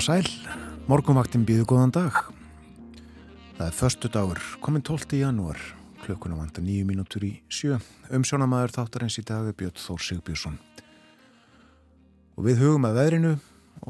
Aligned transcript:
og 0.00 0.04
sæl, 0.06 0.28
morgunvaktin 0.88 1.42
býðu 1.44 1.66
góðan 1.68 1.90
dag. 1.92 2.14
Það 3.58 3.66
er 3.66 3.74
förstu 3.76 4.08
dagur, 4.08 4.38
komin 4.64 4.80
12. 4.80 5.18
janúar, 5.18 5.60
klukkunum 6.00 6.40
vanda 6.40 6.62
nýju 6.64 6.86
mínútur 6.88 7.26
í 7.26 7.32
sjö. 7.52 7.76
Umsjónamaður 8.08 8.72
þáttar 8.78 9.04
eins 9.04 9.18
í 9.20 9.26
dag 9.28 9.50
er 9.50 9.58
Björn 9.60 9.76
Þór 9.76 10.00
Sigbjörnsson. 10.06 10.56
Og 12.32 12.48
við 12.48 12.62
hugum 12.62 12.88
að 12.88 12.96
veðrinu 12.96 13.34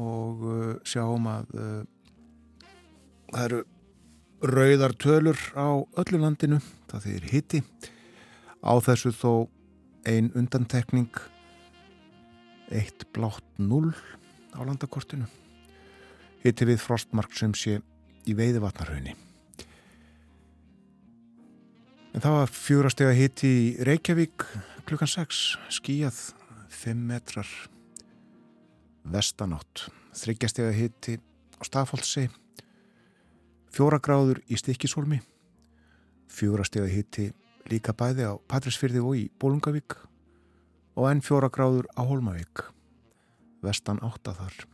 og 0.03 0.43
uh, 0.43 0.75
sjáum 0.83 1.31
að 1.31 1.55
uh, 1.55 1.81
það 3.31 3.43
eru 3.45 3.63
rauðar 4.51 4.99
tölur 4.99 5.43
á 5.55 5.69
öllu 5.79 6.23
landinu, 6.25 6.59
það 6.91 7.07
þeir 7.07 7.29
hitti. 7.31 7.61
Á 8.59 8.73
þessu 8.83 9.15
þó 9.15 9.47
ein 10.03 10.33
undantekning, 10.35 11.23
eitt 12.67 13.07
blátt 13.15 13.47
null 13.55 13.93
á 14.51 14.59
landakortinu. 14.59 15.37
Hitti 16.41 16.65
við 16.65 16.79
frostmark 16.81 17.35
sem 17.37 17.53
sé 17.57 17.79
í 18.25 18.33
veiðvatnarhaunni. 18.37 19.13
En 22.11 22.23
það 22.23 22.37
var 22.37 22.51
fjórastega 22.51 23.13
hitti 23.15 23.49
í 23.49 23.67
Reykjavík 23.87 24.43
klukkan 24.89 25.07
6, 25.07 25.41
skíjað 25.71 26.17
5 26.75 27.05
metrar 27.07 27.47
vestanátt. 29.07 29.85
Þryggjastega 30.17 30.73
hitti 30.75 31.15
á 31.21 31.61
Stafóltsi, 31.63 32.25
fjóra 33.71 34.01
gráður 34.03 34.41
í 34.51 34.59
Stikkisólmi, 34.59 35.21
fjórastega 36.27 36.89
hitti 36.91 37.29
líka 37.71 37.95
bæði 37.95 38.27
á 38.27 38.33
Patrísfyrði 38.51 39.05
og 39.05 39.15
í 39.15 39.23
Bólungavík 39.39 39.95
og 40.99 41.07
enn 41.07 41.23
fjóra 41.23 41.47
gráður 41.53 41.87
á 41.95 42.01
Holmavík, 42.03 42.65
vestan 43.63 44.01
átta 44.03 44.35
þar. 44.35 44.65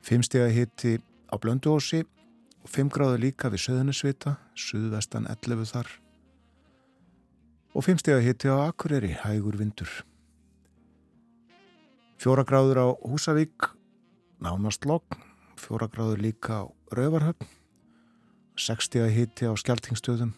Fimmstega 0.00 0.48
hitti 0.48 0.96
á 1.28 1.34
Blönduósi 1.36 2.04
og 2.64 2.70
fimm 2.72 2.88
gráður 2.92 3.20
líka 3.24 3.50
við 3.52 3.66
Söðunisvita, 3.66 4.36
suðvestan 4.56 5.28
11 5.28 5.68
þar. 5.72 5.90
Og 7.76 7.84
fimmstega 7.86 8.20
hitti 8.24 8.48
á 8.48 8.66
Akureyri, 8.66 9.12
hægur 9.22 9.58
vindur. 9.60 9.90
Fjóra 12.20 12.44
gráður 12.44 12.80
á 12.80 12.86
Húsavík, 13.04 13.70
nánast 14.40 14.84
logg, 14.88 15.16
fjóra 15.56 15.88
gráður 15.88 16.20
líka 16.24 16.64
á 16.64 16.68
Rauvarhöfn, 16.92 17.48
sekstega 18.56 19.08
hitti 19.08 19.48
á 19.48 19.52
Skeltingstöðum, 19.56 20.34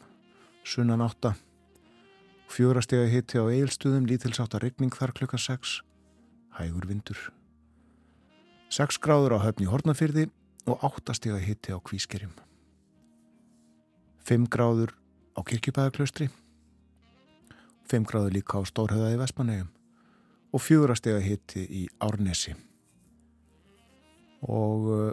sunnan 0.62 1.02
átta, 1.02 1.34
fjóra 2.46 2.82
stega 2.84 3.08
hitti 3.10 3.40
á 3.40 3.46
Eilstöðum, 3.50 4.06
lítilsátt 4.06 4.54
að 4.54 4.68
regning 4.68 4.94
þar 4.94 5.14
klukka 5.16 5.40
6, 5.40 5.80
hægur 6.58 6.86
vindur. 6.86 7.30
6 8.72 8.96
gráður 9.04 9.34
á 9.36 9.44
höfni 9.44 9.66
Hortnafyrði 9.68 10.30
og 10.64 10.80
8 10.86 11.12
stega 11.18 11.36
hitti 11.44 11.74
á 11.76 11.78
Kvískerjum. 11.84 12.32
5 14.24 14.46
gráður 14.48 14.94
á 15.36 15.44
Kirkjubæðaklaustri, 15.44 16.30
5 17.92 18.06
gráður 18.08 18.32
líka 18.38 18.56
á 18.56 18.64
Stórhauðaði 18.64 19.18
Vestmanegum 19.20 19.68
og 20.56 20.62
4 20.64 20.96
stega 20.96 21.20
hitti 21.20 21.66
í 21.68 21.82
Árnesi. 22.00 22.54
Og 24.48 24.88
uh, 24.88 25.12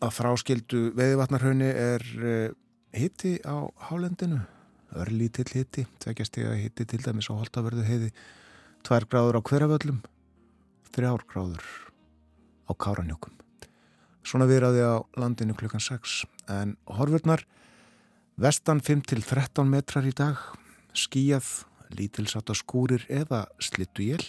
að 0.00 0.16
fráskildu 0.22 0.82
veðivatnarhaunni 0.96 1.68
er 1.68 2.06
uh, 2.16 2.56
hitti 2.96 3.34
á 3.44 3.68
Hálendinu, 3.90 4.40
örlítill 4.96 5.52
hitti, 5.52 5.84
tvekja 6.00 6.30
stega 6.32 6.56
hitti 6.56 6.88
til 6.88 7.04
dæmis 7.04 7.28
á 7.28 7.36
Holtavörðu 7.36 7.84
heiði, 7.84 8.10
2 8.88 9.04
gráður 9.12 9.42
á 9.44 9.44
Hverjavöllum, 9.44 10.02
3 10.96 11.14
gráður 11.28 11.89
á 12.70 12.72
Káranjókum. 12.78 13.34
Svona 14.22 14.46
viðraði 14.46 14.84
á 14.86 15.02
landinu 15.18 15.56
klukkan 15.58 15.82
6 15.82 16.22
en 16.52 16.76
horfurnar 16.86 17.42
vestan 18.40 18.80
5-13 18.80 19.66
metrar 19.66 20.06
í 20.06 20.14
dag 20.14 20.38
skíjað, 20.94 21.66
lítilsátt 21.90 22.52
að 22.52 22.60
skúrir 22.62 23.06
eða 23.10 23.46
slittu 23.58 24.06
jél 24.06 24.22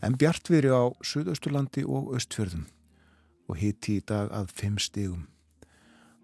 en 0.00 0.16
bjartviðri 0.16 0.72
á 0.72 0.88
Suðausturlandi 1.04 1.84
og 1.84 2.14
Östfjörðum 2.16 2.64
og 3.50 3.58
hitti 3.60 3.98
í 4.00 4.06
dag 4.06 4.32
að 4.32 4.54
5 4.56 4.80
stígum 4.86 5.26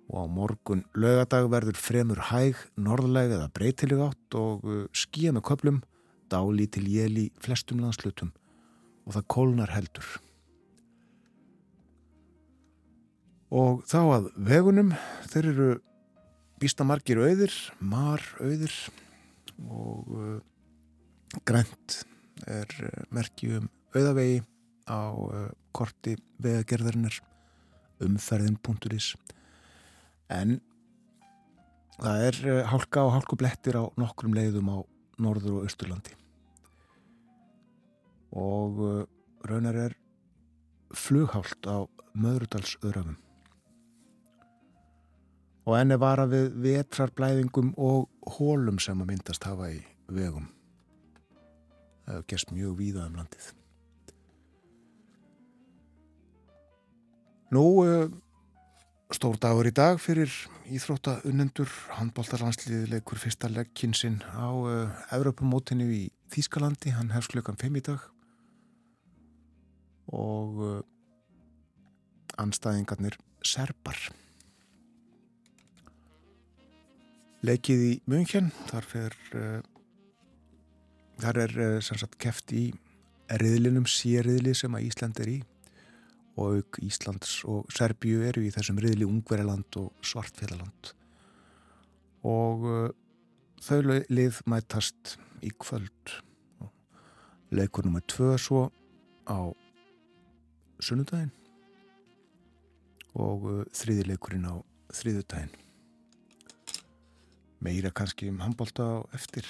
og 0.06 0.22
á 0.22 0.24
morgun 0.30 0.84
lögadag 0.94 1.48
verður 1.50 1.78
fremur 1.80 2.20
hæg, 2.30 2.54
norðleg 2.78 3.34
eða 3.34 3.50
breytileg 3.52 4.04
átt 4.06 4.38
og 4.38 4.64
uh, 4.64 4.84
skíja 4.94 5.34
með 5.34 5.48
köplum 5.50 5.80
dálí 6.30 6.68
til 6.70 6.86
jél 6.90 7.26
í 7.26 7.26
flestum 7.42 7.82
landslutum 7.82 8.32
og 9.06 9.14
það 9.14 9.28
kólnar 9.30 9.74
heldur. 9.74 10.06
Og 13.56 13.80
þá 13.88 14.00
að 14.18 14.26
vegunum, 14.50 14.90
þeir 15.32 15.46
eru 15.54 15.68
býstamargir 16.60 17.22
auðir, 17.24 17.54
mar 17.80 18.20
auðir 18.42 18.74
og 19.64 20.10
uh, 20.12 20.34
grænt 21.48 22.02
er 22.44 22.68
uh, 22.84 23.06
merkjum 23.16 23.70
auðavegi 23.96 24.42
á 24.92 25.08
uh, 25.08 25.48
korti 25.72 26.18
vegagerðarinnar 26.44 27.16
umferðin.is 28.04 29.14
en 30.36 30.58
það 31.96 32.28
er 32.28 32.40
uh, 32.44 32.62
hálka 32.68 33.08
og 33.08 33.16
hálkublettir 33.16 33.80
á 33.80 33.88
nokkrum 33.96 34.36
leiðum 34.36 34.68
á 34.68 34.78
norður 35.16 35.62
og 35.62 35.70
austurlandi. 35.70 36.12
Og 38.36 38.82
uh, 38.84 39.04
raunar 39.48 39.86
er 39.88 40.00
flughált 40.92 41.64
á 41.64 41.88
möðrudalsöðrafum 42.12 43.16
og 45.66 45.74
enni 45.80 45.98
vara 45.98 46.26
við 46.30 46.52
vetrarblæðingum 46.62 47.72
og 47.82 48.06
hólum 48.36 48.78
sem 48.82 49.00
að 49.02 49.10
myndast 49.10 49.46
hafa 49.48 49.72
í 49.74 49.80
vegum. 50.06 50.46
Það 52.06 52.14
hefur 52.14 52.28
gerst 52.30 52.52
mjög 52.54 52.76
víða 52.78 53.06
um 53.08 53.16
landið. 53.18 53.48
Nú, 57.54 57.64
stór 59.14 59.38
dagur 59.42 59.66
í 59.66 59.74
dag 59.74 59.98
fyrir 60.02 60.30
íþrótta 60.70 61.20
unnendur, 61.26 61.70
handbóltarlandsliðilegur 61.98 63.20
fyrsta 63.22 63.50
legginsinn 63.50 64.18
á 64.34 64.50
Evropamótinu 65.14 65.86
í 65.94 66.04
Þýskalandi, 66.34 66.90
hann 66.94 67.12
hefst 67.14 67.30
klukkan 67.34 67.58
5 67.58 67.78
í 67.78 67.82
dag 67.86 68.06
og 70.10 70.62
anstæðingarnir 72.42 73.18
Serbar. 73.46 73.98
Leikið 77.46 77.82
í 77.84 77.92
München. 78.10 78.50
Þar, 78.70 78.86
fer, 78.90 79.16
uh, 79.38 79.60
þar 81.22 81.42
er 81.44 81.54
uh, 81.62 81.76
sagt, 81.84 82.18
keft 82.22 82.54
í 82.56 82.68
riðlinum 83.42 83.86
sérriðli 83.90 84.54
sem 84.56 84.74
að 84.76 84.88
Ísland 84.88 85.20
er 85.22 85.32
í. 85.36 85.38
Og 86.36 86.60
auk 86.60 86.78
Íslands 86.84 87.38
og 87.48 87.70
Serbíu 87.72 88.20
eru 88.28 88.44
í 88.44 88.52
þessum 88.52 88.80
riðli 88.82 89.06
Ungveriland 89.08 89.78
og 89.80 89.92
Svartfélaland 90.04 90.92
og 92.26 92.64
uh, 92.66 92.88
þau 93.62 93.78
lið 94.10 94.40
mætast 94.50 95.14
í 95.46 95.52
kvöld. 95.54 96.16
Leikur 97.54 97.86
nummið 97.86 98.08
tvö 98.10 98.32
svo 98.42 98.64
á 99.30 99.38
sunnudaginn. 100.82 101.30
Og 103.22 103.46
þriðileikurinn 103.78 104.50
á 104.50 104.58
þriðudaginn 104.98 105.54
meira 107.64 107.90
kannski 107.90 108.28
um 108.30 108.42
handbólta 108.44 108.84
á 108.84 108.94
eftir. 109.16 109.46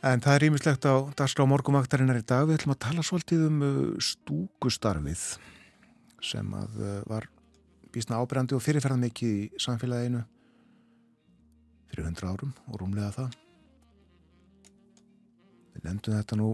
En 0.00 0.22
það 0.24 0.36
er 0.36 0.46
ímislegt 0.48 0.86
á 0.88 0.94
dagskrá 1.12 1.44
morgumaktarinnar 1.44 2.22
í 2.22 2.24
dag. 2.24 2.46
Við 2.48 2.60
ætlum 2.60 2.72
að 2.72 2.84
tala 2.86 3.04
svolítið 3.04 3.46
um 3.50 3.58
stúkustarfið 4.00 5.24
sem 6.24 6.54
að 6.56 6.80
var 7.10 7.28
bísna 7.92 8.20
ábyrgandi 8.20 8.56
og 8.56 8.64
fyrirferðan 8.64 9.04
mikið 9.04 9.34
í 9.34 9.60
samfélaginu 9.60 10.22
fyrir 11.90 12.06
hundra 12.06 12.32
árum 12.32 12.54
og 12.70 12.80
rúmlega 12.80 13.12
það. 13.18 13.36
Við 15.74 15.86
nefndum 15.88 16.16
þetta 16.16 16.40
nú 16.40 16.50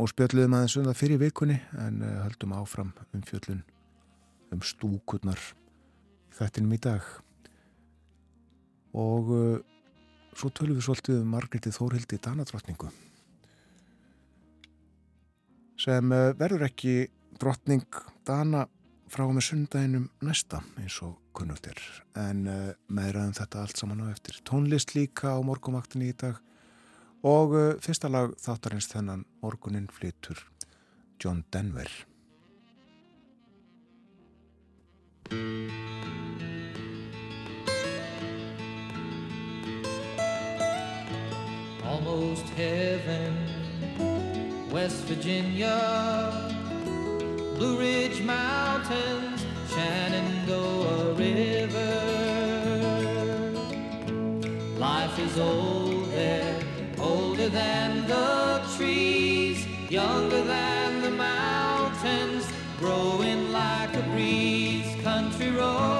og 0.00 0.10
spjöldluðum 0.10 0.56
aðeins 0.56 0.76
um 0.80 0.86
það 0.88 1.00
fyrir 1.00 1.20
vikunni 1.20 1.58
en 1.78 2.04
höldum 2.04 2.54
áfram 2.56 2.92
um 3.14 3.24
fjöllun 3.28 3.64
um 4.50 4.62
stúkurnar 4.64 5.40
þettinum 6.36 6.76
í 6.76 6.80
dag 6.82 7.04
og 8.96 9.30
uh, 9.34 9.60
svo 10.34 10.50
tölum 10.54 10.78
við 10.78 10.86
svolítið 10.88 11.20
um 11.20 11.30
Margreði 11.34 11.72
Þórhildi 11.74 12.18
Danadrottningu. 12.24 12.90
Sem 15.80 16.12
uh, 16.12 16.30
verður 16.38 16.66
ekki 16.68 16.94
drottning 17.40 17.86
Dana 18.28 18.66
frá 19.10 19.24
með 19.26 19.48
sundaginum 19.48 20.06
næsta 20.22 20.62
eins 20.78 21.00
og 21.06 21.16
kunnugt 21.34 21.66
er. 21.70 21.80
En 22.18 22.44
uh, 22.50 22.70
meðraðum 22.90 23.34
þetta 23.38 23.64
allt 23.64 23.80
saman 23.80 24.04
á 24.06 24.12
eftir. 24.12 24.38
Tónlist 24.46 24.94
líka 24.96 25.34
á 25.34 25.38
morgumaktinni 25.42 26.12
í 26.12 26.18
dag. 26.18 26.38
Og 27.20 27.52
fyrsta 27.84 28.08
lag 28.08 28.32
þáttarins 28.40 28.88
þennan 28.88 29.26
morgunin 29.42 29.90
flytur 29.92 30.40
John 31.20 31.42
Denver 31.52 31.90
Almost 41.90 42.48
heaven, 42.50 43.34
West 44.70 45.02
Virginia, 45.06 45.76
Blue 47.56 47.78
Ridge 47.80 48.22
Mountains, 48.22 49.44
Shenandoah 49.68 51.14
River. 51.14 51.96
Life 54.78 55.18
is 55.18 55.36
old 55.38 56.06
there, 56.12 56.62
older 56.98 57.48
than 57.48 58.06
the 58.06 58.62
trees, 58.76 59.66
younger 59.90 60.42
than 60.44 61.02
the 61.02 61.10
mountains, 61.10 62.46
growing 62.78 63.50
like 63.50 63.92
a 63.96 64.02
breeze. 64.14 64.86
Country 65.02 65.50
roads, 65.50 65.99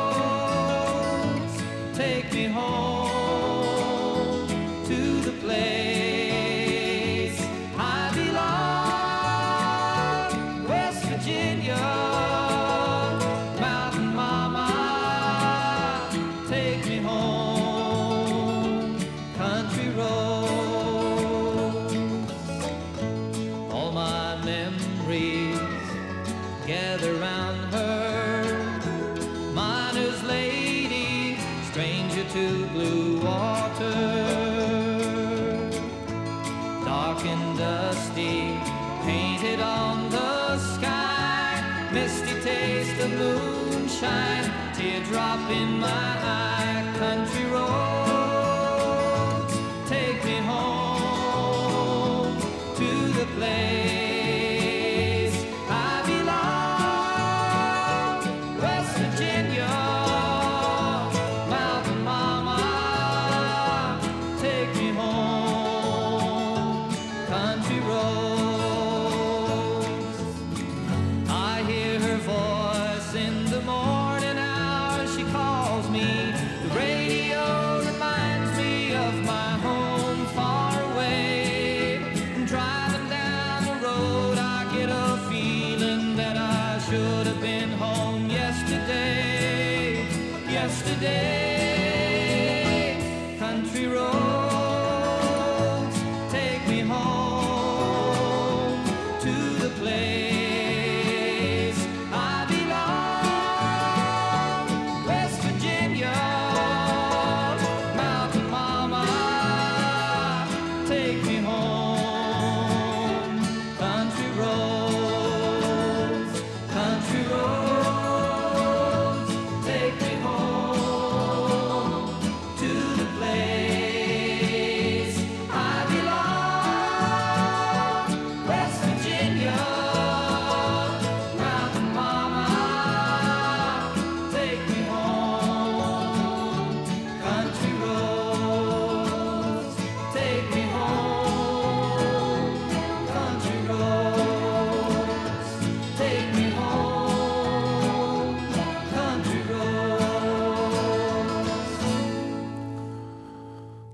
country 19.70 19.90
roads. 19.90 20.19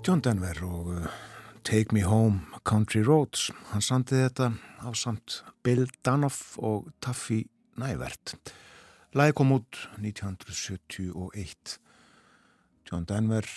John 0.06 0.20
Denver 0.20 0.54
og 0.62 0.86
uh, 0.86 1.06
Take 1.64 1.94
Me 1.94 2.02
Home 2.04 2.40
Country 2.64 3.00
Roads. 3.02 3.50
Hann 3.72 3.82
sandið 3.82 4.20
þetta 4.28 4.46
á 4.86 4.90
samt 4.94 5.40
Bill 5.66 5.88
Danoff 6.06 6.54
og 6.62 6.92
Taffy 7.02 7.40
Nævert 7.74 8.36
Læði 9.16 9.34
kom 9.34 9.50
út 9.56 9.80
1971 9.98 11.80
John 12.86 13.04
Denver 13.08 13.48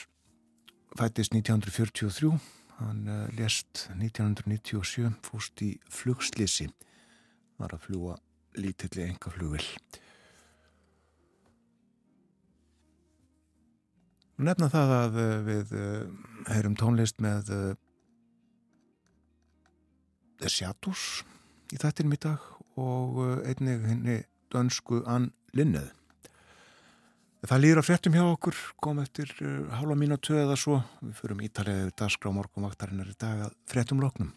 fættist 0.98 1.38
1943 1.38 2.34
hann 2.80 3.06
uh, 3.06 3.28
lést 3.38 3.86
1997 3.94 5.06
fúst 5.22 5.62
í 5.62 5.76
flugslisi 5.86 6.66
var 7.62 7.78
að 7.78 7.86
fljúa 7.86 8.18
lítilli 8.58 9.06
enga 9.06 9.30
flugvill 9.36 9.70
Nefna 14.40 14.70
það 14.72 14.96
að 14.96 15.18
uh, 15.20 15.32
við 15.44 15.72
uh, 15.76 16.28
heyrum 16.56 16.76
tónlist 16.80 17.20
með 17.24 17.52
uh, 17.54 17.70
The 20.40 20.50
Shadows 20.52 21.22
í 21.74 21.80
þættinum 21.82 22.16
í 22.16 22.22
dag 22.24 22.44
og 22.80 23.22
uh, 23.22 23.32
einnig 23.46 23.86
henni 23.86 24.20
dönsku 24.54 25.04
Ann 25.10 25.32
Linnið. 25.58 25.92
Það 27.48 27.62
lýra 27.64 27.84
fréttum 27.86 28.16
hjá 28.18 28.26
okkur, 28.26 28.58
kom 28.84 29.00
eftir 29.04 29.32
uh, 29.44 29.70
hálfa 29.78 29.98
mínútu 30.00 30.36
eða 30.40 30.58
svo. 30.60 30.82
Við 31.04 31.16
fyrum 31.22 31.46
ítalega 31.46 31.94
dagskrá 32.02 32.34
morgumvaktarinnar 32.36 33.12
í 33.12 33.18
dag 33.20 33.48
að 33.48 33.58
fréttum 33.70 34.02
loknum. 34.04 34.34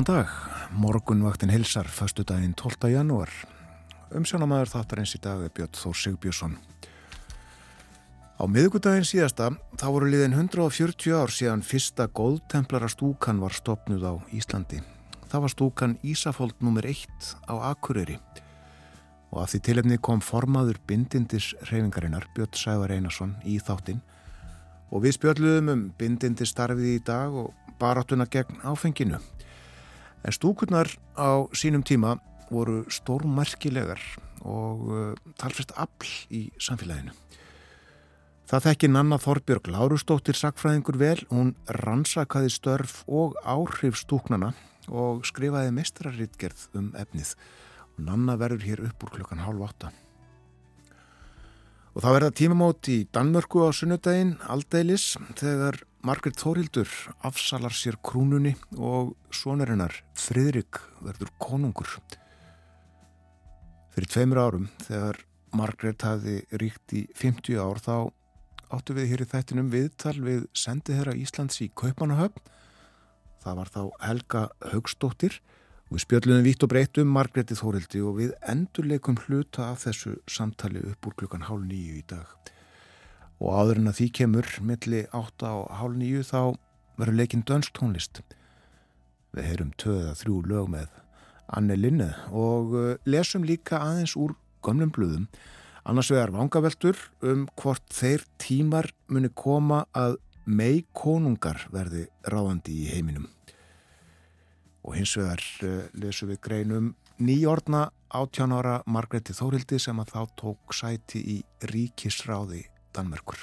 Góðan 0.00 0.24
dag, 0.24 0.28
morgunvaktin 0.80 1.50
hilsar, 1.52 1.84
fastu 1.92 2.22
daginn 2.24 2.54
12. 2.56 2.88
janúar. 2.88 3.28
Umsjónamaður 4.16 4.70
þáttar 4.72 5.00
eins 5.02 5.10
í 5.12 5.18
dag 5.20 5.42
er 5.44 5.50
Björn 5.52 5.74
Þór 5.76 5.98
Sigbjörnsson. 6.00 6.54
Á 8.40 8.44
miðugudaginn 8.48 9.04
síðasta 9.04 9.50
þá 9.76 9.84
voru 9.92 10.08
liðin 10.08 10.38
140 10.38 11.12
ár 11.12 11.28
síðan 11.36 11.60
fyrsta 11.60 12.06
góðtemplara 12.16 12.88
stúkan 12.88 13.42
var 13.44 13.52
stopnuð 13.52 14.06
á 14.08 14.12
Íslandi. 14.32 14.80
það 15.28 15.42
var 15.44 15.52
stúkan 15.52 15.98
Ísafold 16.00 16.56
nr. 16.64 16.88
1 16.88 17.36
á 17.52 17.54
Akureyri 17.68 18.16
og 19.28 19.42
að 19.42 19.50
því 19.52 19.60
tilefni 19.68 19.98
kom 20.00 20.24
formaður 20.24 20.80
bindindis 20.86 21.52
reyfingarinnar 21.68 22.24
Björn 22.32 22.56
Sævar 22.56 22.96
Einarsson 22.96 23.36
í 23.44 23.60
þáttinn 23.60 24.00
og 24.88 25.04
við 25.04 25.18
spjöldluðum 25.18 25.68
um 25.68 25.84
bindindis 25.98 26.56
starfið 26.56 26.94
í 26.94 27.04
dag 27.04 27.36
og 27.36 27.52
baráttuna 27.78 28.24
gegn 28.24 28.64
áfenginu. 28.64 29.20
En 30.24 30.34
stúkurnar 30.36 30.90
á 31.16 31.48
sínum 31.56 31.84
tíma 31.86 32.18
voru 32.50 32.84
stórmarkilegar 32.90 34.00
og 34.44 34.86
uh, 34.90 35.14
talfest 35.40 35.72
afl 35.76 36.10
í 36.32 36.48
samfélaginu. 36.60 37.14
Það 38.50 38.64
þekki 38.66 38.88
Nanna 38.90 39.16
Þorbjörg 39.22 39.68
Lárustóttir 39.70 40.34
sakfræðingur 40.34 40.98
vel, 40.98 41.18
hún 41.30 41.52
rannsakaði 41.70 42.50
störf 42.50 43.04
og 43.06 43.36
áhrif 43.46 44.00
stúknana 44.00 44.50
og 44.90 45.22
skrifaði 45.28 45.70
mestrarritgerð 45.76 46.64
um 46.74 46.88
efnið. 46.98 47.36
Nanna 48.00 48.34
verður 48.40 48.66
hér 48.66 48.82
upp 48.88 49.04
úr 49.06 49.12
klukkan 49.14 49.44
hálf 49.44 49.68
átta. 49.68 49.92
Og 51.94 52.02
það 52.02 52.16
verða 52.16 52.34
tímamót 52.40 52.90
í 52.90 52.98
Danmörku 53.14 53.62
á 53.66 53.70
sunnudaginn, 53.74 54.36
aldeilis, 54.50 55.14
þegar 55.38 55.78
Margret 56.00 56.38
Þórildur 56.40 56.88
afsalar 57.28 57.74
sér 57.76 57.98
krúnunni 58.00 58.54
og 58.80 59.10
sonarinnar 59.36 59.92
Fridrik 60.16 60.78
verður 61.04 61.28
konungur. 61.36 61.90
Fyrir 63.92 64.08
tveimur 64.08 64.40
árum, 64.40 64.70
þegar 64.80 65.18
Margret 65.52 66.00
hafi 66.06 66.38
ríkt 66.56 66.94
í 66.96 67.02
50 67.20 67.60
ár, 67.60 67.82
þá 67.84 68.08
áttu 68.72 68.96
við 68.96 69.10
hér 69.12 69.24
í 69.26 69.28
þættinum 69.28 69.68
viðtal 69.74 70.14
við 70.24 70.46
sendiherra 70.56 71.12
Íslands 71.20 71.60
í 71.60 71.68
Kaupanahöfn. 71.76 72.48
Það 73.44 73.58
var 73.60 73.72
þá 73.74 73.82
Helga 74.06 74.44
Haugstóttir 74.72 75.36
og 75.90 75.98
við 75.98 76.04
spjöldluðum 76.06 76.48
vitt 76.48 76.64
og 76.64 76.72
breytt 76.72 77.02
um 77.02 77.12
Margreti 77.12 77.58
Þórildi 77.60 78.00
og 78.00 78.16
við 78.22 78.32
endurleikum 78.48 79.20
hluta 79.26 79.68
af 79.74 79.84
þessu 79.84 80.16
samtali 80.24 80.80
upp 80.94 81.10
úr 81.10 81.18
klukkan 81.20 81.44
hálf 81.50 81.68
nýju 81.68 82.00
í 82.00 82.06
dag. 82.08 82.24
Og 83.40 83.54
áður 83.56 83.80
en 83.80 83.92
að 83.92 83.98
því 84.00 84.08
kemur 84.20 84.50
milli 84.60 85.04
átta 85.16 85.54
og 85.62 85.70
hálf 85.80 85.96
nýju 85.96 86.26
þá 86.28 86.40
verður 87.00 87.18
leikinn 87.20 87.46
dönsk 87.48 87.72
tónlist. 87.78 88.20
Við 89.32 89.48
heyrum 89.48 89.70
töða 89.80 90.16
þrjú 90.20 90.42
lög 90.50 90.68
með 90.74 90.90
Anne 91.50 91.78
Linne 91.78 92.12
og 92.30 92.76
uh, 92.76 92.92
lesum 93.08 93.46
líka 93.46 93.80
aðeins 93.80 94.16
úr 94.18 94.36
gömlum 94.62 94.92
blöðum 94.94 95.26
Annars 95.88 96.10
vegar 96.12 96.30
vangaveltur 96.34 96.98
um 97.24 97.46
hvort 97.56 97.86
þeir 97.90 98.24
tímar 98.38 98.90
muni 99.08 99.30
koma 99.32 99.86
að 99.96 100.18
mei 100.44 100.84
konungar 100.92 101.64
verði 101.72 102.04
ráðandi 102.28 102.74
í 102.82 102.88
heiminum. 102.92 103.28
Og 104.84 104.98
hins 104.98 105.14
vegar 105.16 105.40
uh, 105.64 105.86
lesum 105.96 106.30
við 106.30 106.42
greinum 106.44 106.92
nýjordna 107.20 107.88
átján 108.12 108.52
ára 108.52 108.80
Margreti 108.86 109.32
Þórildi 109.36 109.80
sem 109.80 109.98
að 110.02 110.12
þá 110.14 110.20
tók 110.42 110.76
sæti 110.76 111.24
í 111.36 111.38
ríkisráði 111.72 112.66
Danmerkur. 112.96 113.42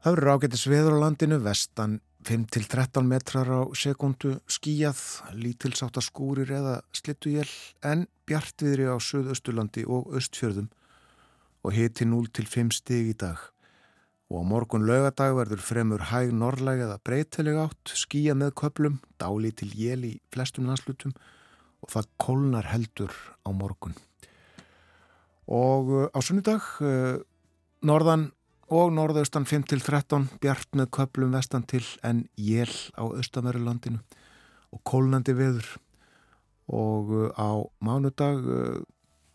Það 0.00 0.14
verður 0.16 0.32
ágættis 0.32 0.66
veður 0.70 0.96
á 0.96 1.02
landinu 1.04 1.36
vestan 1.44 1.98
5-13 2.24 3.04
metrar 3.08 3.48
á 3.48 3.60
sekundu 3.76 4.34
skíjað, 4.48 5.00
lítilsáta 5.36 6.02
skúrir 6.04 6.50
eða 6.52 6.80
slittuél 6.92 7.48
en 7.84 8.06
bjartviðri 8.28 8.88
á 8.92 8.96
Suðaustulandi 9.00 9.86
og 9.88 10.12
Östfjörðum 10.16 10.68
og 11.64 11.76
hiti 11.76 12.08
0-5 12.08 12.74
stig 12.76 13.12
í 13.12 13.16
dag. 13.16 13.40
Og 14.30 14.40
á 14.40 14.42
morgun 14.46 14.86
lögadag 14.88 15.34
verður 15.36 15.64
fremur 15.64 16.06
hæg 16.12 16.32
norrlæg 16.32 16.84
eða 16.86 17.00
breytileg 17.04 17.58
átt, 17.64 17.92
skíja 17.92 18.36
með 18.38 18.54
köplum, 18.60 19.00
dáli 19.20 19.50
til 19.52 19.72
jél 19.74 20.06
í 20.06 20.14
flestum 20.32 20.68
landslutum 20.70 21.16
og 21.80 21.92
það 21.92 22.12
kólnar 22.20 22.68
heldur 22.70 23.12
á 23.44 23.50
morgun. 23.52 23.96
Og 25.50 25.90
uh, 25.90 26.06
á 26.14 26.18
sunnudag, 26.22 26.62
uh, 26.78 27.18
norðan 27.82 28.30
og 28.70 28.92
norðaustan 28.94 29.48
5-13 29.50 30.28
bjart 30.42 30.76
með 30.78 30.92
köplum 30.94 31.34
vestan 31.34 31.66
til 31.66 31.82
en 32.06 32.22
jél 32.38 32.70
á 32.94 33.02
austamörulandinu 33.02 33.98
og 34.70 34.82
kólnandi 34.86 35.34
veður. 35.34 35.66
Og 36.70 37.10
uh, 37.10 37.26
á 37.34 37.66
mánudag 37.82 38.46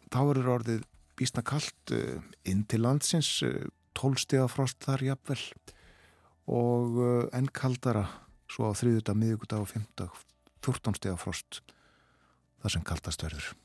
þá 0.08 0.20
verður 0.24 0.54
orðið 0.56 0.86
bísna 1.20 1.44
kallt 1.44 1.92
inn 2.48 2.64
til 2.68 2.82
landsins 2.84 3.42
12 3.96 4.24
steg 4.24 4.44
af 4.44 4.56
frost 4.56 4.80
þar 4.84 5.04
jafnvel. 5.04 5.42
Og 6.48 7.00
enn 7.36 7.52
kaldara 7.52 8.06
svo 8.52 8.72
á 8.72 8.78
þriðudag, 8.78 9.20
miðugudag 9.20 9.64
og 9.64 9.72
fymdag 9.72 10.24
14 10.64 11.00
steg 11.00 11.16
af 11.16 11.24
frost 11.28 11.62
þar 12.62 12.78
sem 12.78 12.88
kaldast 12.88 13.24
verður 13.26 13.65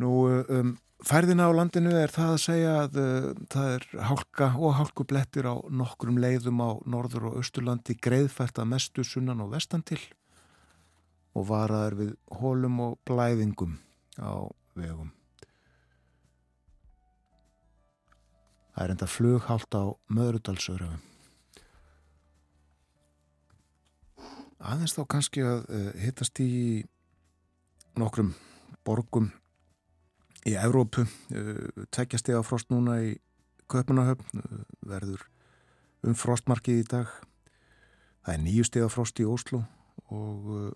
Nú 0.00 0.12
um 0.48 0.76
Færðina 1.02 1.48
á 1.50 1.52
landinu 1.54 1.90
er 1.98 2.12
það 2.14 2.28
að 2.30 2.40
segja 2.44 2.72
að 2.84 2.98
uh, 3.02 3.24
það 3.50 3.70
er 3.74 3.86
hálka 4.06 4.48
og 4.54 4.74
hálkublettir 4.78 5.48
á 5.50 5.58
nokkrum 5.74 6.20
leiðum 6.22 6.62
á 6.62 6.70
norður 6.86 7.32
og 7.32 7.38
austurlandi 7.40 7.96
greiðfært 7.98 8.60
að 8.62 8.70
mestu 8.70 9.02
sunnan 9.06 9.42
og 9.42 9.50
vestan 9.56 9.82
til 9.82 9.98
og 11.34 11.48
varaður 11.48 11.98
við 11.98 12.12
hólum 12.38 12.78
og 12.84 12.94
blæðingum 13.08 13.74
á 14.22 14.46
vegum. 14.78 15.10
Það 18.72 18.84
er 18.84 18.94
enda 18.94 19.10
flughált 19.10 19.74
á 19.74 19.84
möðrudalsöröfum. 20.06 21.02
Aðeins 24.62 24.94
þá 24.94 25.02
kannski 25.10 25.42
að 25.42 25.66
uh, 25.66 25.92
hittast 25.98 26.38
í 26.38 26.52
nokkrum 27.98 28.36
borgum 28.86 29.32
í 30.48 30.54
Evrópu 30.58 31.04
uh, 31.06 31.84
tekja 31.94 32.20
steg 32.20 32.38
á 32.38 32.42
frost 32.46 32.72
núna 32.72 32.98
í 33.04 33.12
Köpunahöfn 33.72 34.42
uh, 34.42 34.64
verður 34.88 35.24
um 36.06 36.16
frostmarkið 36.18 36.82
í 36.82 36.88
dag. 36.90 37.12
Það 38.22 38.34
er 38.34 38.42
nýju 38.42 38.66
steg 38.66 38.86
á 38.86 38.90
frost 38.90 39.22
í 39.22 39.26
Óslo 39.26 39.62
og 40.12 40.74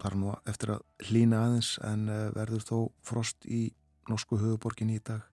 það 0.00 0.06
er 0.10 0.16
nú 0.20 0.34
eftir 0.48 0.72
að 0.76 1.08
hlýna 1.08 1.40
aðeins 1.44 1.70
en 1.84 2.06
verður 2.36 2.62
þó 2.64 2.76
frost 3.04 3.48
í 3.48 3.62
norsku 4.08 4.38
höfuborgin 4.40 4.92
í 4.94 5.00
dag. 5.04 5.24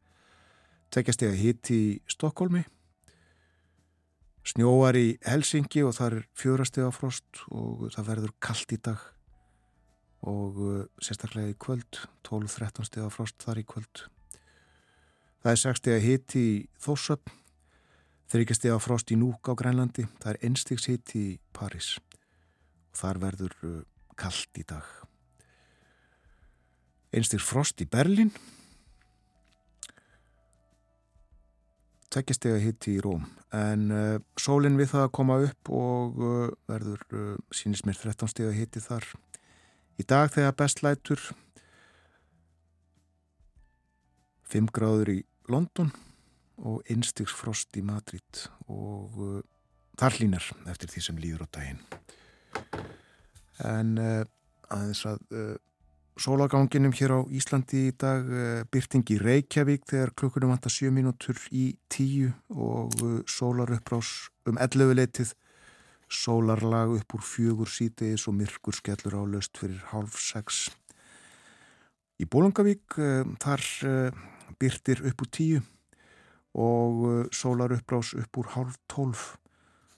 Tekja 0.91 1.15
steg 1.15 1.35
að 1.35 1.43
hitt 1.43 1.71
í 1.75 1.81
Stokkólmi 2.11 2.63
snjóar 4.47 4.95
í 4.95 5.17
Helsingi 5.27 5.83
og 5.83 5.95
það 5.97 6.07
er 6.07 6.25
fjórasteg 6.39 6.87
á 6.87 6.91
frost 6.95 7.43
og 7.51 7.87
það 7.95 8.09
verður 8.11 8.35
kallt 8.43 8.75
í 8.75 8.79
dag 8.89 9.03
og 10.25 10.61
uh, 10.61 10.85
sérstaklega 11.03 11.53
í 11.53 11.57
kvöld 11.61 11.99
12-13 12.27 12.87
steg 12.89 13.03
af 13.05 13.17
frost 13.17 13.37
þar 13.43 13.61
í 13.61 13.65
kvöld. 13.67 14.07
Það 15.43 15.51
er 15.51 15.61
6 15.61 15.81
steg 15.81 15.97
að 15.97 16.07
hiti 16.07 16.41
í 16.41 16.55
Þósöp 16.81 17.29
3 18.33 18.57
steg 18.57 18.73
af 18.73 18.83
frost 18.83 19.11
í 19.13 19.19
Núk 19.19 19.47
á 19.47 19.53
Grænlandi 19.55 20.03
það 20.19 20.33
er 20.33 20.39
1 20.49 20.59
stegs 20.59 20.89
hiti 20.89 21.19
í 21.23 21.37
Paris 21.55 21.95
og 22.01 22.97
þar 22.99 23.21
verður 23.23 23.53
uh, 23.63 23.81
kallt 24.19 24.59
í 24.59 24.65
dag. 24.67 24.83
1 27.15 27.29
stegs 27.29 27.45
frost 27.47 27.79
í 27.79 27.87
Berlin 27.87 28.33
2 32.11 32.35
steg 32.35 32.55
að 32.55 32.65
hiti 32.65 32.97
í 32.97 33.01
Róm. 33.03 33.23
En 33.55 33.87
uh, 33.93 34.19
sólinn 34.39 34.75
við 34.79 34.91
það 34.95 35.05
að 35.05 35.15
koma 35.15 35.39
upp 35.45 35.71
og 35.71 36.19
uh, 36.19 36.51
verður 36.67 37.03
uh, 37.13 37.33
sínist 37.55 37.87
mér 37.87 37.99
13 37.99 38.33
steg 38.33 38.49
að 38.49 38.59
hiti 38.59 38.83
þar 38.83 39.07
Í 39.97 40.05
dag 40.05 40.29
þegar 40.29 40.55
bestlætur 40.59 41.21
5 44.47 44.69
gráður 44.75 45.13
í 45.15 45.19
London 45.49 45.89
og 46.57 46.85
einstigsfrost 46.89 47.77
í 47.77 47.83
Madrid 47.85 48.43
og 48.69 49.17
uh, 49.21 49.39
þar 49.97 50.19
línar 50.21 50.45
eftir 50.69 50.93
því 50.93 51.03
sem 51.05 51.21
líður 51.21 51.45
á 51.45 51.47
daginn. 51.57 51.81
En 53.65 53.97
uh, 53.97 54.21
aðeins 54.73 55.03
að 55.09 55.23
uh, 55.33 55.55
sólaganginum 56.17 56.93
hér 56.97 57.15
á 57.17 57.19
Íslandi 57.33 57.87
í 57.89 57.95
dag 57.97 58.29
uh, 58.29 58.61
byrting 58.73 59.05
í 59.13 59.19
Reykjavík 59.21 59.85
þegar 59.89 60.13
klukkunum 60.17 60.53
vantar 60.53 60.73
7 60.73 60.93
mínútur 60.93 61.41
í 61.49 61.71
10 61.93 62.31
og 62.53 62.97
uh, 63.01 63.19
sólar 63.29 63.73
uppbrás 63.77 64.29
um 64.49 64.61
11 64.61 64.97
leitið 65.01 65.33
sólarlag 66.07 66.95
upp 66.97 67.15
úr 67.17 67.23
fjögur 67.23 67.69
sítiðis 67.71 68.27
og 68.29 68.37
myrkur 68.39 68.75
skellur 68.75 69.17
á 69.19 69.23
löst 69.27 69.57
fyrir 69.59 69.81
hálf 69.91 70.15
sex. 70.21 70.69
Í 72.17 72.25
Bólungavík 72.25 72.97
uh, 72.97 73.25
þar 73.43 73.63
uh, 73.85 74.21
byrtir 74.57 75.03
upp 75.05 75.21
úr 75.21 75.31
tíu 75.31 75.59
og 76.57 77.03
uh, 77.03 77.17
sólar 77.35 77.75
uppbrás 77.75 78.13
upp 78.17 78.39
úr 78.39 78.53
hálf 78.55 78.79
tólf. 78.89 79.25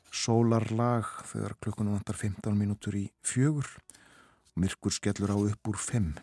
Sólarlag 0.10 1.06
þegar 1.30 1.54
klukkunum 1.62 2.00
vantar 2.00 2.18
15 2.18 2.58
mínútur 2.58 2.98
í 2.98 3.06
fjögur 3.22 3.70
og 3.70 4.64
myrkur 4.66 4.96
skellur 4.96 5.32
á 5.32 5.38
upp 5.38 5.70
úr 5.70 5.78
fimm. 5.78 6.16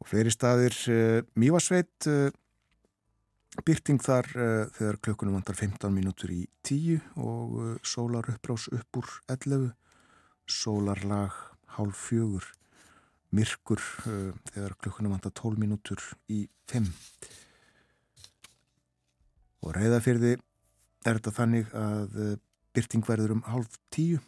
Og 0.00 0.08
fleiri 0.08 0.32
staðir 0.32 0.76
Mývasveit 1.36 2.08
byrting 3.58 3.98
þar 4.02 4.28
uh, 4.38 4.68
þegar 4.76 4.98
klukkunum 5.02 5.36
vantar 5.38 5.58
15 5.58 5.90
mínútur 5.92 6.30
í 6.32 6.44
10 6.66 7.00
og 7.18 7.56
uh, 7.58 7.72
sólar 7.82 8.28
uppbrás 8.30 8.68
upp 8.70 9.00
úr 9.00 9.10
11 9.32 9.72
sólarlag 10.50 11.34
hálf 11.76 12.06
fjögur. 12.08 12.46
Myrkur 13.34 13.82
uh, 14.06 14.30
þegar 14.52 14.76
klukkunum 14.78 15.16
vantar 15.16 15.34
12 15.34 15.58
mínútur 15.62 16.04
í 16.30 16.44
5 16.70 16.88
og 19.60 19.74
reyðafyrði 19.76 20.36
er 21.04 21.18
þetta 21.18 21.34
þannig 21.36 21.74
að 21.76 22.14
byrting 22.72 23.04
verður 23.04 23.34
um 23.34 23.42
hálf 23.44 23.74
10 23.92 24.22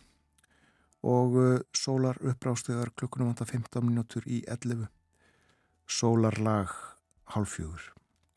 og 1.08 1.38
sólar 1.76 2.20
uppbrás 2.20 2.66
þegar 2.66 2.92
klukkunum 2.92 3.32
vantar 3.32 3.48
15 3.48 3.86
mínútur 3.86 4.28
í 4.28 4.42
11 4.44 4.84
sólarlag 5.88 6.76
hálf 7.32 7.56
fjögur 7.56 7.88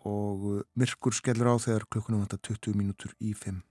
og 0.06 0.46
uh, 0.52 0.62
myrkur 0.78 1.16
skellur 1.18 1.54
á 1.54 1.56
þegar 1.58 1.88
klukkunum 1.90 2.22
vantar 2.26 2.42
20 2.46 2.78
mínútur 2.78 3.16
í 3.20 3.34
5 3.34 3.64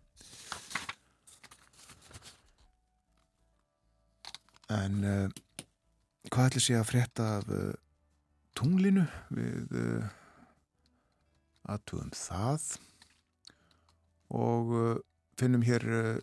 en 4.75 5.01
uh, 5.05 5.29
hvað 6.33 6.51
ætlir 6.51 6.65
sé 6.65 6.77
að 6.79 6.89
frétta 6.89 7.27
af 7.39 7.51
uh, 7.53 7.73
tunglinu 8.59 9.05
við 9.35 9.75
uh, 9.79 10.07
aðtúðum 11.71 12.13
það? 12.17 12.69
Og 14.35 14.73
uh, 14.75 14.97
finnum 15.39 15.65
hér 15.67 15.87
uh, 15.87 16.17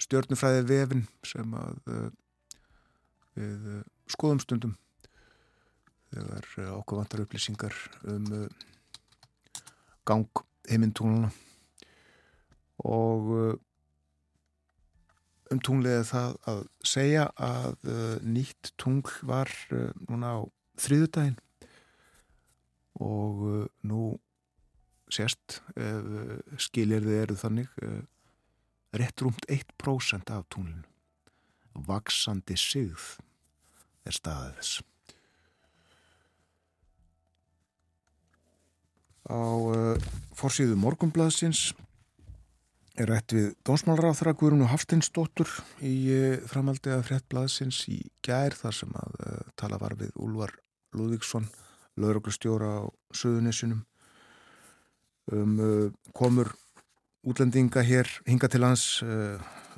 stjórnufræði 0.00 0.64
vefin 0.68 1.04
sem 1.28 1.50
að 1.60 1.80
við 3.36 3.66
skoðum 4.08 4.40
stundum 4.40 4.72
þegar 6.08 6.46
okkur 6.78 7.02
vantar 7.02 7.22
upplýsingar 7.26 7.76
um 8.08 8.30
gang 10.10 10.42
heimintúluna 10.70 11.30
og 12.84 13.30
uh, 13.34 13.54
um 15.50 15.60
tunglega 15.60 16.06
það 16.06 16.36
að 16.50 16.62
segja 16.86 17.26
að 17.36 17.76
uh, 17.90 18.16
nýtt 18.24 18.72
tungl 18.80 19.12
var 19.26 19.50
uh, 19.74 19.90
núna 20.08 20.38
á 20.38 20.40
þriðudaginn 20.80 21.38
og 23.00 23.68
nú 23.88 24.00
sérst 25.08 25.60
skilir 26.60 27.00
þið 27.06 27.16
eru 27.16 27.36
þannig 27.40 27.70
rétt 29.00 29.22
rúmt 29.24 29.46
1% 29.48 30.32
af 30.34 30.44
tunglinu. 30.52 30.84
Vaksandi 31.88 32.58
sigð 32.60 33.06
er 34.04 34.16
staðið 34.16 34.58
þess 34.58 34.82
Á 39.30 39.38
uh, 39.38 40.10
forsýðu 40.34 40.74
morgumblaðsins 40.80 41.70
er 42.98 43.12
rætt 43.12 43.32
við 43.36 43.52
dónsmálráþra 43.66 44.34
Guðrún 44.34 44.64
og 44.66 44.72
Hafstinsdóttur 44.72 45.50
í 45.86 45.94
uh, 46.10 46.40
framaldi 46.50 46.90
að 46.90 47.04
fréttblaðsins 47.06 47.84
í 47.92 48.00
gær 48.26 48.56
þar 48.58 48.74
sem 48.80 48.96
að 48.98 49.20
uh, 49.22 49.44
tala 49.60 49.78
var 49.78 49.94
við 50.00 50.10
Úlvar 50.18 50.56
Lúðvíksson, 50.98 51.46
löguröglustjóra 52.02 52.72
á 52.82 52.84
Suðunissunum 53.14 53.84
um 55.30 55.52
komur 56.16 56.48
útlendinga 57.22 57.84
hér 57.86 58.08
hinga 58.26 58.48
til 58.50 58.64
hans 58.64 59.04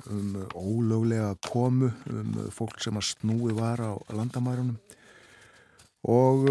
um 0.09 0.39
ólöglega 0.57 1.35
komu 1.45 1.91
um 2.09 2.39
fólk 2.55 2.81
sem 2.81 2.97
að 2.97 3.11
snúi 3.11 3.53
var 3.53 3.83
á 3.85 3.93
landamærunum. 4.17 4.79
Og 6.09 6.49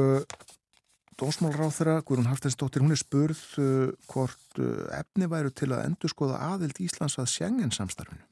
Dósmálráð 1.21 1.75
þeirra, 1.75 1.99
Guðrún 2.01 2.29
Hafsteinsdóttir, 2.31 2.81
hún 2.81 2.95
er 2.95 2.97
spurð 2.97 3.41
uh, 3.62 3.91
hvort 4.10 4.57
uh, 4.57 4.88
efni 4.97 5.27
væru 5.29 5.51
til 5.53 5.69
að 5.69 5.84
endur 5.86 6.10
skoða 6.10 6.39
aðild 6.47 6.81
Íslands 6.81 7.19
að 7.21 7.29
Sjengen 7.29 7.73
samstarfinu. 7.75 8.25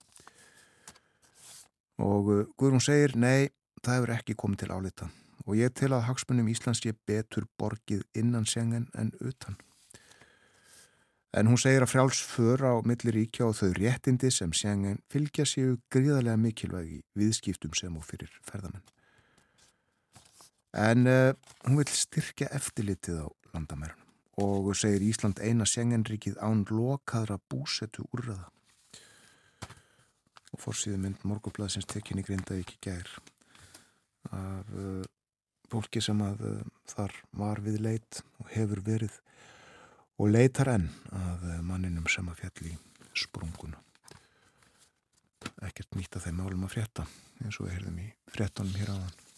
Og 2.01 2.31
uh, 2.33 2.43
Guðrún 2.57 2.81
segir, 2.81 3.13
nei, 3.13 3.51
það 3.85 3.99
hefur 3.99 4.15
ekki 4.17 4.37
komið 4.41 4.63
til 4.63 4.71
álita. 4.73 5.11
Og 5.45 5.59
ég 5.61 5.73
til 5.77 5.91
að 5.93 6.07
hagsmunum 6.09 6.49
Íslands 6.49 6.81
ég 6.87 6.97
betur 7.05 7.45
borgið 7.61 8.01
innan 8.17 8.49
Sjengen 8.49 8.89
en 8.97 9.13
utan. 9.21 9.59
En 11.37 11.45
hún 11.45 11.61
segir 11.61 11.85
að 11.85 11.91
frjálsför 11.93 12.65
á 12.65 12.73
millir 12.81 13.19
ríkja 13.19 13.45
og 13.45 13.59
þau 13.59 13.69
réttindi 13.77 14.33
sem 14.33 14.49
Sjengen 14.49 15.03
fylgja 15.13 15.45
séu 15.45 15.77
gríðarlega 15.93 16.41
mikilvægi 16.41 17.03
viðskiptum 17.13 17.77
sem 17.77 17.93
og 17.93 18.09
fyrir 18.09 18.33
ferðamenn. 18.49 18.81
En 20.77 21.07
uh, 21.09 21.33
hún 21.65 21.79
vil 21.79 21.89
styrkja 21.89 22.51
eftirlitið 22.53 23.23
á 23.25 23.27
landamærunum 23.55 24.05
og 24.39 24.69
segir 24.77 25.03
Ísland 25.03 25.41
eina 25.43 25.65
sengenrikið 25.67 26.37
án 26.39 26.61
lokaðra 26.69 27.39
búsetu 27.51 28.05
úrraða. 28.15 28.45
Og 30.53 30.61
fórsýðu 30.63 31.01
mynd 31.01 31.25
morgublaðsins 31.27 31.89
tekinni 31.89 32.23
grindaði 32.23 32.63
ekki 32.63 32.77
gær 32.87 33.09
af 34.31 34.69
uh, 34.71 35.03
fólki 35.71 36.01
sem 36.03 36.21
að 36.23 36.45
uh, 36.47 36.61
þar 36.93 37.17
var 37.41 37.63
við 37.65 37.81
leit 37.83 38.21
og 38.39 38.53
hefur 38.53 38.83
verið 38.85 39.19
og 40.19 40.31
leitar 40.31 40.71
enn 40.75 40.89
af 41.15 41.43
manninum 41.63 42.07
sem 42.11 42.27
að 42.27 42.41
fjalli 42.43 42.73
sprunguna. 43.15 43.79
Ekkert 45.63 45.95
nýtt 45.95 46.19
að 46.19 46.27
þeim 46.27 46.41
málum 46.43 46.67
að 46.67 46.75
frétta 46.75 47.07
eins 47.39 47.59
og 47.59 47.67
við 47.67 47.77
heyrðum 47.77 48.03
í 48.03 48.07
fréttanum 48.35 48.75
hér 48.75 48.91
áðan. 48.95 49.28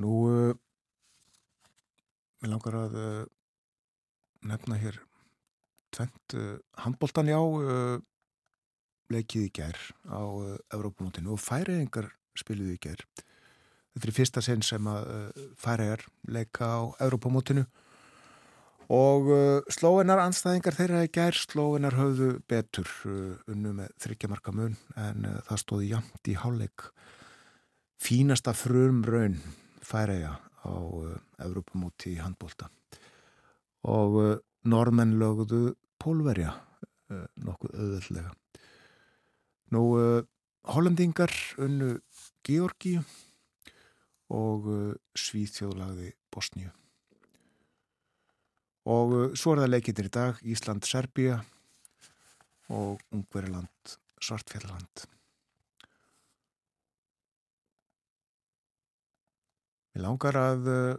Nú, 0.00 0.14
við 2.42 2.50
langar 2.50 2.78
að 2.78 2.96
uh, 2.98 3.20
nefna 4.48 4.78
hér 4.80 4.98
tvent 5.94 6.34
uh, 6.34 6.56
handbóltan 6.82 7.30
já 7.30 7.38
leikið 9.12 9.46
í 9.46 9.52
gær 9.54 9.78
á 10.10 10.22
Evrópamótinu 10.74 11.36
og 11.36 11.42
færiðingar 11.44 12.08
spiluði 12.34 12.74
í 12.74 12.82
gær. 12.82 13.04
Þetta 13.94 14.08
er 14.08 14.14
fyrsta 14.16 14.42
sen 14.42 14.64
sem 14.66 14.86
að 14.90 15.10
færiðar 15.60 16.02
leika 16.26 16.66
á 16.66 16.82
Evrópamótinu 17.04 17.62
og 18.90 19.28
slóinar 19.70 20.24
anstæðingar 20.24 20.74
þeirra 20.76 21.04
í 21.06 21.12
gær, 21.14 21.36
slóinar 21.36 21.94
höfðu 22.00 22.30
betur 22.50 22.90
unnu 23.04 23.76
með 23.76 23.92
þryggjamarka 24.02 24.56
mun 24.56 24.74
en 24.98 25.28
það 25.46 25.62
stóði 25.62 25.92
jamt 25.92 26.32
í 26.32 26.38
háleik 26.40 26.88
fínasta 28.02 28.56
frum 28.56 29.04
raun 29.06 29.38
færæja 29.84 30.34
á 30.64 30.72
uh, 30.72 31.16
Evrópamóti 31.44 32.14
í 32.14 32.22
handbólta 32.22 32.70
og 33.84 34.16
uh, 34.20 34.36
normenn 34.64 35.18
lögðu 35.20 35.74
pólverja 36.00 36.54
uh, 36.54 37.26
nokkuð 37.44 37.74
auðvöldlega. 37.74 38.32
Nú, 39.74 39.82
hollendingar 40.70 41.32
unnu 41.58 41.96
Georgi 42.46 42.92
og 44.30 44.68
Svíþjóðlagði 45.18 46.12
Bosníu. 46.30 46.70
Og 48.86 49.34
svo 49.34 49.56
er 49.56 49.64
það 49.64 49.72
leikindir 49.72 50.10
í 50.10 50.14
dag 50.14 50.38
Ísland-Serbia 50.46 51.40
og 52.70 53.02
Ungveriland 53.10 53.96
Við 59.94 60.02
langar 60.02 60.36
að 60.38 60.68
uh, 60.70 60.94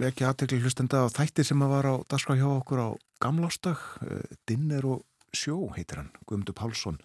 vekja 0.00 0.30
aðtekli 0.30 0.62
hlustenda 0.62 1.04
á 1.04 1.12
þætti 1.12 1.44
sem 1.44 1.60
að 1.60 1.74
var 1.74 1.88
á 1.92 1.94
dagskrá 2.08 2.38
hjá 2.40 2.48
okkur 2.48 2.80
á 2.80 2.88
gamlástag, 3.20 3.80
uh, 4.06 4.22
Dinner 4.48 4.86
og 4.88 5.02
sjó 5.36 5.68
heitir 5.76 6.00
hann, 6.00 6.14
Guðmundur 6.24 6.56
Pálsson. 6.56 6.96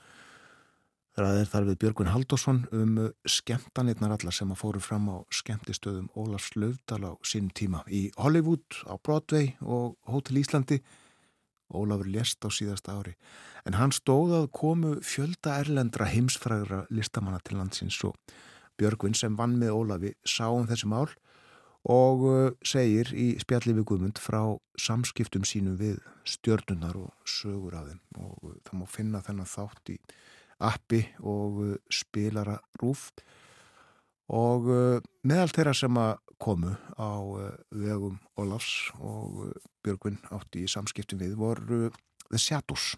Er 1.15 1.47
þar 1.47 1.69
við 1.69 1.77
Björgvin 1.79 2.11
Haldásson 2.11 2.65
um 2.75 2.97
skemmtanirnar 3.23 4.17
allar 4.17 4.35
sem 4.35 4.49
að 4.51 4.59
fóru 4.59 4.81
fram 4.83 5.05
á 5.07 5.23
skemmtistöðum 5.31 6.09
Ólafs 6.11 6.57
Löfdal 6.59 7.07
á 7.07 7.11
sínum 7.23 7.53
tíma 7.55 7.85
í 7.87 8.09
Hollywood, 8.19 8.65
á 8.83 8.99
Broadway 8.99 9.53
og 9.63 9.95
Hotel 10.11 10.41
Íslandi. 10.41 10.81
Ólafur 11.71 12.09
lést 12.11 12.43
á 12.43 12.51
síðasta 12.51 12.97
ári. 12.99 13.15
En 13.63 13.79
hann 13.79 13.95
stóð 13.95 14.35
að 14.41 14.49
komu 14.59 14.91
fjölda 14.99 15.55
erlendra 15.63 16.09
heimsfrægra 16.11 16.83
listamanna 16.91 17.39
til 17.47 17.61
landsins 17.61 18.01
og 18.03 18.19
Björgvin 18.79 19.15
sem 19.17 19.35
vann 19.37 19.57
með 19.59 19.75
Ólafi 19.75 20.13
sá 20.27 20.47
um 20.49 20.67
þessi 20.69 20.89
mál 20.91 21.07
og 21.85 22.25
uh, 22.25 22.51
segir 22.65 23.11
í 23.13 23.35
spjalli 23.41 23.75
við 23.77 23.87
Guðmund 23.91 24.19
frá 24.21 24.41
samskiptum 24.81 25.45
sínum 25.45 25.77
við 25.77 25.99
stjörnunar 26.25 26.97
og 26.97 27.13
sögur 27.29 27.77
af 27.77 27.91
þeim. 27.91 28.01
Og 28.17 28.49
uh, 28.49 28.55
það 28.65 28.79
má 28.79 28.85
finna 28.89 29.21
þennan 29.25 29.51
þátt 29.51 29.93
í 29.93 29.97
appi 30.65 31.01
og 31.21 31.59
uh, 31.61 31.73
spilara 31.93 32.57
rúf 32.81 33.11
og 34.33 34.65
meðal 35.21 35.51
þeirra 35.53 35.73
sem 35.77 35.97
að 36.01 36.15
komu 36.41 36.71
á 36.97 37.13
vegum 37.69 38.15
Ólafs 38.41 38.89
og 38.97 39.51
Björgvin 39.85 40.17
átti 40.33 40.63
í 40.65 40.71
samskiptum 40.71 41.21
við 41.21 41.35
voru 41.37 41.91
The 42.31 42.41
Shadows. 42.41 42.95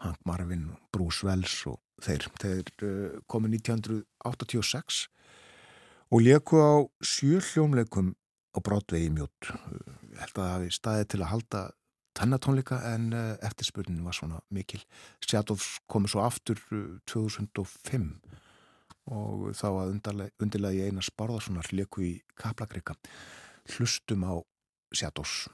Hank 0.00 0.24
Marvin, 0.24 0.70
Bruce 0.88 1.26
Wells 1.28 1.66
og 1.68 1.82
þeir. 2.04 2.28
Þeir 2.42 2.70
uh, 2.86 3.18
komu 3.30 3.50
1986 3.52 5.04
og 6.10 6.24
leku 6.26 6.58
á 6.58 6.72
sjö 7.04 7.38
hljómleikum 7.38 8.14
og 8.56 8.64
Broadway 8.66 9.10
mjótt. 9.14 9.50
Ég 10.10 10.18
held 10.18 10.34
að 10.34 10.40
það 10.40 10.54
hafi 10.54 10.72
staðið 10.74 11.10
til 11.12 11.20
að 11.22 11.32
halda 11.34 11.62
tennatónleika 12.18 12.80
en 12.90 13.12
uh, 13.14 13.34
eftirspurnin 13.46 14.04
var 14.04 14.16
svona 14.16 14.40
mikil. 14.50 14.82
Shadows 15.22 15.78
komu 15.90 16.10
svo 16.10 16.24
aftur 16.26 16.60
uh, 16.74 16.98
2005 17.10 18.10
og 19.10 19.48
þá 19.58 19.66
að 19.70 19.94
undirlega 20.42 20.76
í 20.76 20.90
eina 20.90 21.02
spárðarsonar 21.02 21.70
leku 21.74 22.04
í 22.06 22.12
Kaplakrika. 22.38 22.94
Hlustum 23.74 24.26
á 24.26 24.34
Shadows. 24.94 25.48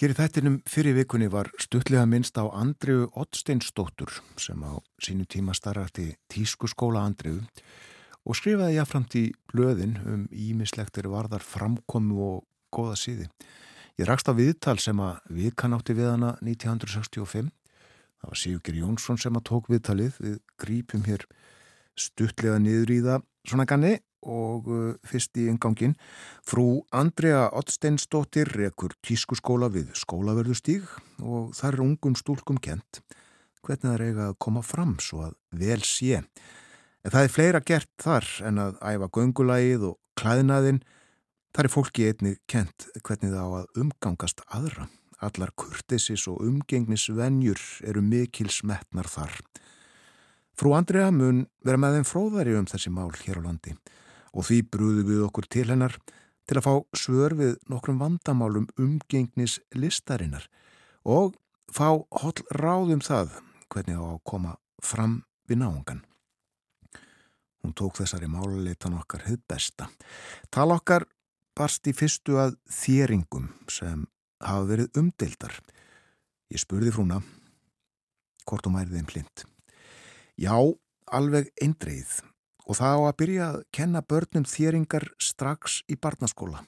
Hér 0.00 0.14
í 0.14 0.16
þættinum 0.16 0.54
fyrir 0.64 0.94
vikunni 0.96 1.26
var 1.28 1.50
stuttlega 1.60 2.06
minnst 2.08 2.38
á 2.40 2.48
Andriu 2.48 3.10
Ottsteinsdóttur 3.20 4.08
sem 4.40 4.56
á 4.64 4.80
sínu 4.96 5.26
tíma 5.28 5.52
starfætti 5.52 6.14
tískuskóla 6.32 7.02
Andriu 7.04 7.42
og 8.24 8.38
skrifaði 8.38 8.78
jáframt 8.78 9.18
í 9.20 9.26
blöðin 9.52 9.98
um 10.00 10.22
ímislektir 10.32 11.04
varðar 11.12 11.44
framkomu 11.44 12.16
og 12.30 12.40
goða 12.72 12.96
síði. 12.96 13.28
Ég 14.00 14.08
rakst 14.08 14.32
á 14.32 14.32
viðtal 14.32 14.78
sem 14.80 15.04
að 15.04 15.20
við 15.36 15.52
kannátti 15.60 15.98
við 16.00 16.14
hana 16.14 16.32
1965. 16.40 17.52
Það 17.52 18.32
var 18.32 18.40
Sigur 18.40 18.80
Jónsson 18.80 19.20
sem 19.20 19.36
að 19.36 19.48
tók 19.52 19.68
viðtalið. 19.68 20.16
Við 20.16 20.40
grípum 20.64 21.04
hér 21.04 21.28
stuttlega 21.92 22.56
niður 22.56 22.96
í 22.96 23.02
það 23.04 23.28
svona 23.52 23.68
ganni 23.68 23.98
og 24.22 24.68
uh, 24.68 24.92
fyrst 25.06 25.36
í 25.40 25.46
engangin 25.52 25.96
frú 26.46 26.82
Andrea 26.92 27.48
Ottsteinsdóttir 27.56 28.50
rekur 28.52 28.94
tískuskóla 29.06 29.70
við 29.72 29.94
skólaverðustíg 29.96 30.86
og 31.24 31.54
þar 31.56 31.78
er 31.78 31.84
ungum 31.86 32.16
stúlkum 32.18 32.60
kent 32.60 33.02
hvernig 33.64 33.84
það 33.84 33.94
er 33.94 34.06
eiga 34.08 34.28
að 34.30 34.38
koma 34.40 34.62
fram 34.64 34.94
svo 35.02 35.26
að 35.26 35.34
vel 35.60 35.80
sé. 35.84 36.22
En 37.04 37.12
það 37.12 37.26
er 37.26 37.34
fleira 37.34 37.60
gert 37.64 37.90
þar 38.00 38.28
en 38.48 38.60
að 38.60 38.78
æfa 38.80 39.10
göngulægið 39.16 39.84
og 39.90 39.98
klæðinaðinn 40.20 40.80
þar 41.56 41.68
er 41.68 41.74
fólki 41.74 42.08
einni 42.08 42.34
kent 42.50 42.88
hvernig 43.04 43.34
það 43.34 43.44
á 43.44 43.50
að 43.60 43.84
umgangast 43.84 44.42
aðra. 44.48 44.88
Allar 45.20 45.52
kurtisis 45.52 46.24
og 46.32 46.40
umgengnisvenjur 46.40 47.60
eru 47.84 48.00
mikil 48.00 48.48
smetnar 48.52 49.08
þar. 49.12 49.34
Frú 50.56 50.72
Andrea 50.76 51.10
mun 51.12 51.44
vera 51.64 51.80
með 51.80 51.98
þeim 51.98 52.08
fróðari 52.08 52.56
um 52.56 52.68
þessi 52.68 52.92
mál 52.92 53.12
hér 53.20 53.40
á 53.40 53.42
landi 53.44 53.76
og 54.34 54.46
því 54.46 54.62
brúðu 54.72 55.06
við 55.08 55.22
okkur 55.26 55.48
til 55.50 55.68
hennar 55.70 55.96
til 56.48 56.58
að 56.58 56.66
fá 56.66 56.74
svör 56.98 57.36
við 57.38 57.56
nokkrum 57.70 58.00
vandamálum 58.02 58.68
umgengnis 58.80 59.58
listarinnar 59.74 60.48
og 61.06 61.36
fá 61.70 61.94
holl 61.94 62.46
ráðum 62.54 63.02
það 63.04 63.36
hvernig 63.70 63.98
á 63.98 64.06
að 64.16 64.22
koma 64.26 64.56
fram 64.82 65.20
við 65.46 65.62
náungan. 65.62 66.02
Hún 67.60 67.74
tók 67.76 68.00
þessari 68.00 68.26
máluleitan 68.30 68.96
okkar 68.96 69.26
hið 69.28 69.42
besta. 69.48 69.90
Tal 70.50 70.70
okkar 70.72 71.04
barst 71.56 71.86
í 71.86 71.94
fyrstu 71.94 72.38
að 72.40 72.56
þéringum 72.72 73.50
sem 73.68 74.06
hafa 74.40 74.64
verið 74.70 75.00
umdeildar. 75.00 75.58
Ég 76.50 76.62
spurði 76.62 76.94
frúna 76.94 77.20
hvort 78.48 78.66
hún 78.66 78.78
værið 78.78 78.96
þeim 78.96 79.10
plind. 79.10 79.44
Já, 80.40 80.56
alveg 81.12 81.50
eindreið 81.60 82.16
og 82.70 82.78
það 82.78 82.92
á 82.94 83.00
að 83.02 83.16
byrja 83.18 83.46
að 83.50 83.62
kenna 83.74 84.00
börnum 84.06 84.46
þéringar 84.46 85.08
strax 85.18 85.80
í 85.90 85.96
barnaskóla. 85.98 86.62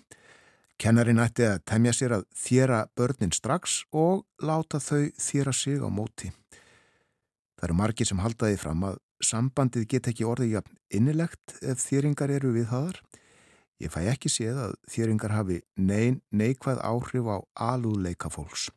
Kennarin 0.82 1.22
ætti 1.22 1.46
að 1.46 1.60
temja 1.70 1.92
sér 1.94 2.16
að 2.16 2.24
þjera 2.34 2.80
börnin 2.98 3.30
strax 3.30 3.84
og 3.94 4.24
láta 4.42 4.80
þau 4.82 5.12
þjera 5.14 5.54
sig 5.54 5.78
á 5.78 5.86
móti. 5.86 6.32
Það 7.54 7.68
eru 7.68 7.78
margi 7.78 8.06
sem 8.08 8.18
haldaði 8.18 8.58
fram 8.58 8.82
að 8.88 8.98
sambandið 9.22 9.86
get 9.92 10.08
ekki 10.10 10.26
orðið 10.26 10.56
jafn 10.56 10.80
innilegt 10.90 11.54
ef 11.62 11.84
þjeringar 11.84 12.34
eru 12.34 12.50
við 12.56 12.66
þaðar. 12.72 12.98
Ég 13.82 13.94
fæ 13.94 14.00
ekki 14.10 14.30
séð 14.30 14.58
að 14.64 14.74
þjeringar 14.90 15.36
hafi 15.36 15.60
nein, 15.78 16.18
neikvæð 16.34 16.82
áhrif 16.82 17.30
á 17.30 17.38
alúðleika 17.70 18.30
fólks. 18.34 18.72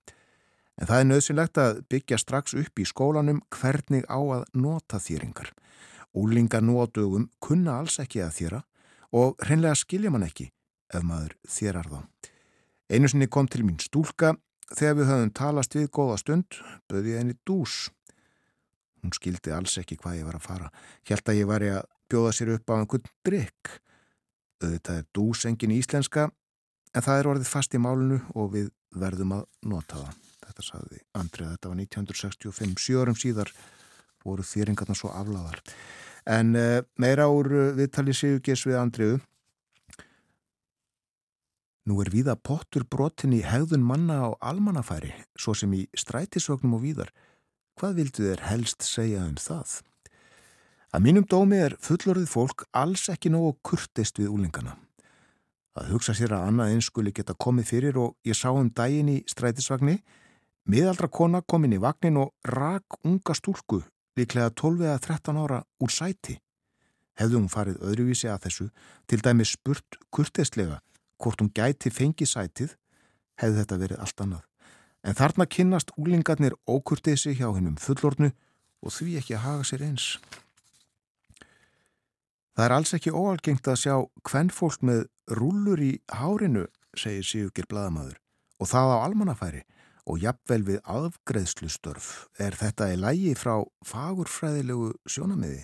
En 0.77 0.85
það 0.85 1.01
er 1.01 1.09
nöðsynlegt 1.09 1.57
að 1.57 1.81
byggja 1.89 2.21
strax 2.21 2.53
upp 2.53 2.77
í 2.77 2.85
skólanum 2.85 3.41
hvernig 3.49 4.05
á 4.05 4.21
að 4.21 4.45
nota 4.53 5.01
þýringar. 5.01 5.55
Úlingar 6.15 6.63
nú 6.63 6.80
á 6.80 6.86
dögum 6.88 7.28
kunna 7.43 7.80
alls 7.82 7.99
ekki 7.99 8.23
að 8.23 8.36
þýra 8.38 8.62
og 9.15 9.36
hreinlega 9.43 9.75
skilja 9.75 10.12
mann 10.13 10.28
ekki 10.28 10.49
ef 10.93 11.04
maður 11.04 11.36
þýrar 11.49 11.89
þá. 11.91 11.99
Einu 12.93 13.10
sinni 13.10 13.28
kom 13.28 13.49
til 13.49 13.65
mín 13.65 13.82
stúlka 13.82 14.36
þegar 14.71 14.97
við 14.99 15.10
höfum 15.12 15.34
talast 15.36 15.75
við 15.75 15.89
góða 15.93 16.17
stund, 16.21 16.60
böði 16.89 17.17
henni 17.19 17.36
dús. 17.47 17.89
Hún 19.01 19.13
skildi 19.13 19.54
alls 19.54 19.78
ekki 19.82 19.97
hvað 20.01 20.21
ég 20.21 20.30
var 20.30 20.39
að 20.39 20.47
fara. 20.47 20.71
Hjælt 21.06 21.30
að 21.30 21.39
ég 21.41 21.49
var 21.49 21.65
að 21.65 21.84
bjóða 22.10 22.34
sér 22.38 22.54
upp 22.56 22.71
á 22.71 22.73
einhvern 22.78 23.12
drikk. 23.25 23.73
Þetta 24.62 24.99
er 25.01 25.08
dús 25.13 25.45
engin 25.49 25.75
íslenska 25.75 26.30
en 26.95 27.06
það 27.06 27.19
er 27.19 27.30
orðið 27.34 27.51
fast 27.51 27.75
í 27.75 27.82
málunu 27.82 28.21
og 28.34 28.54
við 28.56 28.71
verðum 28.95 29.36
að 29.39 29.47
nota 29.67 29.99
það. 29.99 30.21
Þetta 30.45 30.63
sagði 30.63 30.99
Andrið, 31.17 31.51
þetta 31.56 31.69
var 31.71 31.80
1965, 31.82 32.75
sjörum 32.80 33.17
síðar 33.19 33.51
voru 34.25 34.43
þýringarna 34.45 34.97
svo 34.97 35.13
aflaðar. 35.13 35.61
En 36.25 36.55
uh, 36.57 36.81
meira 36.97 37.29
úr 37.29 37.51
uh, 37.53 37.71
viðtali 37.77 38.15
Sigurgis 38.17 38.65
við 38.65 38.79
Andriðu. 38.81 39.21
Nú 41.85 41.99
er 42.01 42.09
viða 42.09 42.33
pottur 42.33 42.81
brotin 42.89 43.35
í 43.38 43.43
hegðun 43.45 43.85
manna 43.85 44.23
á 44.25 44.29
almannafæri, 44.49 45.11
svo 45.38 45.53
sem 45.53 45.73
í 45.77 45.83
strætisvögnum 45.93 46.79
og 46.79 46.81
víðar. 46.81 47.11
Hvað 47.77 47.99
vildu 47.99 48.25
þér 48.25 48.41
helst 48.49 48.88
segja 48.88 49.21
um 49.21 49.35
það? 49.38 49.83
Að 50.95 51.03
mínum 51.03 51.27
dómi 51.29 51.59
er 51.59 51.75
fullorðið 51.83 52.29
fólk 52.31 52.63
alls 52.73 53.05
ekki 53.11 53.29
nógu 53.29 53.57
kurtist 53.67 54.17
við 54.17 54.31
úlingana. 54.31 54.77
Að 55.75 55.89
hugsa 55.91 56.13
sér 56.15 56.38
að 56.38 56.45
annað 56.47 56.71
eins 56.71 56.88
skuli 56.88 57.11
geta 57.11 57.35
komið 57.35 57.67
fyrir 57.67 57.97
og 57.99 58.13
ég 58.23 58.38
sá 58.39 58.47
um 58.55 58.69
daginn 58.71 59.11
í 59.11 59.17
strætisvagni, 59.27 59.97
miðaldra 60.71 61.09
kona 61.11 61.41
kom 61.43 61.67
inn 61.67 61.75
í 61.75 61.81
vagnin 61.83 62.21
og 62.21 62.31
rak 62.47 62.97
unga 63.03 63.35
stúlku, 63.35 63.81
líklega 64.19 64.49
12 64.56 64.88
eða 64.88 64.99
13 65.04 65.39
ára, 65.39 65.62
úr 65.80 65.91
sæti. 65.91 66.39
Hefðu 67.19 67.39
hún 67.39 67.51
farið 67.51 67.84
öðruvísi 67.84 68.30
að 68.32 68.47
þessu, 68.47 68.69
til 69.08 69.21
dæmi 69.23 69.45
spurt 69.47 69.99
kurtistlega 70.12 70.82
hvort 71.21 71.41
hún 71.41 71.51
gæti 71.56 71.91
fengi 71.93 72.28
sætið, 72.28 72.75
hefði 73.39 73.62
þetta 73.62 73.80
verið 73.80 74.01
allt 74.04 74.23
annað. 74.25 74.43
En 75.06 75.15
þarna 75.15 75.45
kynnast 75.45 75.93
úlingarnir 76.01 76.56
ókurtisi 76.67 77.36
hjá 77.38 77.47
hennum 77.54 77.78
fullornu 77.80 78.32
og 78.82 78.93
því 78.93 79.19
ekki 79.21 79.38
að 79.38 79.45
haga 79.45 79.67
sér 79.69 79.86
eins. 79.86 80.08
Það 82.56 82.65
er 82.65 82.75
alls 82.75 82.93
ekki 82.95 83.12
óalgengt 83.12 83.67
að 83.67 83.82
sjá 83.84 83.95
hvern 84.28 84.51
fólk 84.54 84.84
með 84.88 85.06
rúllur 85.28 85.82
í 85.84 85.93
hárinu, 86.12 86.65
segir 86.95 87.28
Sigurgir 87.28 87.67
Bladamadur, 87.67 88.19
og 88.60 88.69
það 88.71 88.91
á 88.95 88.97
almannafæri 89.04 89.63
og 90.05 90.19
jafnvel 90.21 90.61
við 90.67 90.81
aðgreðslustörf. 90.85 92.09
Er 92.39 92.57
þetta 92.57 92.91
í 92.93 92.99
lægi 93.01 93.33
frá 93.39 93.63
fagurfræðilegu 93.87 94.91
sjónamiði? 95.09 95.63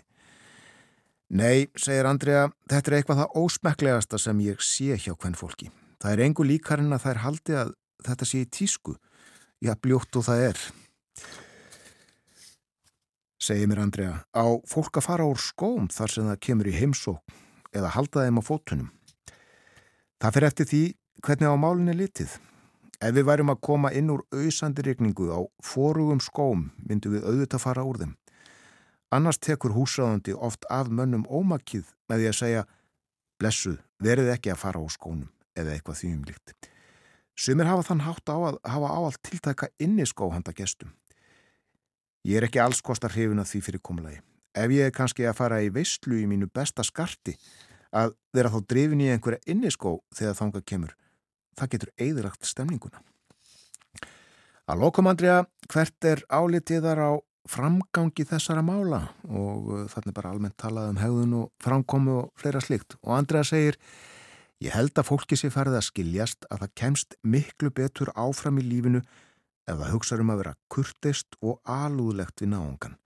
Nei, 1.31 1.69
segir 1.79 2.09
Andrea, 2.09 2.49
þetta 2.67 2.91
er 2.91 2.97
eitthvað 2.97 3.21
það 3.21 3.37
ósmekklegasta 3.39 4.19
sem 4.19 4.41
ég 4.43 4.65
sé 4.65 4.97
hjá 4.99 5.13
hvern 5.13 5.37
fólki. 5.39 5.69
Það 6.01 6.15
er 6.15 6.23
engu 6.25 6.47
líkarinn 6.47 6.91
að 6.91 7.05
þær 7.05 7.23
haldi 7.23 7.55
að 7.61 7.71
þetta 8.07 8.27
sé 8.27 8.41
í 8.43 8.49
tísku. 8.51 8.97
Já, 9.61 9.75
bljótt 9.77 10.17
og 10.17 10.25
það 10.27 10.47
er 10.49 10.65
segir 13.41 13.69
mér 13.69 13.81
Andrea, 13.81 14.21
á 14.37 14.45
fólk 14.69 14.99
að 14.99 15.07
fara 15.07 15.25
úr 15.25 15.39
skóm 15.41 15.87
þar 15.89 16.13
sem 16.13 16.27
það 16.29 16.41
kemur 16.45 16.69
í 16.69 16.77
heimsók 16.77 17.33
eða 17.73 17.93
halda 17.95 18.25
þeim 18.25 18.37
á 18.37 18.43
fótunum. 18.45 18.89
Það 20.21 20.35
fyrir 20.35 20.49
eftir 20.51 20.69
því 20.69 20.83
hvernig 21.25 21.49
á 21.49 21.55
málinni 21.57 21.95
litið. 21.97 22.35
Ef 23.01 23.15
við 23.17 23.25
værum 23.25 23.49
að 23.49 23.61
koma 23.65 23.89
inn 23.97 24.11
úr 24.13 24.21
auðsandi 24.29 24.83
regningu 24.85 25.31
á 25.33 25.41
fórugum 25.65 26.19
skóm 26.21 26.67
myndum 26.85 27.15
við 27.15 27.23
auðvitað 27.25 27.63
fara 27.63 27.85
úr 27.87 27.97
þeim. 27.97 28.11
Annars 29.11 29.41
tekur 29.41 29.73
húsraðandi 29.73 30.35
oft 30.37 30.67
af 30.69 30.91
mönnum 30.93 31.25
ómakið 31.25 31.89
með 32.07 32.21
því 32.21 32.27
að 32.29 32.37
segja 32.37 32.67
blessuð, 33.41 33.79
verið 33.97 34.29
ekki 34.35 34.53
að 34.53 34.61
fara 34.61 34.83
úr 34.83 34.93
skónum 34.93 35.31
eða 35.57 35.73
eitthvað 35.73 35.97
því 35.97 36.11
umlíkt. 36.19 36.53
Sumir 37.33 37.71
hafa 37.71 37.87
þann 37.89 38.05
hátt 38.05 38.29
á 38.29 38.37
að 38.37 38.61
hafa 38.69 38.93
áallt 38.93 39.21
tiltaka 39.25 39.71
inni 39.81 40.05
skóhanda 40.05 40.53
gestum. 40.53 40.93
Ég 42.21 42.37
er 42.37 42.45
ekki 42.45 42.61
alls 42.61 42.83
kostar 42.85 43.15
hrifin 43.15 43.41
að 43.41 43.49
því 43.49 43.65
fyrir 43.65 43.81
komulagi. 43.81 44.21
Ef 44.53 44.69
ég 44.77 44.91
er 44.91 44.93
kannski 44.93 45.25
að 45.25 45.39
fara 45.39 45.61
í 45.65 45.71
veistlu 45.73 46.21
í 46.21 46.27
mínu 46.29 46.51
besta 46.53 46.85
skarti 46.85 47.33
að 47.97 48.13
vera 48.35 48.51
þá 48.53 48.59
drifin 48.69 49.01
í 49.01 49.09
einhverja 49.09 49.41
inniskó 49.49 49.97
þegar 50.13 50.37
þánga 50.37 50.61
kemur, 50.69 50.93
það 51.59 51.73
getur 51.75 51.93
eðrakt 52.07 52.47
stemninguna. 52.47 53.01
Að 54.71 54.83
lokum 54.85 55.09
Andrea, 55.11 55.41
hvert 55.71 56.07
er 56.07 56.21
álitiðar 56.31 57.01
á 57.01 57.11
framgangi 57.49 58.25
þessara 58.29 58.61
mála 58.63 59.01
og 59.25 59.71
uh, 59.71 59.83
þannig 59.89 60.15
bara 60.15 60.31
almennt 60.31 60.57
talað 60.61 60.91
um 60.93 61.01
hegðun 61.01 61.37
og 61.39 61.49
framkomu 61.63 62.17
og 62.19 62.31
fleira 62.39 62.61
slikt 62.61 62.95
og 63.01 63.15
Andrea 63.17 63.43
segir 63.47 63.79
ég 64.61 64.75
held 64.75 64.93
að 64.93 65.09
fólki 65.09 65.39
sé 65.39 65.49
farið 65.53 65.79
að 65.79 65.87
skiljast 65.89 66.45
að 66.53 66.63
það 66.63 66.73
kemst 66.83 67.17
miklu 67.25 67.71
betur 67.73 68.13
áfram 68.13 68.61
í 68.61 68.65
lífinu 68.67 69.01
ef 69.01 69.77
það 69.77 69.93
hugsa 69.95 70.19
um 70.21 70.33
að 70.33 70.43
vera 70.43 70.57
kurtist 70.73 71.37
og 71.41 71.59
alúðlegt 71.65 72.43
við 72.43 72.53
náungan. 72.53 72.97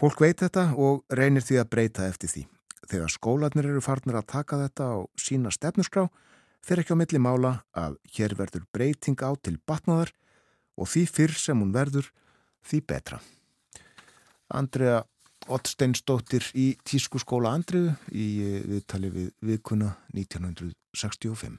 Fólk 0.00 0.20
veit 0.22 0.42
þetta 0.42 0.70
og 0.78 1.04
reynir 1.14 1.44
því 1.44 1.60
að 1.60 1.70
breyta 1.70 2.06
eftir 2.08 2.30
því. 2.30 2.44
Þegar 2.90 3.12
skólanir 3.14 3.68
eru 3.70 3.82
farnir 3.82 4.18
að 4.18 4.30
taka 4.34 4.58
þetta 4.60 4.88
á 4.90 4.96
sína 5.18 5.52
stefnusgrá, 5.54 6.08
fer 6.64 6.80
ekki 6.80 6.96
á 6.96 7.00
milli 7.00 7.20
mála 7.20 7.54
að 7.76 7.98
hér 8.16 8.34
verður 8.38 8.64
breyting 8.72 9.20
á 9.20 9.30
til 9.36 9.58
batnaðar 9.68 10.14
og 10.80 10.88
því 10.90 11.02
fyrr 11.06 11.34
sem 11.38 11.60
hún 11.60 11.74
verður, 11.74 12.08
því 12.64 12.80
betra. 12.88 13.20
Andrea 14.48 15.02
Ottsteinsdóttir 15.52 16.46
í 16.56 16.70
Tískuskóla 16.88 17.52
Andriðu 17.52 17.92
í 18.16 18.28
viðtali 18.64 19.10
við 19.12 19.28
viðkuna 19.44 19.90
1965. 20.16 21.58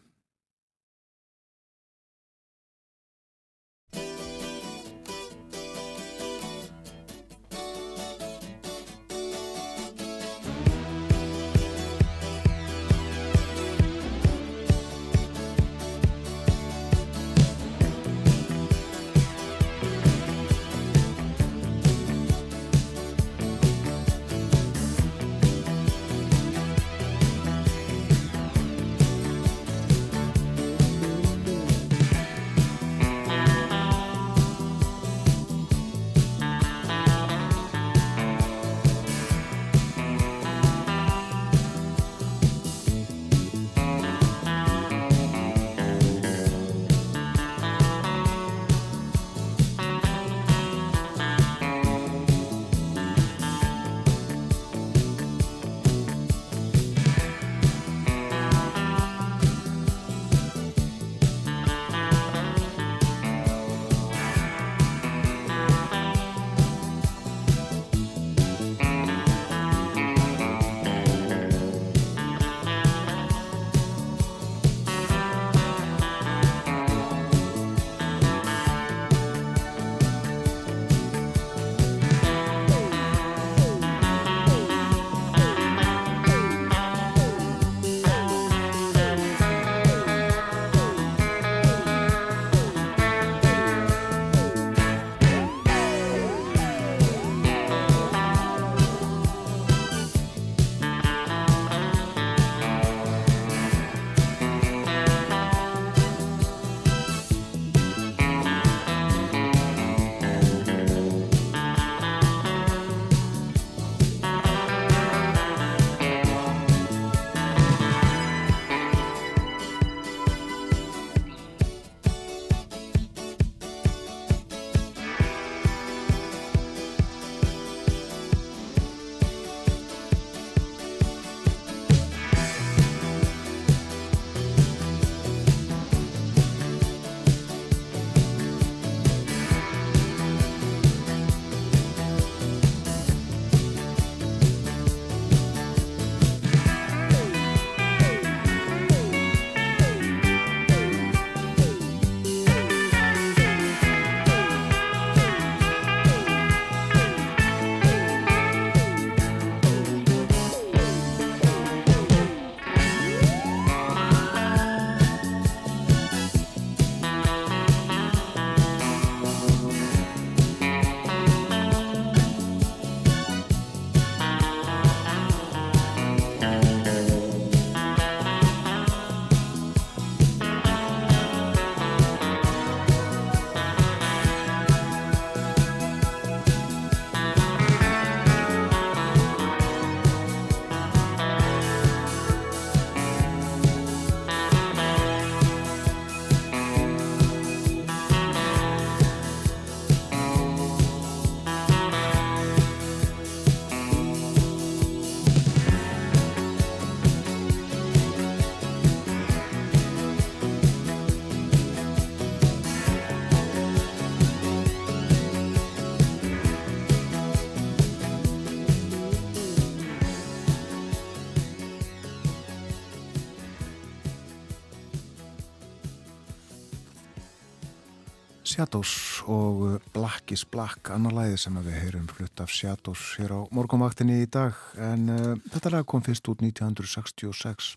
Shadows 228.55 229.21
og 229.27 229.57
uh, 229.67 229.79
Black 229.91 230.31
is 230.31 230.45
Black 230.47 230.87
annar 230.93 231.11
læði 231.11 231.35
sem 231.41 231.55
við 231.59 231.73
heyrum 231.75 232.05
flutt 232.07 232.39
af 232.39 232.53
Shadows 232.55 233.01
hér 233.19 233.33
á 233.35 233.39
morgumvaktinni 233.51 234.21
í 234.23 234.29
dag. 234.31 234.55
En 234.79 235.09
uh, 235.11 235.33
þetta 235.51 235.73
lag 235.73 235.87
kom 235.91 236.05
fyrst 236.05 236.29
út 236.31 236.39
1966 236.39 237.73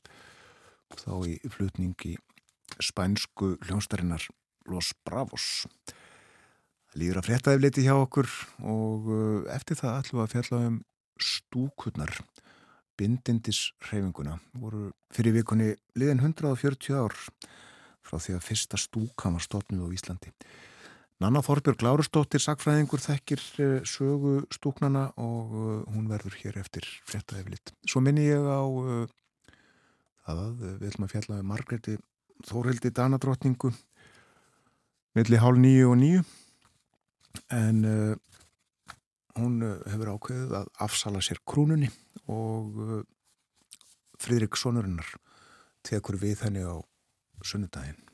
þá 1.01 1.15
í 1.27 1.35
flutning 1.51 1.99
í 2.07 2.15
spænsku 2.79 3.57
hljónstarinnar 3.67 4.29
Los 4.71 4.93
Bravos. 5.03 5.67
Lýður 6.95 7.25
að 7.25 7.31
fréttaði 7.33 7.65
liti 7.65 7.87
hjá 7.89 7.97
okkur 7.97 8.31
og 8.63 9.11
uh, 9.11 9.43
eftir 9.57 9.81
það 9.83 9.99
ætlum 10.05 10.21
við 10.21 10.27
að 10.29 10.35
fjalla 10.37 10.65
um 10.69 10.81
stúkurnar 11.19 12.15
bindindis 12.95 13.73
hreyfinguna 13.89 14.39
voru 14.55 14.93
fyrir 15.11 15.41
vikunni 15.41 15.73
liðin 15.99 16.23
140 16.23 17.03
ár 17.03 17.19
frá 18.09 18.21
því 18.23 18.39
að 18.39 18.47
fyrsta 18.47 18.81
stúkan 18.81 19.37
var 19.37 19.45
stofnuð 19.45 19.87
á 19.87 19.95
Íslandi. 19.95 20.33
Nanna 21.19 21.43
Þorbjörg 21.43 21.83
Lárustóttir, 21.83 22.43
sakfræðingur, 22.43 23.03
þekkir 23.03 23.41
eh, 23.59 23.79
sögu 23.89 24.45
stúknana 24.55 25.09
og 25.19 25.51
eh, 25.51 25.81
hún 25.91 26.07
verður 26.11 26.37
hér 26.39 26.61
eftir 26.61 26.87
fréttaði 27.09 27.57
lit. 27.57 27.73
Svo 27.91 28.03
minni 28.05 28.29
ég 28.29 28.47
á 28.47 28.63
uh, 28.63 29.03
að 30.31 30.63
við 30.79 30.87
ætlum 30.93 31.09
að 31.09 31.15
fjalla 31.17 31.39
með 31.41 31.49
Margreti 31.51 31.97
Þórhildi 32.47 32.93
Danadrottningu 32.95 33.73
milli 35.19 35.41
hálf 35.43 35.59
nýju 35.59 35.89
og 35.91 35.97
nýju 35.99 36.23
en 37.57 37.81
hún 39.39 39.57
hefur 39.89 40.13
ákveðið 40.13 40.55
að 40.61 40.69
afsala 40.87 41.23
sér 41.25 41.41
krúnunni 41.49 41.89
og 42.31 43.03
Fridrik 44.23 44.55
Sónurinnar 44.61 45.11
tekur 45.87 46.21
við 46.21 46.45
henni 46.47 46.63
á 46.63 46.79
sunnudaginn. 47.45 48.08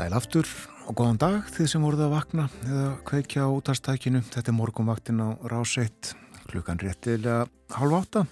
Sæl 0.00 0.14
aftur 0.16 0.48
og 0.88 0.94
góðan 0.96 1.18
dag 1.20 1.48
þið 1.52 1.66
sem 1.68 1.82
voruð 1.84 2.06
að 2.06 2.12
vakna 2.14 2.44
eða 2.64 2.84
kveikja 3.04 3.42
á 3.44 3.52
útastækinu. 3.52 4.22
Þetta 4.32 4.48
er 4.48 4.54
morgunvaktin 4.56 5.20
á 5.20 5.36
ráseitt 5.44 6.14
klukkan 6.48 6.80
réttilega 6.80 7.42
halv 7.76 7.96
átta 7.98 8.22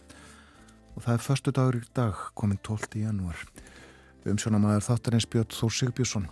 og 0.94 1.02
það 1.04 1.12
er 1.12 1.26
förstu 1.26 1.52
dagur 1.52 1.76
í 1.76 1.82
dag 1.92 2.22
komin 2.40 2.56
12. 2.64 3.02
janúar. 3.02 3.42
Umsjónamaður 4.24 4.86
þáttarins 4.86 5.28
Björn 5.28 5.52
Þór 5.58 5.74
Sigbjörnsson. 5.76 6.30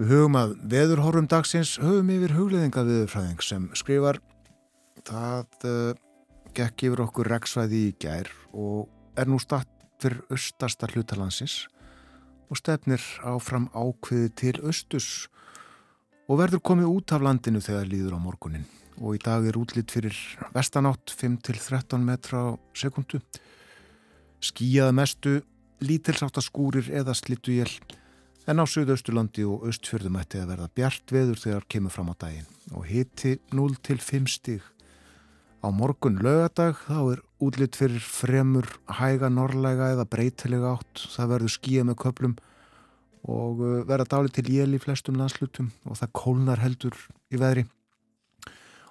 Við 0.00 0.14
hugum 0.14 0.40
að 0.40 0.56
veðurhorfum 0.72 1.28
dagsins 1.28 1.74
hugum 1.82 2.14
yfir 2.16 2.32
hugleðinga 2.38 2.86
viðurfræðing 2.88 3.44
sem 3.44 3.68
skrifar 3.76 4.22
það 5.04 5.68
uh, 5.68 5.92
gekk 6.56 6.88
yfir 6.88 7.04
okkur 7.10 7.34
reksvæði 7.34 7.84
í 7.90 7.94
gær 8.00 8.32
og 8.56 8.88
er 9.20 9.28
nú 9.28 9.36
statt 9.42 9.68
fyrir 10.00 10.24
austasta 10.32 10.88
hlutalansins 10.88 11.66
og 12.50 12.58
stefnir 12.58 13.02
áfram 13.22 13.68
ákveði 13.74 14.32
til 14.38 14.54
austus 14.62 15.08
og 16.28 16.38
verður 16.40 16.62
komið 16.64 16.90
út 16.90 17.14
af 17.14 17.24
landinu 17.24 17.62
þegar 17.62 17.90
líður 17.90 18.16
á 18.16 18.20
morgunin. 18.22 18.66
Og 19.00 19.16
í 19.16 19.22
dag 19.22 19.44
er 19.48 19.56
útlitt 19.58 19.92
fyrir 19.92 20.16
vestanátt 20.54 21.14
5-13 21.16 22.02
metra 22.04 22.52
sekundu 22.76 23.22
skíjaða 24.42 24.94
mestu 24.94 25.40
lítilsáttaskúrir 25.82 26.90
eða 26.94 27.14
slittuél 27.14 27.70
en 28.50 28.58
á 28.58 28.64
Suðausturlandi 28.66 29.44
og 29.46 29.66
Östfjörðum 29.70 30.18
ætti 30.18 30.40
að 30.42 30.52
verða 30.52 30.70
bjart 30.74 31.14
veður 31.14 31.40
þegar 31.42 31.66
kemur 31.70 31.94
fram 31.94 32.10
á 32.10 32.14
daginn. 32.18 32.48
Og 32.74 32.86
hiti 32.90 33.36
0-5 33.54 34.30
stig. 34.30 34.62
Á 35.62 35.70
morgun 35.70 36.18
lögadag 36.18 36.80
þá 36.88 36.98
er 37.14 37.22
útlitt 37.42 37.76
fyrir 37.78 38.02
fremur 38.02 38.68
hæga 38.98 39.30
norrlæga 39.32 39.92
eða 39.96 40.06
breytilega 40.08 40.76
átt. 40.76 41.04
Það 41.14 41.32
verður 41.34 41.54
skíja 41.56 41.86
með 41.86 41.98
köplum 42.04 42.36
og 43.22 43.62
uh, 43.62 43.74
verða 43.88 44.08
dálit 44.14 44.36
til 44.38 44.48
jél 44.50 44.76
í 44.76 44.82
flestum 44.82 45.18
landslutum 45.18 45.70
og 45.86 45.98
það 46.00 46.14
kólnar 46.18 46.62
heldur 46.62 46.96
í 47.32 47.40
veðri. 47.40 47.66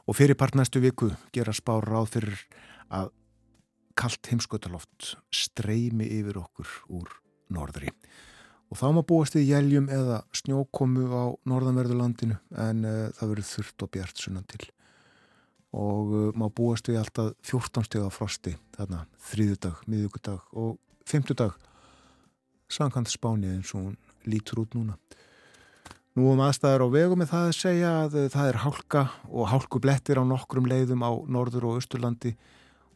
Og 0.08 0.18
fyrir 0.18 0.39
part 0.39 0.58
næstu 0.58 0.82
viku 0.84 1.12
gera 1.36 1.54
spár 1.56 1.88
ráð 1.88 2.12
fyrir 2.18 2.43
að 2.91 3.12
kallt 3.99 4.32
heimskotaloft 4.32 5.16
streymi 5.36 6.08
yfir 6.20 6.39
okkur 6.41 6.76
úr 6.95 7.16
norðri. 7.52 7.91
Og 8.72 8.80
þá 8.80 8.88
má 8.95 9.02
búast 9.04 9.36
við 9.36 9.52
jæljum 9.52 9.89
eða 9.91 10.22
snjókomu 10.36 11.10
á 11.12 11.24
norðanverðulandinu 11.47 12.39
en 12.68 12.86
uh, 12.88 13.10
það 13.18 13.34
verður 13.34 13.52
þurft 13.56 13.88
og 13.88 13.91
bjart 13.95 14.24
sunnan 14.24 14.47
til 14.52 14.64
og 15.72 16.11
uh, 16.11 16.30
má 16.36 16.49
búast 16.51 16.89
við 16.89 16.99
alltaf 17.01 17.34
14 17.47 17.88
steg 17.88 18.03
af 18.03 18.17
frosti 18.17 18.55
þarna 18.76 19.05
þrýðudag, 19.32 19.84
miðugudag 19.88 20.55
og 20.57 20.78
fymtudag 21.07 21.55
sankant 22.72 23.11
spáni 23.11 23.53
eins 23.55 23.72
og 23.76 23.86
hún 23.86 23.97
lítur 24.28 24.63
út 24.65 24.76
núna. 24.76 24.97
Nú 26.15 26.28
um 26.34 26.41
aðstæðar 26.43 26.84
á 26.84 26.88
vegum 26.91 27.22
með 27.24 27.32
það 27.32 27.45
að 27.47 27.57
segja 27.59 27.91
að 28.03 28.17
uh, 28.19 28.28
það 28.34 28.49
er 28.51 28.61
hálka 28.65 29.05
og 29.32 29.51
hálkublettir 29.53 30.19
á 30.19 30.24
nokkrum 30.28 30.67
leiðum 30.67 31.07
á 31.07 31.11
norður 31.24 31.69
og 31.69 31.80
austurlandi 31.80 32.36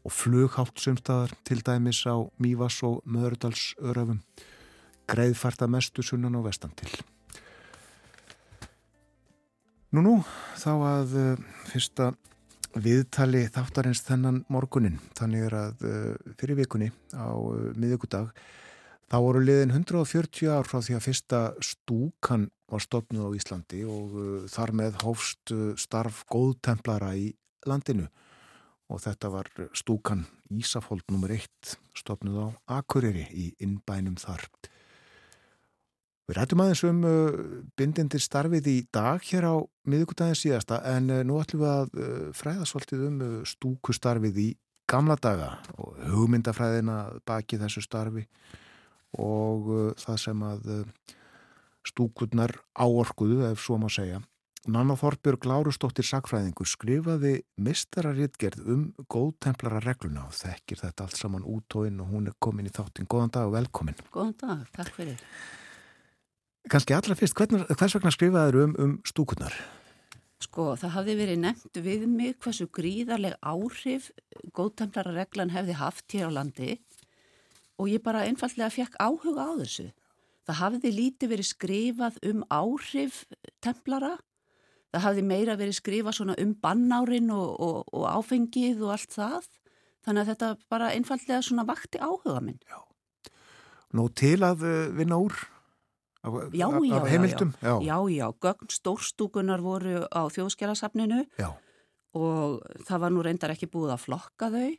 og 0.05 0.13
flughátt 0.13 0.83
sumstaðar 0.83 1.31
til 1.47 1.61
dæmis 1.65 2.03
á 2.05 2.19
Mývas 2.37 2.81
og 2.85 2.99
Möðurdalsöröfum 3.07 4.19
greiðfarta 5.09 5.67
mestu 5.69 6.03
sunnan 6.03 6.35
og 6.35 6.49
vestan 6.49 6.73
til. 6.77 6.91
Nú 9.95 10.03
nú, 10.03 10.15
þá 10.59 10.71
að 10.75 11.15
uh, 11.15 11.43
fyrsta 11.71 12.11
viðtali 12.75 13.45
þáttarins 13.53 14.03
þennan 14.03 14.41
morgunin 14.51 14.99
þannig 15.15 15.47
er 15.47 15.55
að 15.57 15.85
uh, 15.87 16.33
fyrir 16.39 16.59
vikunni 16.59 16.91
á 17.15 17.31
uh, 17.31 17.71
miðugudag 17.79 18.33
þá 19.11 19.17
voru 19.23 19.43
liðin 19.45 19.71
140 19.77 20.51
ár 20.51 20.67
frá 20.67 20.81
því 20.83 20.97
að 20.97 21.05
fyrsta 21.05 21.41
stúkan 21.63 22.49
var 22.71 22.83
stopnuð 22.83 23.29
á 23.31 23.35
Íslandi 23.37 23.81
og 23.87 24.15
uh, 24.19 24.45
þar 24.51 24.75
með 24.81 25.01
hófst 25.05 25.55
starf 25.79 26.25
góðtemplara 26.31 27.13
í 27.15 27.31
landinu 27.65 28.09
og 28.91 29.01
þetta 29.01 29.31
var 29.33 29.49
stúkan 29.73 30.25
Ísafóld 30.53 31.07
nr. 31.09 31.39
1 31.39 31.77
stopnuð 31.97 32.43
á 32.43 32.47
Akureyri 32.81 33.25
í 33.33 33.47
innbænum 33.63 34.19
þar 34.19 34.45
Við 36.25 36.39
rættum 36.39 36.61
aðeins 36.63 36.81
um 36.87 37.01
uh, 37.05 37.35
bindindir 37.77 38.21
starfið 38.23 38.69
í 38.71 38.77
dag 38.93 39.21
hér 39.27 39.45
á 39.45 39.55
miðugudagin 39.85 40.39
síðasta 40.39 40.79
en 40.89 41.11
uh, 41.13 41.21
nú 41.21 41.37
ætlum 41.37 41.61
við 41.61 41.69
að 41.69 41.91
uh, 42.01 42.29
fræða 42.33 42.65
svolítið 42.65 43.03
um 43.05 43.19
stúkustarfið 43.45 44.39
í 44.41 44.47
gamla 44.89 45.19
daga 45.21 45.51
og 45.77 45.99
hugmyndafræðina 46.15 46.97
baki 47.29 47.61
þessu 47.61 47.83
starfi 47.85 48.25
og 49.21 49.69
það 50.01 50.17
sem 50.19 50.41
að 50.43 50.65
stúkurnar 51.87 52.51
áorkuðu, 52.75 53.45
ef 53.47 53.61
svo 53.63 53.77
má 53.79 53.87
segja. 53.87 54.19
Nanna 54.67 54.97
Þorbjörg 54.97 55.45
Lárustóttir 55.45 56.05
Sakfræðingur 56.09 56.67
skrifaði 56.67 57.35
mistararittgerð 57.61 58.65
um 58.73 58.87
góðtemplara 59.13 59.79
regluna 59.85 60.25
og 60.27 60.33
þekkir 60.35 60.81
þetta 60.81 61.05
allt 61.05 61.21
saman 61.21 61.45
út 61.45 61.77
og 61.77 61.87
inn 61.87 62.01
og 62.01 62.09
hún 62.11 62.31
er 62.31 62.37
komin 62.41 62.67
í 62.67 62.73
þáttin. 62.73 63.07
Góðan 63.07 63.33
dag 63.37 63.51
og 63.51 63.55
velkomin. 63.55 64.01
Góðan 64.11 64.35
dag, 64.41 64.65
takk 64.75 64.91
fyrir. 64.97 65.21
Kanski 66.71 66.95
allra 66.97 67.15
fyrst, 67.17 67.35
hvern, 67.37 67.65
hvers 67.69 67.95
vegna 67.97 68.13
skrifaður 68.13 68.61
um, 68.63 68.75
um 68.81 68.93
stúkurnar? 69.05 69.53
Sko, 70.41 70.73
það 70.79 70.95
hafði 70.97 71.15
verið 71.19 71.41
nefnt 71.43 71.79
við 71.85 72.05
mig 72.11 72.35
hversu 72.43 72.67
gríðarleg 72.73 73.37
áhrif 73.41 74.09
góðtemplara 74.55 75.13
reglan 75.15 75.53
hefði 75.53 75.77
haft 75.79 76.05
hér 76.11 76.29
á 76.29 76.37
landi 76.41 76.75
og 77.79 77.89
ég 77.91 78.03
bara 78.03 78.25
einfallega 78.27 78.73
fekk 78.73 78.97
áhuga 78.99 79.47
á 79.47 79.53
þessu. 79.61 79.89
Það 80.45 80.61
hafði 80.61 80.91
lítið 80.93 81.31
verið 81.33 81.49
skrifað 81.49 82.19
um 82.29 82.43
áhrif 82.53 83.23
templara 83.63 84.15
Það 84.95 85.03
hafði 85.03 85.23
meira 85.27 85.57
verið 85.59 85.75
skrifa 85.75 86.11
svona 86.15 86.37
um 86.39 86.53
bannárin 86.63 87.27
og, 87.35 87.49
og, 87.59 87.79
og 87.91 88.03
áfengið 88.07 88.79
og 88.85 88.93
allt 88.93 89.11
það. 89.11 89.49
Þannig 90.07 90.21
að 90.21 90.29
þetta 90.29 90.51
bara 90.71 90.91
einfallega 90.95 91.39
svona 91.43 91.65
vakti 91.67 91.99
áhuga 91.99 92.37
minn. 92.45 92.61
Já. 92.63 92.79
Nú 93.99 94.05
til 94.15 94.37
að 94.47 94.63
uh, 94.63 94.77
vinna 94.95 95.19
úr 95.19 95.35
af, 96.25 96.55
Já, 96.55 96.65
af, 96.67 96.79
já, 96.85 96.95
af 96.97 97.09
heimildum? 97.11 97.53
Já, 97.61 97.75
já, 97.85 97.97
já. 98.15 98.27
gögn 98.41 98.71
stórstúkunar 98.73 99.61
voru 99.61 100.05
á 100.09 100.21
þjóðskjálasafninu 100.33 101.25
Já. 101.39 101.49
og 102.13 102.65
það 102.87 103.03
var 103.05 103.13
nú 103.13 103.23
reyndar 103.25 103.53
ekki 103.55 103.69
búið 103.71 103.95
að 103.95 104.03
flokka 104.07 104.51
þau. 104.53 104.73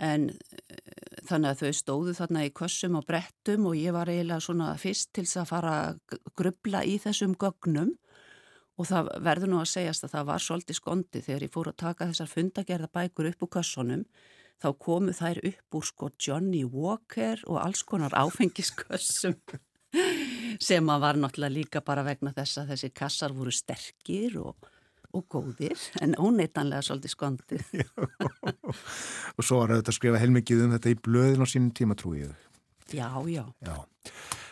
En 0.00 0.30
eh, 0.30 1.16
þannig 1.28 1.50
að 1.50 1.64
þau 1.64 1.72
stóðu 1.76 2.14
þarna 2.16 2.44
í 2.48 2.52
kössum 2.56 2.96
og 2.96 3.04
brettum 3.08 3.66
og 3.68 3.76
ég 3.76 3.92
var 3.92 4.08
eiginlega 4.08 4.40
svona 4.40 4.72
fyrst 4.80 5.12
til 5.12 5.26
þess 5.26 5.42
að 5.42 5.50
fara 5.50 5.74
að 5.90 6.20
grubla 6.38 6.84
í 6.88 6.96
þessum 7.02 7.34
gögnum 7.36 7.96
Og 8.80 8.88
það 8.88 9.08
verður 9.20 9.50
nú 9.52 9.58
að 9.60 9.72
segjast 9.74 10.06
að 10.06 10.12
það 10.14 10.28
var 10.30 10.42
svolítið 10.44 10.76
skondi 10.78 11.20
þegar 11.20 11.42
ég 11.44 11.52
fór 11.52 11.68
að 11.68 11.80
taka 11.82 12.06
þessar 12.08 12.30
fundagerða 12.30 12.88
bækur 12.96 13.28
upp 13.28 13.42
úr 13.44 13.50
kössunum. 13.58 14.04
Þá 14.60 14.68
komu 14.80 15.12
þær 15.16 15.40
upp 15.50 15.76
úr 15.76 15.84
sko 15.88 16.08
Johnny 16.16 16.62
Walker 16.64 17.42
og 17.48 17.58
alls 17.60 17.82
konar 17.84 18.16
áfengiskössum 18.16 19.36
sem 20.60 20.92
að 20.92 21.06
var 21.06 21.20
náttúrulega 21.20 21.54
líka 21.54 21.82
bara 21.84 22.04
vegna 22.06 22.34
þess 22.36 22.60
að 22.60 22.74
þessi 22.74 22.92
kassar 23.00 23.34
voru 23.36 23.52
sterkir 23.54 24.36
og, 24.42 24.68
og 25.16 25.24
góðir 25.32 25.86
en 26.04 26.16
óneitanlega 26.20 26.84
svolítið 26.86 27.14
skondi. 27.14 27.60
og 29.36 29.44
svo 29.46 29.62
var 29.62 29.78
þetta 29.78 29.94
að 29.94 29.98
skrifa 29.98 30.20
heilmikið 30.20 30.66
um 30.66 30.76
þetta 30.76 30.92
í 30.92 31.00
blöðin 31.00 31.44
á 31.44 31.48
sínum 31.48 31.72
tíma 31.76 31.96
trúið. 31.98 32.34
Já, 32.90 33.08
já. 33.30 33.44
Já. 33.64 33.76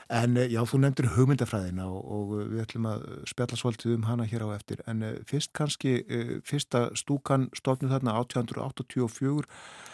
En 0.09 0.39
eh, 0.41 0.49
já, 0.49 0.63
þú 0.65 0.81
nefndir 0.81 1.11
hugmyndafræðina 1.13 1.85
og, 1.93 2.01
og 2.01 2.31
við 2.39 2.63
ætlum 2.65 2.89
að 2.89 3.05
spjalla 3.29 3.59
svolítið 3.61 3.99
um 3.99 4.07
hana 4.09 4.25
hér 4.29 4.47
á 4.49 4.57
eftir. 4.57 4.81
En 4.89 5.05
uh, 5.05 5.19
fyrst 5.29 5.53
kannski, 5.57 5.99
uh, 6.09 6.39
fyrsta 6.49 6.87
stúkan 6.97 7.51
stofnum 7.57 7.93
þarna 7.93 8.17
1884, 8.23 9.45
uh, 9.45 9.88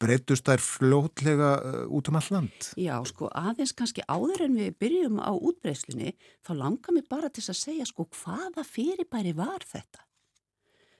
breytust 0.00 0.44
þær 0.44 0.60
fljótlega 0.60 1.50
út 1.88 2.10
um 2.10 2.18
all 2.18 2.32
land? 2.34 2.72
Já, 2.76 2.96
sko 3.08 3.30
aðeins 3.32 3.72
kannski 3.76 4.04
áður 4.04 4.46
en 4.48 4.58
við 4.58 4.74
byrjum 4.82 5.20
á 5.22 5.32
útbreyslunni, 5.32 6.12
þá 6.44 6.52
langar 6.60 6.96
mér 6.96 7.06
bara 7.08 7.30
til 7.32 7.44
að 7.46 7.62
segja 7.62 7.86
sko 7.88 8.08
hvaða 8.20 8.66
fyrirbæri 8.68 9.32
var 9.36 9.64
þetta? 9.64 10.04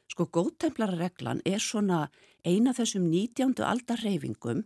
Sko 0.09 0.29
góðtemplareglan 0.33 1.43
er 1.45 1.61
svona 1.61 2.07
eina 2.47 2.73
þessum 2.73 3.11
19. 3.11 3.59
aldar 3.67 4.01
reyfingum 4.07 4.65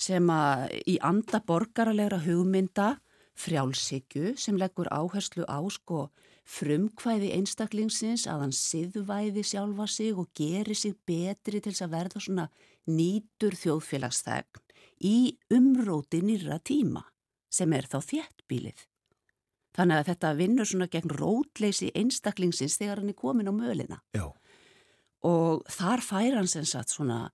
sem 0.00 0.28
að 0.32 0.66
í 0.88 0.96
anda 1.04 1.42
borgaralegra 1.44 2.22
hugmynda 2.24 2.96
frjálsikju 3.38 4.34
sem 4.40 4.58
leggur 4.60 4.90
áherslu 4.92 5.44
á 5.46 5.60
sko 5.70 6.08
frumkvæði 6.48 7.30
einstaklingsins 7.36 8.26
að 8.26 8.46
hann 8.46 8.56
siðvæði 8.56 9.44
sjálfa 9.46 9.86
sig 9.86 10.18
og 10.18 10.32
geri 10.34 10.74
sig 10.74 10.96
betri 11.06 11.60
til 11.60 11.70
þess 11.70 11.86
að 11.86 11.94
verða 11.94 12.22
svona 12.24 12.48
nýtur 12.90 13.56
þjóðfélagsþegn 13.58 14.62
í 15.02 15.16
umróti 15.54 16.22
nýra 16.24 16.58
tíma 16.62 17.04
sem 17.52 17.72
er 17.76 17.88
þá 17.90 17.98
þéttbílið. 18.06 18.86
Þannig 19.72 19.98
að 19.98 20.08
þetta 20.10 20.32
vinnur 20.36 20.68
svona 20.68 20.88
gegn 20.92 21.12
rótleysi 21.16 21.90
einstaklingsins 21.96 22.76
þegar 22.80 23.00
hann 23.00 23.12
er 23.12 23.18
komin 23.18 23.48
á 23.48 23.54
mölina. 23.56 24.00
Já. 24.12 24.28
Og 25.24 25.62
þar 25.70 26.02
fær 26.04 26.36
hann 26.36 26.50
sem 26.50 26.66
sagt 26.68 26.92
svona, 26.92 27.30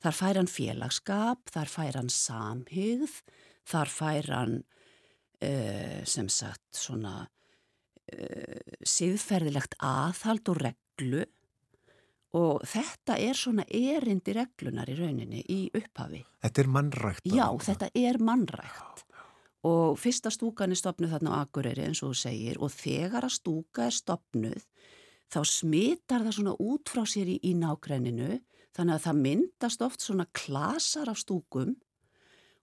þar 0.00 0.16
fær 0.16 0.40
hann 0.40 0.50
félagskap, 0.50 1.42
þar 1.52 1.72
fær 1.72 1.98
hann 2.00 2.10
samhygð, 2.12 3.18
þar 3.68 3.92
fær 3.92 4.30
hann 4.32 4.56
uh, 5.42 6.00
sem 6.08 6.30
sagt 6.32 6.64
svona 6.78 7.26
uh, 7.26 8.72
siðferðilegt 8.88 9.76
aðhald 9.82 10.48
og 10.54 10.62
reglu 10.64 11.26
og 12.32 12.62
þetta 12.64 13.18
er 13.20 13.36
svona 13.36 13.64
erindi 13.68 14.32
reglunar 14.36 14.88
í 14.88 14.96
rauninni 14.96 15.42
í 15.52 15.60
upphafi. 15.76 16.22
Þetta 16.42 16.62
er 16.62 16.70
mannrækt. 16.76 17.26
Já, 17.28 17.46
þetta 17.60 17.90
er 17.94 18.18
mannrækt. 18.24 19.04
Og 19.68 19.98
fyrsta 20.00 20.32
stúkan 20.32 20.72
er 20.74 20.80
stopnuð 20.80 21.12
þarna 21.14 21.36
á 21.38 21.44
Akureyri 21.44 21.84
eins 21.86 22.00
og 22.02 22.14
þú 22.14 22.20
segir. 22.24 22.58
Og 22.58 22.72
þegar 22.72 23.28
að 23.28 23.36
stúka 23.36 23.86
er 23.86 23.94
stopnuð 23.94 24.64
þá 25.32 25.40
smitar 25.48 26.24
það 26.24 26.36
svona 26.38 26.56
út 26.60 26.90
frá 26.92 27.04
sér 27.08 27.30
í, 27.30 27.38
í 27.46 27.52
nákrenninu 27.56 28.40
þannig 28.74 28.96
að 28.96 29.06
það 29.06 29.22
myndast 29.26 29.84
oft 29.84 30.04
svona 30.04 30.26
klasar 30.32 31.12
af 31.12 31.20
stúkum. 31.20 31.76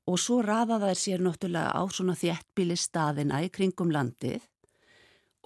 Og 0.10 0.18
svo 0.18 0.42
raða 0.42 0.80
þær 0.82 0.98
sér 0.98 1.22
náttúrulega 1.22 1.72
á 1.78 1.82
svona 1.94 2.18
þjettbíli 2.18 2.78
staðina 2.78 3.44
í 3.46 3.52
kringum 3.54 3.94
landið 3.94 4.42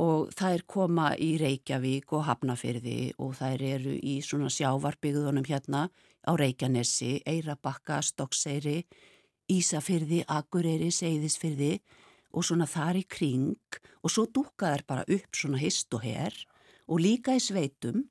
og 0.01 0.31
þær 0.33 0.63
koma 0.65 1.11
í 1.21 1.35
Reykjavík 1.37 2.13
og 2.17 2.25
Hafnafyrði 2.25 3.13
og 3.21 3.35
þær 3.37 3.63
eru 3.67 3.93
í 3.93 4.19
svona 4.25 4.49
sjávarbyggðunum 4.49 5.45
hérna 5.45 5.87
á 6.25 6.31
Reykjanesi, 6.39 7.21
Eirabakka, 7.29 8.01
Stokkseyri, 8.01 8.83
Ísafyrði, 9.53 10.23
Akureyri, 10.27 10.89
Seyðisfyrði 10.89 11.75
og 12.33 12.45
svona 12.47 12.65
þar 12.65 13.03
í 13.03 13.03
kring. 13.05 13.77
Og 14.01 14.09
svo 14.09 14.25
dúka 14.25 14.71
þær 14.73 14.85
bara 14.87 15.05
upp 15.05 15.37
svona 15.37 15.61
hist 15.61 15.93
og 15.93 16.01
her 16.07 16.33
og 16.87 17.03
líka 17.03 17.35
í 17.37 17.43
sveitum. 17.43 18.07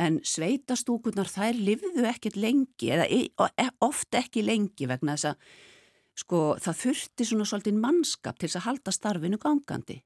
En 0.00 0.22
sveitastúkunar 0.24 1.28
þær 1.28 1.58
livðu 1.60 2.06
ekkert 2.08 2.38
lengi 2.40 2.88
eða 2.94 3.04
e, 3.12 3.28
oft 3.84 4.16
ekki 4.16 4.40
lengi 4.46 4.88
vegna 4.88 5.18
þess 5.18 5.34
að 5.34 5.44
sko 6.22 6.40
það 6.60 6.80
þurfti 6.80 7.26
svona 7.28 7.44
svolítið 7.48 7.76
mannskap 7.80 8.40
til 8.40 8.48
að 8.48 8.64
halda 8.64 8.94
starfinu 8.96 9.38
gangandi 9.40 10.00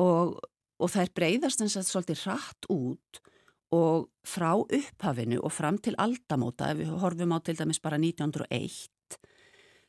og, 0.00 0.38
og 0.80 0.92
þær 0.92 1.12
breyðast 1.16 1.62
eins 1.64 1.76
að 1.78 1.88
svolítið 1.90 2.24
rætt 2.28 2.70
út 2.72 3.20
og 3.74 4.08
frá 4.26 4.52
upphafinu 4.58 5.38
og 5.44 5.52
fram 5.54 5.78
til 5.78 5.94
aldamóta, 6.00 6.72
ef 6.72 6.80
við 6.80 6.94
horfum 7.02 7.36
á 7.36 7.38
til 7.44 7.56
dæmis 7.58 7.78
bara 7.82 8.00
1901, 8.00 8.88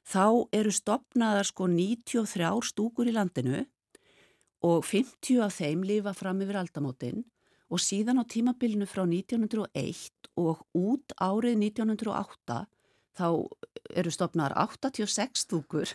þá 0.05 0.25
eru 0.53 0.73
stopnaðar 0.73 1.49
sko 1.49 1.67
93 1.71 2.51
stúkur 2.69 3.09
í 3.09 3.15
landinu 3.15 3.63
og 4.61 4.85
50 4.85 5.41
af 5.41 5.57
þeim 5.57 5.85
lifa 5.87 6.13
fram 6.13 6.41
yfir 6.45 6.59
aldamótin 6.61 7.23
og 7.71 7.81
síðan 7.81 8.21
á 8.21 8.23
tímabilinu 8.27 8.85
frá 8.89 9.05
1901 9.07 10.29
og 10.41 10.61
út 10.77 11.15
árið 11.17 11.57
1908 11.71 12.59
þá 13.17 13.27
eru 13.97 14.13
stopnaðar 14.13 14.57
86 14.67 15.45
stúkur 15.45 15.89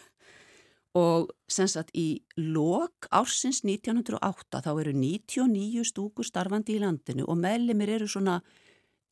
og 0.96 1.32
sem 1.52 1.68
sagt 1.68 1.92
í 1.96 2.22
lok 2.40 3.08
ársins 3.14 3.62
1908 3.66 4.62
þá 4.64 4.70
eru 4.72 4.94
99 4.96 5.84
stúkur 5.90 6.26
starfandi 6.26 6.78
í 6.78 6.82
landinu 6.82 7.26
og 7.28 7.40
meðlimir 7.42 7.92
eru 7.98 8.08
svona 8.08 8.38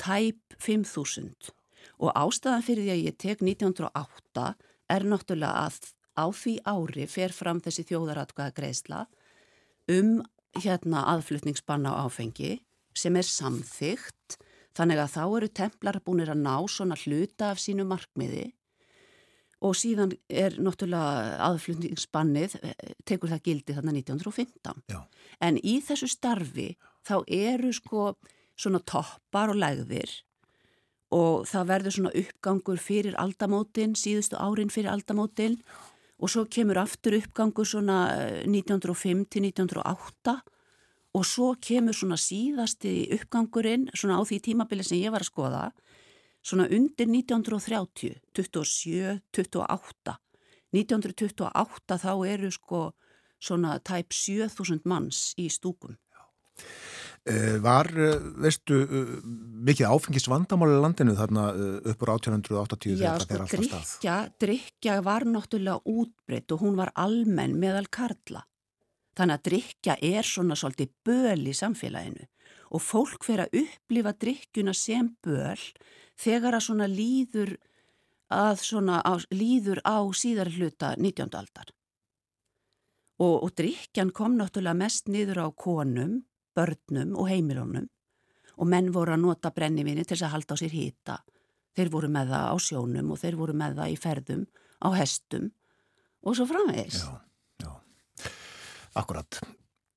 tæp 0.01 0.57
5.000 0.59 1.53
og 2.01 2.15
ástæðan 2.17 2.65
fyrir 2.65 2.87
því 2.87 2.95
að 2.95 3.05
ég 3.05 3.19
tek 3.21 3.45
1908 3.45 4.47
er 4.95 5.07
náttúrulega 5.09 5.67
að 5.67 5.93
á 6.15 6.27
því 6.31 6.55
ári 6.65 7.07
fer 7.11 7.35
fram 7.35 7.61
þessi 7.61 7.85
þjóðaratkvæða 7.91 8.57
greiðsla 8.57 9.05
um 9.93 10.17
hérna 10.55 11.05
aðflutningsbanna 11.15 11.93
á 11.93 12.07
áfengi 12.07 12.57
sem 12.97 13.17
er 13.19 13.27
samþygt 13.27 14.39
þannig 14.75 15.03
að 15.03 15.15
þá 15.15 15.23
eru 15.25 15.49
templar 15.61 16.01
búinir 16.07 16.33
að 16.33 16.45
ná 16.47 16.57
svona 16.71 16.99
hluta 17.05 17.51
af 17.53 17.63
sínu 17.63 17.87
markmiði 17.89 18.53
og 19.65 19.77
síðan 19.79 20.13
er 20.29 20.59
náttúrulega 20.61 21.39
aðflutningsbannið 21.47 22.59
tekur 23.09 23.33
það 23.33 23.45
gildi 23.49 23.77
þarna 23.77 23.95
1915 23.97 24.85
Já. 24.93 25.01
en 25.41 25.59
í 25.63 25.79
þessu 25.85 26.11
starfi 26.13 26.75
þá 27.07 27.17
eru 27.25 27.73
sko 27.73 28.13
svona 28.55 28.83
toppar 28.85 29.55
og 29.55 29.61
lægðir 29.63 30.13
og 31.15 31.45
það 31.49 31.69
verður 31.71 31.97
svona 31.97 32.15
uppgangur 32.21 32.81
fyrir 32.83 33.19
aldamótin, 33.21 33.95
síðustu 33.99 34.39
árin 34.41 34.73
fyrir 34.73 34.93
aldamótin. 34.95 35.59
Og 36.23 36.31
svo 36.31 36.45
kemur 36.47 36.79
aftur 36.81 37.19
uppgangur 37.19 37.67
svona 37.69 37.99
eh, 38.15 38.43
1905 38.47 39.25
til 39.31 39.49
1908 39.51 40.37
og 41.15 41.25
svo 41.27 41.53
kemur 41.63 41.95
svona 41.95 42.17
síðasti 42.19 43.11
uppgangurinn 43.19 43.89
svona 43.95 44.19
á 44.19 44.23
því 44.27 44.39
tímabili 44.49 44.87
sem 44.87 45.03
ég 45.03 45.15
var 45.15 45.23
að 45.23 45.31
skoða 45.31 45.65
svona 46.45 46.69
undir 46.69 47.09
1930, 47.09 48.21
27, 48.37 49.21
28. 49.33 50.19
1928 50.75 51.99
þá 52.03 52.13
eru 52.29 52.51
sko 52.53 52.81
svona 53.43 53.79
tæp 53.85 54.15
7000 54.15 54.85
manns 54.89 55.33
í 55.39 55.49
stúkum. 55.53 55.97
Eh, 57.25 57.57
Var, 57.65 57.89
eh, 57.89 58.21
veistu, 58.37 58.83
eh, 58.85 59.13
mikið 59.65 59.89
áfengist 59.89 60.29
vandamáli 60.29 60.77
landinu 60.77 61.15
þarna 61.17 61.45
upp 61.89 62.03
úr 62.03 62.11
1880 62.13 62.99
Já, 63.01 63.17
þegar 63.17 63.21
sko, 63.21 63.29
það 63.29 63.35
er 63.35 63.41
alltaf 63.41 63.65
stað? 63.65 63.87
drikja, 64.01 64.17
drikja 64.45 64.97
var 65.03 65.25
náttúrulega 65.25 65.81
útbreytt 65.89 66.53
og 66.53 66.61
hún 66.61 66.77
var 66.77 66.93
almenn 66.95 67.57
meðal 67.59 67.89
karla. 67.89 68.45
Þannig 69.17 69.39
að 69.39 69.47
drikja 69.49 69.97
er 70.03 70.23
svona 70.23 70.55
svolítið 70.59 70.91
böl 71.07 71.49
í 71.49 71.55
samfélaginu 71.57 72.27
og 72.75 72.83
fólk 72.83 73.25
fer 73.25 73.47
að 73.47 73.63
upplifa 73.63 74.13
drikkjuna 74.13 74.75
sem 74.75 75.17
böl 75.25 75.57
þegar 76.21 76.59
að 76.59 76.67
svona 76.69 76.89
líður, 76.91 77.57
að 78.33 78.63
svona 78.65 79.01
á, 79.05 79.15
líður 79.35 79.81
á 79.87 79.99
síðar 80.15 80.53
hluta 80.55 80.95
19. 80.99 81.31
aldar. 81.35 81.73
Og, 83.23 83.37
og 83.47 83.51
drikkjan 83.55 84.11
kom 84.15 84.39
náttúrulega 84.39 84.79
mest 84.79 85.11
niður 85.13 85.45
á 85.47 85.49
konum, 85.55 86.23
börnum 86.55 87.15
og 87.19 87.31
heimilunum 87.31 87.91
og 88.55 88.69
menn 88.71 88.93
voru 88.95 89.15
að 89.15 89.25
nota 89.25 89.51
brennivinni 89.55 90.05
til 90.05 90.15
þess 90.15 90.29
að 90.29 90.35
halda 90.37 90.55
á 90.55 90.61
sér 90.61 90.75
hýta. 90.75 91.17
Þeir 91.75 91.91
voru 91.91 92.11
með 92.15 92.31
það 92.31 92.51
á 92.55 92.57
sjónum 92.63 93.11
og 93.11 93.19
þeir 93.19 93.39
voru 93.39 93.57
með 93.59 93.79
það 93.81 93.95
í 93.95 93.97
ferðum, 93.99 94.45
á 94.79 94.89
hestum 94.95 95.49
og 96.23 96.37
svo 96.39 96.47
framvegis. 96.49 97.01
Já, 97.03 97.19
já. 97.65 97.73
Akkurat. 98.95 99.41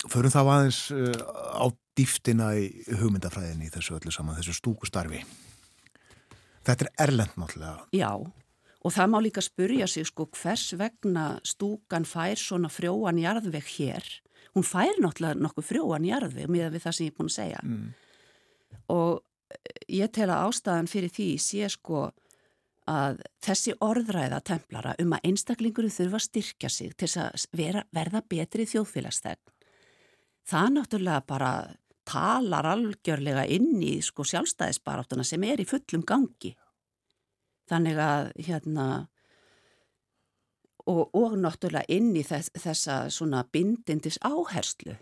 Förum 0.08 0.34
þá 0.34 0.40
aðeins 0.42 0.80
uh, 0.94 1.14
á 1.58 1.66
dýftina 1.98 2.52
í 2.58 2.70
hugmyndafræðinni 3.00 3.70
í 3.70 3.74
þessu 3.74 3.98
öllu 3.98 4.14
saman, 4.14 4.38
þessu 4.40 4.58
stúkustarfi. 4.58 5.22
Þetta 6.68 6.86
er 6.86 6.92
erlend 7.08 7.40
náttúrulega. 7.40 7.88
Já, 7.96 8.12
og 8.84 8.94
það 8.96 9.12
má 9.14 9.18
líka 9.24 9.44
spurja 9.44 9.88
sig 9.88 10.08
sko 10.10 10.28
hvers 10.36 10.74
vegna 10.80 11.28
stúkan 11.48 12.08
fær 12.08 12.40
svona 12.40 12.72
frjóan 12.72 13.22
jarðveg 13.22 13.72
hér. 13.78 14.10
Hún 14.56 14.68
fær 14.68 15.00
náttúrulega 15.04 15.40
nokkuð 15.40 15.70
frjóan 15.72 16.08
jarðveg 16.08 16.52
með 16.52 16.76
við 16.76 16.86
það 16.86 16.98
sem 16.98 17.08
ég 17.08 17.14
er 17.14 17.18
búin 17.18 17.32
að 17.32 17.38
segja. 17.38 17.64
Mm. 17.64 17.90
Og 18.94 19.12
eh, 19.54 19.84
ég 20.02 20.14
tel 20.16 20.30
að 20.30 20.48
ástæðan 20.50 20.92
fyrir 20.92 21.14
því 21.14 21.30
sé 21.44 21.70
sko 21.72 22.08
að 22.88 23.20
þessi 23.44 23.74
orðræða 23.84 24.40
templara 24.48 24.96
um 25.04 25.16
að 25.16 25.28
einstaklingur 25.28 25.90
þurfa 25.92 26.22
að 26.22 26.28
styrkja 26.28 26.72
sig 26.72 26.96
til 26.96 27.10
að 27.20 27.48
vera, 27.52 27.84
verða 27.92 28.24
betri 28.24 28.68
þjóðfélagsþegn. 28.72 29.44
Það 30.48 30.70
náttúrulega 30.78 31.24
bara 31.28 31.52
talar 32.08 32.70
algjörlega 32.72 33.44
inn 33.52 33.82
í 33.84 33.98
sko 34.06 34.26
sjálfstæðisbaráttuna 34.28 35.26
sem 35.28 35.44
er 35.44 35.62
í 35.62 35.68
fullum 35.68 36.06
gangi. 36.08 36.54
Þannig 37.68 38.00
að 38.00 38.32
hérna 38.48 38.88
og, 40.88 41.04
og 41.12 41.36
náttúrulega 41.42 41.88
inn 41.92 42.14
í 42.16 42.24
þess, 42.26 42.54
þessa 42.56 43.02
svona 43.14 43.44
bindindis 43.52 44.20
áherslu 44.26 44.96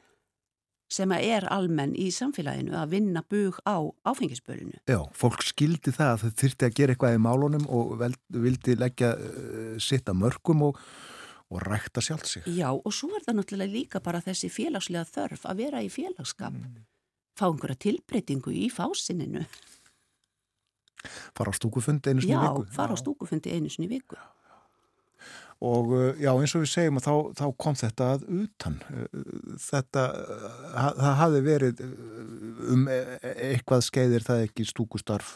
sem 0.95 1.11
að 1.11 1.25
er 1.33 1.47
almenn 1.49 1.95
í 1.97 2.11
samfélaginu 2.13 2.75
að 2.77 2.91
vinna 2.93 3.23
bug 3.25 3.57
á 3.65 3.81
áfengisbölinu. 4.05 4.77
Já, 4.85 4.99
fólk 5.17 5.41
skildi 5.43 5.93
það 5.95 6.11
að 6.11 6.21
þau 6.21 6.41
þyrti 6.43 6.67
að 6.67 6.75
gera 6.77 6.93
eitthvað 6.93 7.17
í 7.17 7.21
málunum 7.25 7.65
og 7.73 7.95
vel, 8.01 8.11
vildi 8.29 8.77
leggja 8.77 9.15
uh, 9.17 9.71
sitt 9.81 10.11
að 10.11 10.19
mörgum 10.21 10.61
og, 10.69 10.81
og 11.49 11.63
rækta 11.65 12.03
sjálf 12.05 12.29
sig. 12.29 12.45
Já, 12.53 12.69
og 12.69 12.93
svo 12.93 13.09
er 13.17 13.25
það 13.25 13.39
náttúrulega 13.39 13.73
líka 13.73 14.03
bara 14.05 14.21
þessi 14.23 14.51
félagslega 14.53 15.09
þörf 15.09 15.49
að 15.49 15.63
vera 15.65 15.81
í 15.81 15.89
félagskap. 15.93 16.61
Fá 17.35 17.47
einhverja 17.49 17.75
tilbreytingu 17.87 18.53
í 18.55 18.69
fásininu. 18.71 19.43
Fara 21.35 21.51
á 21.51 21.55
stúkufund 21.55 22.07
einu 22.07 22.21
sinni 22.23 22.33
Já, 22.33 22.41
viku. 22.47 22.63
fara 22.73 22.95
á 22.95 22.97
stúkufundi 22.97 23.51
einu 23.53 23.69
sinni 23.69 23.89
viku. 23.91 24.15
Og 25.65 25.91
uh, 25.95 26.09
já, 26.19 26.31
eins 26.35 26.51
og 26.57 26.63
við 26.65 26.71
segjum 26.73 26.97
að 26.99 27.05
þá, 27.05 27.13
þá 27.39 27.45
kom 27.63 27.77
þetta 27.79 28.07
að 28.15 28.23
utan. 28.41 28.73
Uh, 28.91 29.21
Þetta, 29.65 30.01
uh, 30.11 30.57
ha- 30.75 30.95
það 30.99 31.13
hafi 31.21 31.39
verið 31.45 31.83
um 32.75 32.87
e- 32.91 32.97
e- 33.21 33.35
eitthvað 33.53 33.85
skeiðir 33.87 34.25
það 34.27 34.43
ekki 34.49 34.65
stúkustarf 34.67 35.35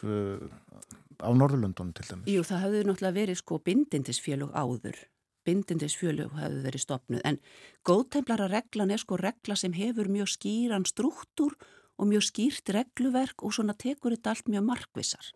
á 1.24 1.30
Norðurlöndunum 1.36 1.94
til 1.96 2.06
dæmis. 2.10 2.28
Jú, 2.32 2.44
það 2.48 2.64
hefði 2.66 2.84
náttúrulega 2.90 3.18
verið 3.22 3.40
sko 3.40 3.60
bindindisfjölug 3.64 4.52
áður. 4.60 5.00
Bindindisfjölug 5.48 6.36
hefði 6.36 6.62
verið 6.68 6.84
stopnuð. 6.84 7.22
En 7.26 7.40
góðtemplara 7.88 8.50
reglan 8.52 8.92
er 8.92 9.02
sko 9.02 9.18
regla 9.20 9.56
sem 9.60 9.74
hefur 9.76 10.12
mjög 10.12 10.30
skýran 10.36 10.86
struktúr 10.90 11.56
og 12.00 12.08
mjög 12.08 12.26
skýrt 12.30 12.72
regluverk 12.76 13.44
og 13.44 13.54
svona 13.56 13.76
tekur 13.78 14.16
þetta 14.16 14.34
allt 14.34 14.52
mjög 14.52 14.66
markvissar. 14.70 15.32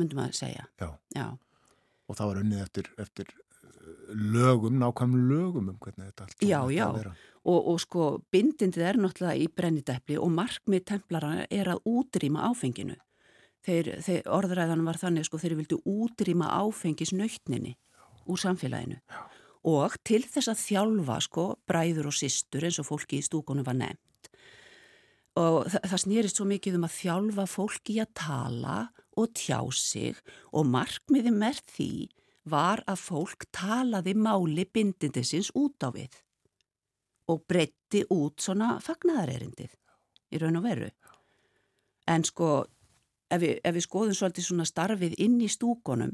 Myndum 0.00 0.24
að 0.24 0.36
segja. 0.40 0.66
Já, 0.82 0.90
Já, 1.14 1.26
og 2.08 2.18
það 2.18 2.30
var 2.30 2.40
unnið 2.42 2.62
eftir, 2.64 2.90
eftir 2.98 3.30
uh, 3.30 4.10
lögum, 4.34 4.80
nákvæm 4.82 5.14
lögum 5.28 5.70
um 5.70 5.78
hvernig 5.78 6.10
þetta 6.10 6.26
allt 6.26 6.42
Já, 6.42 6.58
já. 6.74 6.88
og, 7.44 7.60
og 7.70 7.78
sko 7.82 8.08
bindindið 8.34 8.88
er 8.88 8.98
náttúrulega 9.00 9.38
í 9.38 9.48
brennidepli 9.54 10.18
og 10.18 10.32
markmið 10.34 10.86
templara 10.90 11.46
er 11.46 11.70
að 11.70 11.86
útrýma 11.86 12.48
áfenginu. 12.50 12.98
Þeir, 13.64 13.94
þeir, 14.04 14.26
orðræðan 14.28 14.84
var 14.84 14.98
þannig 15.00 15.28
sko 15.28 15.40
þeir 15.40 15.54
vildu 15.62 15.78
útrýma 15.88 16.50
áfengisnautninni 16.58 17.78
úr 18.28 18.40
samfélaginu. 18.40 18.98
Og 19.64 19.94
til 20.04 20.20
þess 20.28 20.50
að 20.52 20.60
þjálfa 20.60 21.20
sko 21.24 21.46
bræður 21.68 22.10
og 22.10 22.18
systur 22.18 22.66
eins 22.66 22.80
og 22.82 22.90
fólki 22.90 23.22
í 23.22 23.24
stúkunum 23.24 23.64
var 23.64 23.78
nefnt. 23.78 24.02
Og 25.40 25.64
það, 25.66 25.86
það 25.90 26.02
snýrist 26.04 26.38
svo 26.38 26.46
mikið 26.46 26.76
um 26.78 26.86
að 26.86 26.96
þjálfa 26.98 27.46
fólki 27.50 27.96
að 28.02 28.12
tala 28.20 28.76
og 29.18 29.32
tjá 29.34 29.58
sig 29.74 30.18
og 30.54 30.68
markmiði 30.70 31.32
með 31.34 31.62
því 31.74 31.92
var 32.50 32.82
að 32.90 33.00
fólk 33.00 33.46
talaði 33.54 34.14
máli 34.18 34.66
bindindisins 34.68 35.50
út 35.56 35.80
á 35.86 35.88
við 35.94 36.20
og 37.32 37.40
breytti 37.48 38.04
út 38.12 38.42
svona 38.44 38.74
fagnaðarerindið 38.84 39.72
í 40.34 40.40
raun 40.42 40.60
og 40.60 40.66
veru. 40.66 40.90
En 42.10 42.24
sko, 42.26 42.66
ef 43.32 43.40
við, 43.40 43.54
ef 43.64 43.76
við 43.76 43.86
skoðum 43.86 44.18
svolítið 44.18 44.48
svona 44.48 44.66
starfið 44.68 45.16
inn 45.24 45.38
í 45.40 45.48
stúkonum, 45.48 46.12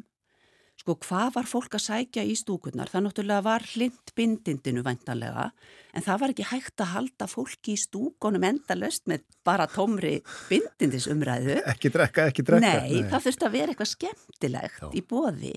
sko 0.81 0.97
hvað 1.05 1.35
var 1.35 1.49
fólk 1.49 1.77
að 1.77 1.85
sækja 1.85 2.25
í 2.25 2.33
stúkunar? 2.39 2.89
Það 2.91 3.05
náttúrulega 3.07 3.45
var 3.45 3.67
hlind 3.75 4.13
bindindinu 4.17 4.85
væntanlega, 4.87 5.51
en 5.93 6.07
það 6.07 6.23
var 6.23 6.33
ekki 6.35 6.49
hægt 6.49 6.85
að 6.85 6.93
halda 6.95 7.29
fólki 7.29 7.75
í 7.77 7.81
stúkonum 7.81 8.47
endalöst 8.49 9.05
með 9.11 9.27
bara 9.47 9.69
tómri 9.71 10.17
bindindisumræðu. 10.49 11.61
Ekki 11.75 11.93
drekka, 11.93 12.31
ekki 12.33 12.47
drekka. 12.49 12.73
Nei, 12.81 13.05
það 13.13 13.29
þurfti 13.29 13.49
að 13.49 13.57
vera 13.59 13.75
eitthvað 13.75 13.93
skemmtilegt 13.93 14.83
Já. 14.83 14.91
í 14.97 15.05
bóði 15.05 15.55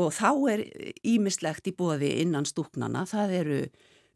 og 0.00 0.10
þá 0.10 0.30
er 0.50 0.62
ímislegt 1.06 1.70
í 1.70 1.74
bóði 1.76 2.10
innan 2.24 2.48
stúknana, 2.48 3.04
það 3.06 3.34
eru 3.38 3.60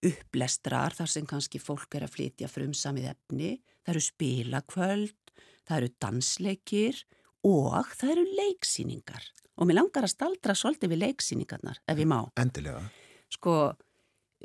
upplestrar 0.09 0.95
þar 0.95 1.11
sem 1.11 1.27
kannski 1.27 1.61
fólk 1.63 1.95
er 1.99 2.07
að 2.07 2.15
flytja 2.17 2.51
frumsamið 2.51 3.13
efni, 3.13 3.53
það 3.87 3.95
eru 3.95 4.03
spilakvöld, 4.09 5.33
það 5.67 5.77
eru 5.79 5.93
dansleikir 6.03 7.01
og 7.47 7.93
það 7.95 8.15
eru 8.15 8.25
leiksýningar. 8.39 9.29
Og 9.59 9.67
mér 9.67 9.81
langar 9.81 10.07
að 10.07 10.15
staldra 10.15 10.55
svolítið 10.55 10.95
við 10.95 11.03
leiksýningarnar, 11.05 11.81
ef 11.91 11.99
ég 11.99 12.09
má. 12.09 12.21
Endilega. 12.39 12.83
Sko, 13.33 13.55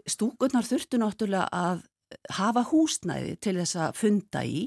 stúkurnar 0.10 0.66
þurftu 0.68 1.00
náttúrulega 1.02 1.50
að 1.54 1.84
hafa 2.34 2.64
húsnæði 2.70 3.36
til 3.42 3.58
þess 3.60 3.78
að 3.80 3.98
funda 3.98 4.44
í 4.46 4.64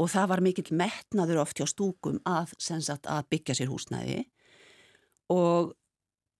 og 0.00 0.10
það 0.12 0.30
var 0.32 0.42
mikill 0.44 0.70
metnaður 0.76 1.42
oft 1.42 1.60
hjá 1.60 1.66
stúkum 1.68 2.20
að, 2.28 2.54
sagt, 2.58 3.08
að 3.10 3.28
byggja 3.32 3.58
sér 3.58 3.70
húsnæði 3.72 4.22
og 5.34 5.74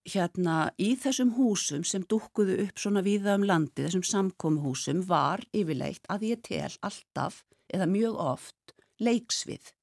hérna 0.09 0.71
í 0.81 0.95
þessum 0.99 1.35
húsum 1.37 1.85
sem 1.87 2.05
dúkkuðu 2.09 2.57
upp 2.65 2.81
svona 2.81 3.03
víða 3.05 3.37
um 3.37 3.45
landi, 3.47 3.85
þessum 3.85 4.07
samkomuhúsum 4.07 5.03
var 5.07 5.43
yfirleitt 5.53 6.09
að 6.11 6.31
ég 6.31 6.43
tel 6.47 6.73
alltaf 6.87 7.45
eða 7.71 7.91
mjög 7.91 8.17
oft 8.23 8.75
leiksvið 9.03 9.75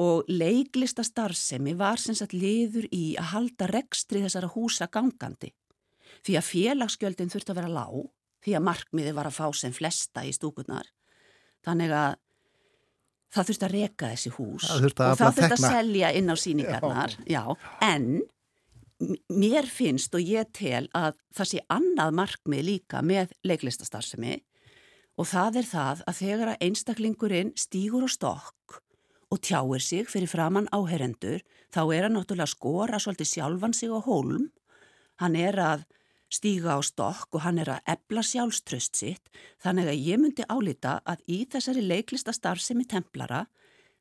og 0.00 0.28
leiklista 0.32 1.04
starfsemi 1.04 1.74
var 1.76 2.00
sem 2.00 2.16
sagt 2.16 2.32
liður 2.36 2.86
í 2.94 3.16
að 3.20 3.32
halda 3.34 3.66
rekstri 3.70 4.22
þessara 4.24 4.48
húsa 4.54 4.88
gangandi 4.92 5.52
því 6.26 6.38
að 6.40 6.48
félagsgjöldin 6.52 7.30
þurfti 7.32 7.52
að 7.54 7.60
vera 7.60 7.74
lág 7.74 8.00
því 8.44 8.54
að 8.56 8.64
markmiði 8.70 9.12
var 9.18 9.28
að 9.28 9.36
fá 9.36 9.46
sem 9.60 9.72
flesta 9.76 10.24
í 10.24 10.32
stúkurnar 10.32 10.88
þannig 11.66 11.92
að 11.92 12.16
það 13.30 13.48
þurfti 13.50 13.66
að 13.68 13.74
reka 13.76 14.08
þessi 14.14 14.32
hús 14.38 14.68
Það 14.70 14.86
og 14.90 14.94
það 14.98 15.16
þurfti 15.20 15.44
að 15.44 15.50
tekna. 15.54 15.72
selja 15.76 16.12
inn 16.18 16.32
á 16.32 16.36
síningarnar 16.40 17.16
já. 17.30 17.42
en 17.84 18.06
m- 19.04 19.18
mér 19.42 19.68
finnst 19.70 20.14
og 20.16 20.24
ég 20.24 20.48
tel 20.56 20.88
að 20.96 21.12
það 21.36 21.50
sé 21.52 21.62
annað 21.76 22.16
markmið 22.22 22.64
líka 22.72 23.02
með 23.06 23.36
leiklistastarfsemi 23.46 24.38
og 25.20 25.28
það 25.28 25.60
er 25.60 25.68
það 25.68 26.02
að 26.08 26.18
þegar 26.24 26.52
að 26.54 26.64
einstaklingurinn 26.66 27.52
stígur 27.60 28.08
á 28.08 28.10
stokk 28.10 28.80
og 29.30 29.40
tjáir 29.46 29.82
sig 29.82 30.08
fyrir 30.10 30.30
framann 30.30 30.68
áherendur 30.74 31.42
þá 31.70 31.82
er 31.94 32.06
hann 32.06 32.16
náttúrulega 32.18 32.48
að 32.48 32.54
skora 32.56 32.98
svolítið 32.98 33.32
sjálfan 33.34 33.74
sig 33.76 33.92
á 33.94 33.98
hólm 34.02 34.50
hann 35.22 35.36
er 35.36 35.58
að 35.62 35.86
stíga 36.30 36.78
á 36.78 36.80
stokk 36.82 37.34
og 37.34 37.44
hann 37.44 37.58
er 37.58 37.70
að 37.74 37.94
ebla 37.94 38.22
sjálfströst 38.26 38.98
sitt 38.98 39.30
þannig 39.62 39.90
að 39.90 40.02
ég 40.06 40.20
myndi 40.22 40.46
álita 40.46 40.98
að 41.04 41.22
í 41.26 41.38
þessari 41.50 41.82
leiklista 41.86 42.34
starfsemi 42.34 42.86
templara 42.90 43.44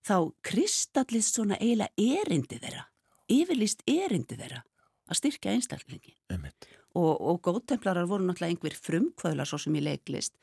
þá 0.06 0.32
kristallist 0.46 1.36
svona 1.36 1.58
eiginlega 1.60 2.22
erindi 2.22 2.60
þeirra, 2.62 2.86
yfirlist 3.30 3.82
erindi 3.90 4.38
þeirra 4.40 4.62
að 5.10 5.20
styrkja 5.20 5.56
einstaklingin 5.56 6.18
einmitt. 6.30 6.70
og, 6.94 7.18
og 7.18 7.42
góðtemplarar 7.46 8.08
voru 8.10 8.28
náttúrulega 8.28 8.56
einhver 8.56 8.78
frumkvöðlar 8.78 9.50
svo 9.50 9.60
sem 9.62 9.76
í 9.76 9.84
leiklist 9.84 10.38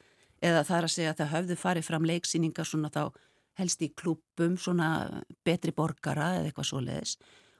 eða 0.45 0.66
það 0.66 0.78
er 0.78 0.89
að 0.89 0.95
segja 0.95 1.14
að 1.14 1.20
það 1.22 1.32
höfðu 1.34 1.59
farið 1.62 1.89
fram 1.89 2.11
leiksýningar 2.11 2.68
svona 2.68 2.91
þá 2.93 3.03
helst 3.59 3.82
í 3.82 3.90
klúpum 3.96 4.57
svona 4.61 4.88
betri 5.44 5.72
borgara 5.76 6.34
eða 6.38 6.50
eitthvað 6.50 6.68
svo 6.70 6.82
leiðis 6.84 7.16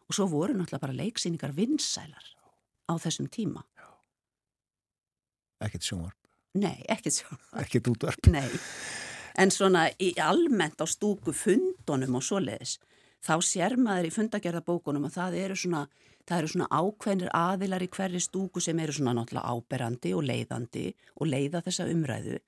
og 0.07 0.15
svo 0.19 0.27
voru 0.31 0.55
náttúrulega 0.55 0.85
bara 0.85 0.99
leiksýningar 1.01 1.55
vinsælar 1.57 2.27
á 2.87 2.93
þessum 3.03 3.27
tíma. 3.33 3.65
Ekkert 5.65 5.87
sjónvarp, 5.89 6.19
Nei, 6.57 6.85
ekkert 6.89 7.17
svo. 7.17 7.37
ekkert 7.61 7.89
útvarp. 7.89 8.29
Nei, 8.33 8.49
en 9.41 9.51
svona 9.53 9.87
í 10.01 10.13
almennt 10.21 10.81
á 10.81 10.87
stúku 10.89 11.33
fundunum 11.37 12.19
og 12.21 12.25
svoleiðis, 12.25 12.77
þá 13.25 13.35
sér 13.45 13.77
maður 13.81 14.11
í 14.11 14.13
fundagerðabókunum 14.15 15.09
að 15.09 15.17
það 15.17 15.39
eru 15.45 15.57
svona, 15.57 15.83
það 16.29 16.39
eru 16.43 16.53
svona 16.53 16.69
ákveðnir 16.71 17.33
aðilar 17.35 17.85
í 17.85 17.91
hverju 17.97 18.21
stúku 18.25 18.61
sem 18.61 18.79
eru 18.85 18.93
svona 18.97 19.17
náttúrulega 19.17 19.57
áberandi 19.57 20.13
og 20.17 20.27
leiðandi 20.29 20.87
og 21.17 21.33
leiða 21.33 21.65
þessa 21.67 21.89
umræðu, 21.93 22.39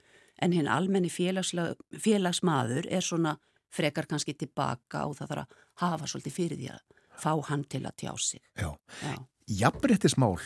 en 0.42 0.54
hinn 0.54 0.68
almenni 0.70 1.10
félagsmaður 1.10 2.88
er 2.90 3.04
svona 3.04 3.36
frekar 3.74 4.08
kannski 4.08 4.34
tilbaka 4.38 5.04
og 5.06 5.18
það 5.18 5.32
þarf 5.32 5.42
að 5.42 5.64
hafa 5.82 6.10
svolítið 6.10 6.36
fyrir 6.36 6.60
því 6.60 6.70
að 6.74 6.84
fá 7.18 7.32
hann 7.50 7.64
til 7.68 7.84
að 7.86 7.96
tjá 7.98 8.12
sig. 8.22 8.42
Já. 8.56 8.70
Já. 9.02 9.16
Jafnbrettismál 9.48 10.36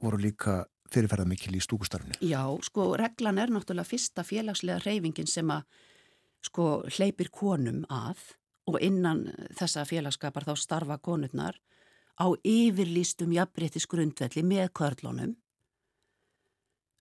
voru 0.00 0.20
líka 0.20 0.64
fyrirferða 0.90 1.26
mikil 1.28 1.54
í 1.56 1.62
stúkustarfinu. 1.62 2.18
Já, 2.24 2.42
sko, 2.66 2.92
reglan 2.98 3.38
er 3.38 3.52
náttúrulega 3.52 3.88
fyrsta 3.88 4.24
félagslega 4.26 4.82
reyfingin 4.84 5.30
sem 5.30 5.50
að 5.52 5.66
sko 6.44 6.68
hleypir 6.96 7.30
konum 7.34 7.84
að 7.92 8.22
og 8.70 8.78
innan 8.84 9.26
þessa 9.58 9.84
félagskapar 9.88 10.46
þá 10.46 10.54
starfa 10.58 10.98
konurnar 11.02 11.58
á 12.20 12.26
yfirlýstum 12.44 13.32
jafnbrettis 13.34 13.88
grundvelli 13.90 14.44
með 14.46 14.70
körlunum 14.76 15.36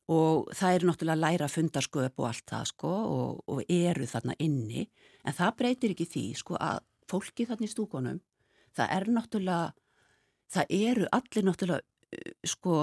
og 0.10 0.49
það 0.57 0.76
er 0.76 0.86
náttúrulega 0.89 1.18
að 1.18 1.26
læra 1.26 1.49
fundarsköp 1.53 2.22
og 2.22 2.30
allt 2.30 2.47
það 2.49 2.66
sko 2.72 2.93
og, 3.18 3.43
og 3.45 3.62
eru 3.70 4.07
þarna 4.10 4.38
inni 4.41 4.88
en 5.24 5.38
það 5.38 5.55
breytir 5.62 5.93
ekki 5.93 6.10
því 6.10 6.26
sko 6.39 6.57
að 6.57 6.82
fólki 7.10 7.45
þarna 7.49 7.68
í 7.68 7.72
stúkonum 7.74 8.20
það 8.80 8.95
er 8.95 9.10
náttúrulega, 9.14 9.74
það 10.53 10.74
eru 10.80 11.10
allir 11.16 11.47
náttúrulega 11.47 11.82
uh, 11.82 12.32
sko 12.53 12.78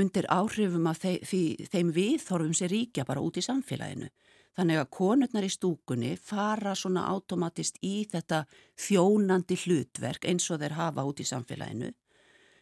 undir 0.00 0.28
áhrifum 0.32 0.90
af 0.90 1.02
þeim, 1.04 1.66
þeim 1.70 1.92
viðþorfum 1.96 2.54
sem 2.56 2.70
ríkja 2.72 3.06
bara 3.08 3.24
út 3.24 3.38
í 3.38 3.44
samfélaginu. 3.44 4.10
Þannig 4.54 4.78
að 4.78 4.90
konurnar 4.94 5.46
í 5.46 5.50
stúkunni 5.50 6.12
fara 6.22 6.76
svona 6.78 7.08
automatist 7.10 7.80
í 7.82 8.04
þetta 8.10 8.44
þjónandi 8.78 9.58
hlutverk 9.64 10.28
eins 10.30 10.46
og 10.54 10.60
þeir 10.62 10.76
hafa 10.78 11.06
út 11.08 11.22
í 11.22 11.26
samfélaginu. 11.26 11.90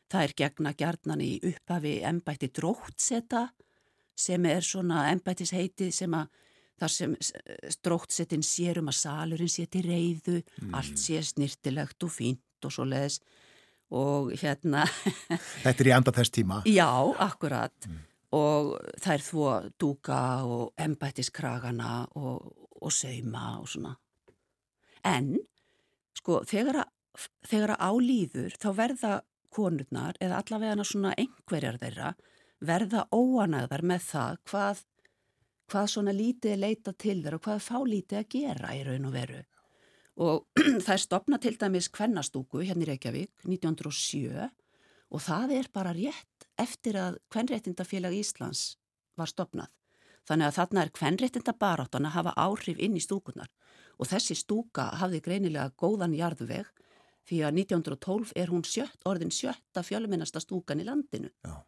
Það 0.08 0.24
er 0.24 0.34
gegna 0.36 0.72
gjarnan 0.76 1.24
í 1.24 1.34
upphafi 1.50 1.98
embætti 2.08 2.48
dróttseta 2.52 3.50
sem 4.18 4.44
er 4.46 4.64
svona 4.66 5.08
embættisheiti 5.12 5.90
sem 5.94 6.14
að 6.16 6.30
þar 6.82 6.92
sem 6.92 7.14
dróttsetin 7.84 8.42
sér 8.42 8.80
um 8.80 8.90
að 8.90 8.98
salurinn 8.98 9.50
sé 9.50 9.68
til 9.70 9.84
reyðu, 9.86 10.40
allt 10.74 10.98
sé 10.98 11.20
snirtilegt 11.22 12.02
og 12.02 12.10
fínt 12.10 12.66
og 12.66 12.74
svo 12.74 12.86
leiðis 12.88 13.20
og 13.92 14.32
hérna, 14.40 14.86
Þetta 15.64 15.84
er 15.84 15.90
í 15.90 15.92
anda 15.94 16.14
þess 16.16 16.32
tíma. 16.32 16.62
já, 16.64 16.88
akkurat 17.20 17.88
og 18.32 18.78
það 18.96 19.14
er 19.14 19.24
þvó 19.26 19.48
dúka 19.76 20.20
og 20.48 20.70
embættiskragana 20.80 22.06
og, 22.16 22.46
og 22.80 22.94
sauma 22.94 23.58
og 23.60 23.68
svona. 23.68 23.92
En, 25.04 25.34
sko, 26.16 26.40
þegar 26.48 26.86
að, 26.86 27.26
þegar 27.50 27.74
að 27.74 27.84
álýður 27.90 28.56
þá 28.56 28.68
verða 28.78 29.12
konurnar 29.52 30.16
eða 30.24 30.40
allavega 30.40 30.86
svona 30.88 31.12
einhverjar 31.20 31.76
þeirra 31.82 32.14
verða 32.62 33.06
óanæðar 33.12 33.84
með 33.86 34.04
það 34.08 34.38
hvað, 34.50 34.82
hvað 35.70 35.88
svona 35.94 36.14
lítið 36.16 36.60
leita 36.60 36.94
til 36.94 37.18
þeirra 37.22 37.40
og 37.40 37.46
hvað 37.46 37.64
fá 37.66 37.76
lítið 37.88 38.20
að 38.20 38.30
gera 38.36 38.74
í 38.76 38.82
raun 38.86 39.08
og 39.08 39.16
veru. 39.16 39.42
Og 40.22 40.60
það 40.84 40.94
er 40.94 41.02
stopna 41.02 41.38
til 41.42 41.54
dæmis 41.58 41.90
kvennastúku 41.92 42.62
hérna 42.62 42.86
í 42.86 42.90
Reykjavík 42.92 43.46
1907 43.48 44.48
og 45.12 45.20
það 45.20 45.54
er 45.58 45.70
bara 45.72 45.94
rétt 45.96 46.46
eftir 46.60 46.98
að 47.00 47.18
kvennréttindafélag 47.32 48.14
Íslands 48.16 48.76
var 49.18 49.28
stopnað. 49.28 49.70
Þannig 50.28 50.48
að 50.48 50.56
þarna 50.60 50.84
er 50.84 50.92
kvennréttinda 50.94 51.54
baráttan 51.58 52.06
að 52.06 52.16
hafa 52.16 52.36
áhrif 52.38 52.78
inn 52.78 52.94
í 52.96 53.02
stúkunar 53.02 53.50
og 53.98 54.08
þessi 54.08 54.36
stúka 54.38 54.86
hafði 55.00 55.20
greinilega 55.24 55.72
góðan 55.76 56.14
jarðveg 56.14 56.70
því 57.28 57.42
að 57.46 57.58
1912 57.64 58.32
er 58.38 58.50
hún 58.50 58.64
sjött, 58.66 59.02
orðin 59.06 59.34
sjötta 59.34 59.82
fjölumennasta 59.86 60.40
stúkan 60.42 60.82
í 60.82 60.86
landinu 60.86 61.30
Já. 61.42 61.58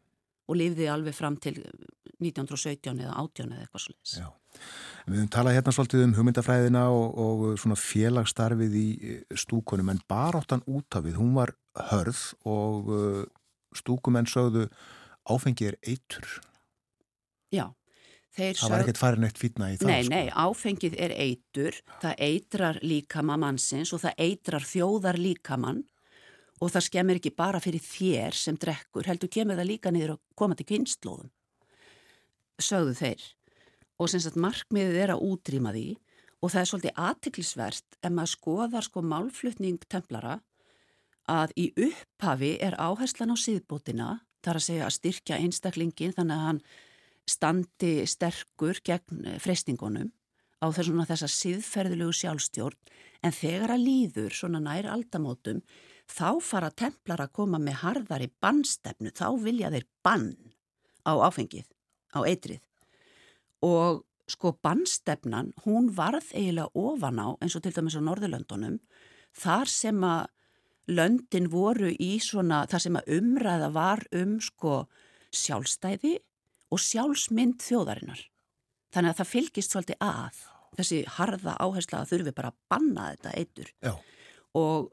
Og 0.48 0.56
lifði 0.60 0.88
alveg 0.92 1.14
fram 1.16 1.36
til 1.40 1.60
1917 2.20 3.00
eða 3.04 3.14
18 3.22 3.52
eða 3.52 3.64
eitthvað. 3.66 3.86
Já. 4.20 4.28
Við 5.04 5.18
höfum 5.18 5.30
talað 5.34 5.56
hérna 5.58 5.72
svolítið 5.74 6.04
um 6.06 6.12
hugmyndafræðina 6.16 6.82
og, 6.94 7.16
og 7.20 7.44
svona 7.60 7.76
félagsstarfið 7.80 8.76
í 8.80 8.86
eh, 9.02 9.22
stúkunum 9.40 9.90
en 9.92 10.02
baráttan 10.08 10.62
út 10.70 10.96
af 10.96 11.04
við, 11.08 11.18
hún 11.20 11.34
var 11.36 11.54
hörð 11.90 12.20
og 12.46 12.92
stúkumenn 13.74 14.28
sögðu 14.30 14.68
áfengi 15.26 15.66
er 15.72 15.78
eitur. 15.82 16.28
Já, 17.54 17.66
þeir 18.36 18.54
Það 18.54 18.62
var 18.62 18.70
sögðu- 18.70 18.84
ekkert 18.84 19.00
farin 19.02 19.26
eitt 19.28 19.40
fýtna 19.42 19.72
í 19.72 19.78
það. 19.80 19.90
Nei, 19.90 20.02
sko. 20.04 20.14
nei, 20.14 20.28
áfengið 20.30 20.94
er 21.06 21.16
eitur, 21.18 21.80
það 22.04 22.22
eitrar 22.28 22.78
líkama 22.84 23.36
mannsins 23.40 23.92
og 23.96 24.04
það 24.04 24.14
eitrar 24.28 24.68
þjóðar 24.70 25.18
líkamann 25.18 25.82
og 26.62 26.70
það 26.70 26.86
skemmir 26.86 27.20
ekki 27.20 27.34
bara 27.34 27.60
fyrir 27.62 27.82
þér 27.82 28.36
sem 28.38 28.58
drekkur, 28.60 29.08
heldur 29.08 29.30
kemur 29.32 29.58
það 29.58 29.70
líka 29.70 29.92
niður 29.94 30.16
og 30.16 30.22
koma 30.38 30.56
til 30.58 30.68
kynnslóðum, 30.68 31.30
sögðu 32.62 32.94
þeir. 33.00 33.28
Og 33.98 34.10
sem 34.10 34.22
sagt 34.22 34.38
markmiðið 34.40 35.00
er 35.04 35.14
að 35.14 35.22
útrýma 35.28 35.74
því. 35.74 35.88
Og 36.42 36.50
það 36.52 36.60
er 36.60 36.68
svolítið 36.70 36.98
aðtiklisvert 37.08 37.98
ef 38.02 38.12
maður 38.12 38.32
skoðar 38.34 38.84
sko 38.84 39.02
málflutning 39.06 39.86
templara 39.88 40.40
að 41.30 41.54
í 41.56 41.70
upphafi 41.86 42.50
er 42.60 42.76
áherslan 42.76 43.32
á 43.32 43.36
siðbótina, 43.40 44.08
þar 44.44 44.58
að 44.60 44.66
segja 44.66 44.88
að 44.88 44.96
styrkja 44.98 45.38
einstaklingin 45.40 46.12
þannig 46.12 46.36
að 46.36 46.48
hann 46.48 46.60
standi 47.24 47.94
sterkur 48.10 48.82
gegn 48.84 49.38
freystingunum 49.40 50.10
á 50.60 50.66
þessuna 50.68 51.06
þessa 51.08 51.30
siðferðilegu 51.32 52.12
sjálfstjórn. 52.18 52.76
En 53.24 53.32
þegar 53.32 53.72
að 53.72 53.86
líður 53.86 54.36
svona 54.36 54.60
nær 54.60 54.90
aldamótum 54.92 55.62
þá 56.10 56.40
fara 56.44 56.70
templar 56.70 57.24
að 57.24 57.34
koma 57.40 57.60
með 57.62 57.80
harðari 57.82 58.30
bannstefnu, 58.42 59.12
þá 59.14 59.26
vilja 59.40 59.72
þeir 59.72 59.86
bann 60.04 60.32
á 61.04 61.12
áfengið, 61.28 61.66
á 62.16 62.20
eitrið 62.24 62.60
og 63.64 64.04
sko 64.30 64.54
bannstefnan 64.64 65.52
hún 65.64 65.90
varð 65.96 66.30
eiginlega 66.32 66.72
ofan 66.74 67.20
á 67.20 67.28
eins 67.40 67.56
og 67.56 67.64
til 67.64 67.74
dæmis 67.76 67.96
á 67.96 68.02
Norðurlöndunum 68.04 68.78
þar 69.36 69.70
sem 69.70 70.00
að 70.04 70.30
löndin 70.88 71.48
voru 71.52 71.90
í 71.92 72.18
svona, 72.20 72.64
þar 72.68 72.84
sem 72.84 72.98
að 73.00 73.10
umræða 73.18 73.70
var 73.72 74.04
um 74.12 74.36
sko 74.44 74.84
sjálfstæði 75.34 76.18
og 76.72 76.80
sjálfsmynd 76.80 77.62
þjóðarinnar. 77.64 78.20
Þannig 78.94 79.14
að 79.14 79.20
það 79.20 79.30
fylgist 79.30 79.74
svolítið 79.74 80.04
að 80.04 80.42
þessi 80.78 81.00
harða 81.16 81.56
áhersla 81.62 82.02
að 82.02 82.12
þurfi 82.12 82.34
bara 82.36 82.52
að 82.52 82.60
banna 82.72 83.08
þetta 83.14 83.32
eitur. 83.40 83.72
Já. 83.80 83.94
Og 84.60 84.92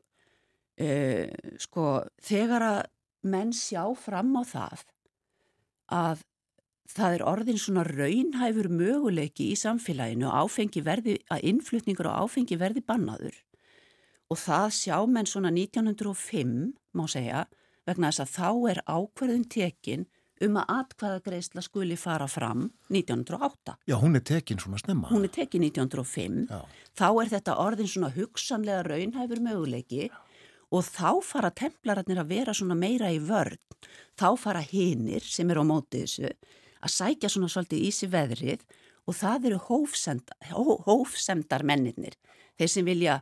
e, 0.79 1.29
sko 1.61 2.01
þegar 2.23 2.67
að 2.67 2.81
menn 3.31 3.53
sjá 3.53 3.83
fram 3.97 4.33
á 4.37 4.43
það 4.47 4.83
að 5.91 6.23
það 6.91 7.15
er 7.15 7.23
orðin 7.27 7.61
svona 7.61 7.85
raunhæfur 7.87 8.67
möguleiki 8.71 9.51
í 9.53 9.59
samfélaginu 9.59 10.31
áfengi 10.31 10.83
verði, 10.83 11.17
að 11.31 11.45
innflutningur 11.51 12.09
á 12.11 12.19
áfengi 12.23 12.57
verði 12.59 12.83
bannaður 12.83 13.37
og 14.31 14.39
það 14.39 14.67
sjá 14.75 14.97
menn 15.07 15.27
svona 15.27 15.51
1905 15.51 16.55
má 16.95 17.05
segja 17.11 17.45
vegna 17.87 18.11
þess 18.11 18.23
að 18.23 18.33
þá 18.35 18.49
er 18.71 18.81
ákverðun 18.87 19.47
tekin 19.51 20.07
um 20.41 20.57
að 20.57 20.71
atkvæðagreisla 20.73 21.61
skuli 21.61 21.97
fara 21.99 22.25
fram 22.31 22.65
1908. 22.89 23.75
Já, 23.85 23.95
hún 24.01 24.17
er 24.17 24.23
tekin 24.25 24.61
svona 24.61 24.79
snemma. 24.81 25.11
Hún 25.11 25.27
er 25.27 25.33
tekin 25.35 25.65
1905, 25.67 26.47
Já. 26.49 26.61
þá 26.97 27.07
er 27.11 27.31
þetta 27.35 27.57
orðin 27.61 27.91
svona 27.91 28.09
hugsanlega 28.15 28.85
raunhæfur 28.87 29.43
möguleiki 29.45 30.09
og 30.71 30.85
þá 30.87 31.19
fara 31.25 31.51
templararnir 31.51 32.21
að 32.21 32.31
vera 32.31 32.55
svona 32.55 32.77
meira 32.79 33.11
í 33.11 33.19
vörn. 33.19 33.59
Þá 34.15 34.29
fara 34.39 34.63
hinnir 34.63 35.23
sem 35.25 35.49
eru 35.51 35.65
á 35.65 35.71
mótið 35.71 36.05
þessu 36.05 36.31
að 36.81 36.93
sækja 36.95 37.29
svona 37.29 37.49
svolítið 37.51 37.85
í 37.85 37.91
sig 37.93 38.11
veðrið 38.11 38.63
og 39.09 39.17
það 39.17 39.47
eru 39.49 39.59
hófsend, 39.67 40.31
hó, 40.51 40.63
hófsemdar 40.85 41.65
mennirnir. 41.67 42.15
Þeir 42.57 42.71
sem 42.71 42.87
vilja, 42.87 43.17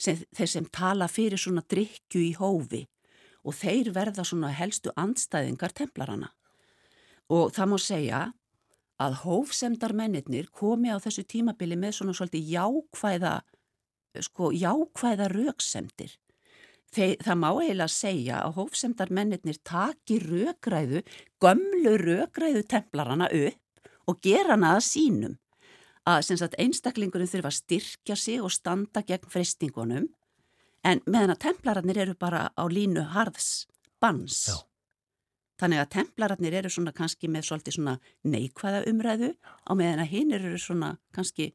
sem, 0.00 0.18
þeir 0.34 0.52
sem 0.54 0.68
tala 0.72 1.08
fyrir 1.12 1.40
svona 1.40 1.64
drikju 1.64 2.24
í 2.24 2.32
hófi 2.38 2.86
og 3.46 3.54
þeir 3.56 3.92
verða 3.94 4.24
svona 4.26 4.50
helstu 4.52 4.92
andstæðingar 4.98 5.72
templarana. 5.76 6.32
Og 7.32 7.52
það 7.54 7.70
má 7.70 7.78
segja 7.80 8.22
að 8.98 9.20
hófsemdar 9.22 9.94
mennirnir 9.94 10.48
komi 10.50 10.90
á 10.90 10.98
þessu 10.98 11.22
tímabili 11.28 11.78
með 11.78 12.00
svona 12.00 12.16
svolítið 12.16 12.50
jákvæða, 12.56 13.34
sko, 14.26 14.50
jákvæða 14.56 15.28
rauksemdir. 15.30 16.16
Það 16.94 17.34
má 17.36 17.48
eiginlega 17.52 17.92
segja 17.92 18.38
að 18.42 18.54
hófsemdar 18.56 19.10
mennirnir 19.12 19.58
taki 19.66 20.18
raukræðu, 20.22 21.02
gömlu 21.42 21.96
raukræðu 22.00 22.62
templarana 22.64 23.28
upp 23.28 23.90
og 24.08 24.22
gera 24.24 24.56
hana 24.56 24.76
að 24.78 24.86
sínum. 24.88 25.34
Að 26.08 26.22
sagt, 26.30 26.56
einstaklingurinn 26.56 27.28
þurfa 27.28 27.50
að 27.52 27.58
styrkja 27.58 28.16
sig 28.16 28.40
og 28.40 28.54
standa 28.54 29.02
gegn 29.04 29.28
freystingunum 29.28 30.08
en 30.88 31.02
meðan 31.04 31.34
að 31.34 31.42
templararnir 31.44 32.00
eru 32.06 32.14
bara 32.16 32.48
á 32.56 32.64
línu 32.70 33.04
harðs 33.12 33.66
bans. 34.00 34.46
Já. 34.48 34.56
Þannig 35.58 35.82
að 35.82 35.92
templararnir 35.96 36.54
eru 36.60 36.70
svona 36.70 36.94
kannski 36.94 37.28
með 37.28 37.48
svolítið 37.48 37.76
svona 37.76 37.94
neikvæða 38.22 38.84
umræðu 38.88 39.32
á 39.66 39.72
meðan 39.74 40.04
að 40.04 40.12
hinn 40.12 40.34
eru 40.36 40.58
svona 40.62 40.92
kannski 41.12 41.50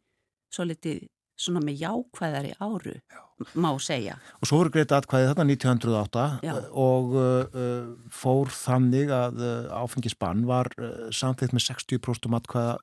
svolítið 0.53 1.07
svona 1.39 1.61
með 1.63 1.81
jákvæðari 1.81 2.53
áru, 2.61 2.93
Já. 3.09 3.21
má 3.57 3.69
segja. 3.81 4.17
Og 4.39 4.49
svo 4.49 4.59
voru 4.61 4.73
greita 4.75 4.99
atkvæði 5.01 5.29
þetta 5.31 5.45
1908 5.49 6.25
Já. 6.45 6.53
og 6.83 7.15
uh, 7.17 7.89
fór 8.13 8.53
þannig 8.53 9.13
að 9.13 9.41
uh, 9.41 9.73
áfengisbann 9.81 10.45
var 10.49 10.69
uh, 10.77 11.09
samþitt 11.13 11.55
með 11.55 11.67
60% 11.71 12.39
atkvæða, 12.39 12.77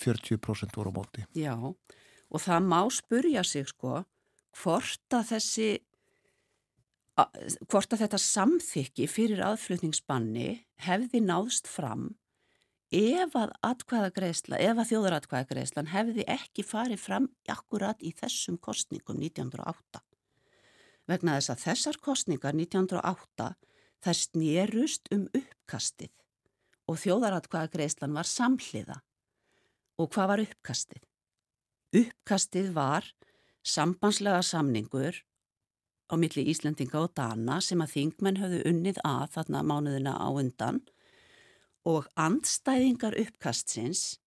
40% 0.00 0.78
voru 0.80 0.94
á 0.94 0.96
móti. 0.96 1.26
Já, 1.38 1.54
og 1.54 2.42
það 2.42 2.70
má 2.70 2.80
spurja 2.92 3.44
sig 3.46 3.68
sko 3.70 4.02
hvort 4.62 5.16
að 5.16 5.34
þessi 5.34 5.68
hvort 7.70 7.92
að 7.94 8.00
þetta 8.02 8.18
samþykki 8.18 9.06
fyrir 9.06 9.42
aðflutningsbanni 9.46 10.48
hefði 10.82 11.20
náðst 11.22 11.68
fram 11.70 12.08
ef 12.94 13.34
að 13.38 13.52
atkvæðagreisla, 13.66 14.58
ef 14.62 14.78
að 14.78 14.90
þjóðaratkvæðagreislan 14.92 15.90
hefði 15.90 16.26
ekki 16.30 16.64
farið 16.66 17.00
fram 17.02 17.28
akkurat 17.50 18.02
í 18.02 18.12
þessum 18.14 18.58
kostningum 18.62 19.18
1908. 19.18 20.02
Vegna 21.10 21.36
þess 21.36 21.52
að 21.52 21.64
þessar 21.64 21.98
kostningar 22.04 22.54
1908 22.56 23.50
þær 24.04 24.20
snérust 24.20 25.10
um 25.14 25.26
uppkastið 25.34 26.12
og 26.88 27.00
þjóðaratkvæðagreislan 27.00 28.14
var 28.14 28.28
samhliða. 28.28 29.00
Og 29.98 30.10
hvað 30.14 30.30
var 30.30 30.42
uppkastið? 30.44 31.04
Uppkastið 31.94 32.72
var 32.76 33.06
sambandslega 33.64 34.42
samningur 34.44 35.22
á 36.10 36.14
milli 36.20 36.44
Íslandinga 36.52 37.00
og 37.00 37.14
Dana 37.16 37.60
sem 37.64 37.80
að 37.80 37.94
þingmenn 37.96 38.40
höfðu 38.42 38.64
unnið 38.70 39.00
að 39.06 39.30
þarna 39.38 39.62
mánuðina 39.64 40.16
á 40.20 40.28
undan 40.28 40.82
og 41.88 42.06
andstæðingar 42.16 43.16
uppkastsins 43.20 44.18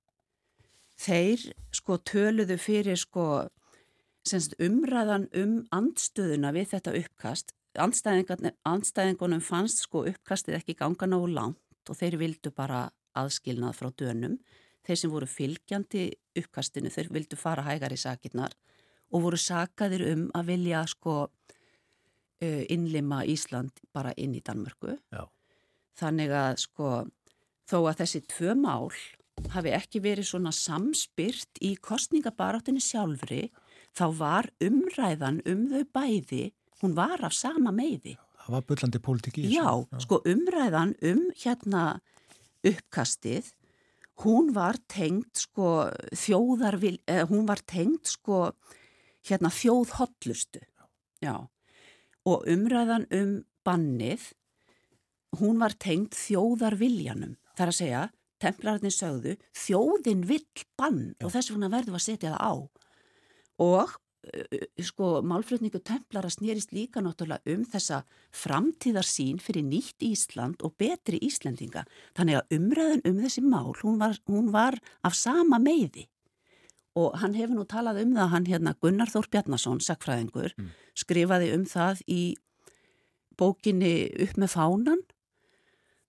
þeir 0.98 1.42
sko 1.74 1.98
töluðu 2.06 2.58
fyrir 2.62 3.00
sko 3.00 3.48
semst 4.28 4.58
umræðan 4.62 5.28
um 5.38 5.58
andstöðuna 5.74 6.52
við 6.56 6.74
þetta 6.76 6.96
uppkast 7.02 7.54
andstæðingunum 7.78 9.44
fannst 9.46 9.84
sko 9.86 10.04
uppkastið 10.10 10.60
ekki 10.60 10.78
ganga 10.78 11.10
nógu 11.10 11.30
langt 11.34 11.90
og 11.90 11.98
þeir 12.00 12.18
vildu 12.22 12.52
bara 12.52 12.88
aðskilnað 13.18 13.78
frá 13.78 13.92
dönum 14.02 14.38
þeir 14.88 15.02
sem 15.02 15.12
voru 15.12 15.28
fylgjandi 15.30 16.08
uppkastinu 16.40 16.92
þeir 16.94 17.12
vildu 17.14 17.40
fara 17.40 17.66
hægar 17.68 17.94
í 17.94 18.00
sakirnar 18.02 18.56
og 19.12 19.24
voru 19.24 19.40
sakaðir 19.40 20.06
um 20.12 20.28
að 20.36 20.52
vilja 20.52 20.84
sko 20.90 21.16
uh, 21.28 22.64
innlima 22.70 23.24
Ísland 23.26 23.84
bara 23.94 24.14
inn 24.18 24.36
í 24.36 24.44
Danmörku. 24.44 24.98
Já. 25.12 25.24
Þannig 25.98 26.34
að 26.36 26.60
sko 26.62 26.90
þó 27.68 27.78
að 27.84 28.04
þessi 28.04 28.22
tvö 28.32 28.56
mál 28.58 28.92
hafi 29.54 29.74
ekki 29.76 30.02
verið 30.02 30.30
svona 30.32 30.54
samspyrt 30.56 31.60
í 31.62 31.76
kostningabaráttinni 31.84 32.82
sjálfri 32.82 33.48
þá 33.98 34.06
var 34.18 34.50
umræðan 34.64 35.44
um 35.50 35.68
þau 35.72 35.84
bæði, 35.94 36.48
hún 36.82 36.96
var 36.98 37.22
af 37.26 37.36
sama 37.38 37.74
meiði. 37.74 38.16
Það 38.46 38.56
var 38.56 38.66
byllandi 38.72 39.04
pólitík 39.04 39.38
í 39.38 39.46
þessu. 39.46 39.60
Já, 39.60 39.70
Já, 39.92 40.02
sko 40.06 40.22
umræðan 40.34 40.96
um 41.12 41.24
hérna 41.36 41.84
uppkastið 42.66 43.52
hún 44.24 44.54
var 44.56 44.80
tengt 44.90 45.38
sko 45.38 45.90
þjóðarvil, 46.16 46.98
eh, 47.08 47.26
hún 47.30 47.46
var 47.48 47.62
tengt 47.66 48.08
sko 48.08 48.54
hérna 49.28 49.52
þjóðhotlustu. 49.54 50.62
Já. 51.22 51.48
Og 52.26 52.46
umræðan 52.48 53.06
um 53.12 53.46
bannið, 53.66 54.34
hún 55.38 55.60
var 55.60 55.76
tengt 55.78 56.16
þjóðarviljanum. 56.16 57.38
Það 57.58 57.66
er 57.66 57.74
að 57.74 57.80
segja, 57.80 58.02
templararnir 58.44 58.94
sögðu, 58.94 59.38
þjóðin 59.58 60.26
vill 60.30 60.66
bann 60.78 61.16
Já. 61.16 61.26
og 61.26 61.34
þess 61.34 61.54
vegna 61.54 61.72
verðum 61.74 61.98
að 61.98 62.06
setja 62.06 62.36
það 62.36 62.44
á. 62.46 62.54
Og 63.66 63.96
sko, 64.84 65.22
málflutningu 65.26 65.80
templara 65.86 66.30
snýrist 66.32 66.74
líka 66.76 67.02
náttúrulega 67.04 67.54
um 67.54 67.64
þessa 67.68 68.02
framtíðarsín 68.36 69.40
fyrir 69.44 69.66
nýtt 69.68 70.04
Ísland 70.04 70.64
og 70.66 70.76
betri 70.80 71.20
Íslandinga. 71.24 71.86
Þannig 72.18 72.40
að 72.40 72.58
umræðan 72.58 73.06
um 73.08 73.22
þessi 73.24 73.44
mál, 73.46 73.74
hún 73.82 74.00
var, 74.02 74.18
hún 74.28 74.52
var 74.54 74.80
af 75.08 75.18
sama 75.18 75.60
meiði 75.64 76.08
og 76.98 77.14
hann 77.22 77.36
hefur 77.38 77.60
nú 77.60 77.64
talað 77.70 78.02
um 78.02 78.16
það, 78.16 78.32
hann 78.32 78.48
hérna 78.50 78.74
Gunnar 78.82 79.12
Þór 79.12 79.28
Bjarnason, 79.30 79.82
sakfræðingur, 79.86 80.56
mm. 80.58 80.72
skrifaði 80.98 81.52
um 81.54 81.66
það 81.70 82.02
í 82.10 82.22
bókinni 83.38 83.92
upp 84.26 84.40
með 84.42 84.54
fánan, 84.56 85.04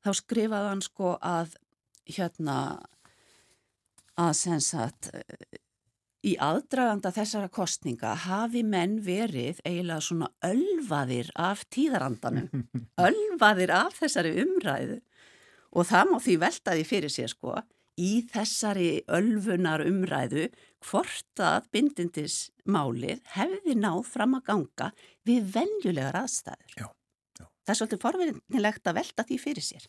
þá 0.09 0.17
skrifaði 0.17 0.73
hann 0.73 0.85
sko 0.85 1.15
að 1.21 1.57
hérna 2.09 2.59
að 4.19 4.35
sensat 4.39 5.11
í 6.27 6.35
aðdraganda 6.43 7.13
þessara 7.15 7.51
kostninga 7.53 8.15
hafi 8.25 8.65
menn 8.67 8.99
verið 9.05 9.61
eiginlega 9.63 10.01
svona 10.03 10.31
ölvaðir 10.45 11.31
af 11.39 11.65
tíðarandanum, 11.75 12.65
ölvaðir 13.09 13.75
af 13.77 14.01
þessari 14.01 14.35
umræðu 14.43 15.01
og 15.77 15.89
það 15.91 16.11
má 16.11 16.19
því 16.25 16.39
veltaði 16.43 16.87
fyrir 16.89 17.13
sér 17.13 17.33
sko 17.35 17.59
í 17.99 18.13
þessari 18.31 18.91
ölfunar 19.11 19.85
umræðu 19.87 20.49
hvort 20.89 21.43
að 21.43 21.69
bindindismálið 21.75 23.21
hefði 23.35 23.75
náð 23.79 24.05
fram 24.09 24.39
að 24.39 24.47
ganga 24.53 24.93
við 25.27 25.51
venjulegar 25.59 26.23
aðstæður. 26.23 26.79
Já. 26.79 26.89
Það 27.69 27.75
er 27.75 27.79
svolítið 27.83 28.01
forvinnilegt 28.01 28.89
að 28.89 28.97
velta 28.97 29.25
því 29.29 29.37
fyrir 29.43 29.65
sér. 29.67 29.83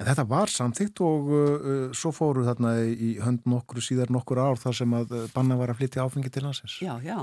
En 0.00 0.06
þetta 0.08 0.24
var 0.30 0.48
samþýtt 0.48 1.02
og 1.04 1.26
uh, 1.28 1.42
uh, 1.42 1.82
svo 1.92 2.12
fóru 2.16 2.46
þarna 2.46 2.72
í 2.88 3.10
hönd 3.20 3.44
nokkru 3.44 3.84
síðar 3.84 4.08
nokkur 4.14 4.40
ár 4.40 4.56
þar 4.62 4.78
sem 4.78 4.94
að 4.96 5.12
uh, 5.12 5.26
banna 5.34 5.58
var 5.60 5.74
að 5.74 5.82
flytja 5.82 6.06
áfengi 6.08 6.32
til 6.32 6.46
hansins. 6.46 6.78
Já, 6.80 6.94
já. 7.04 7.18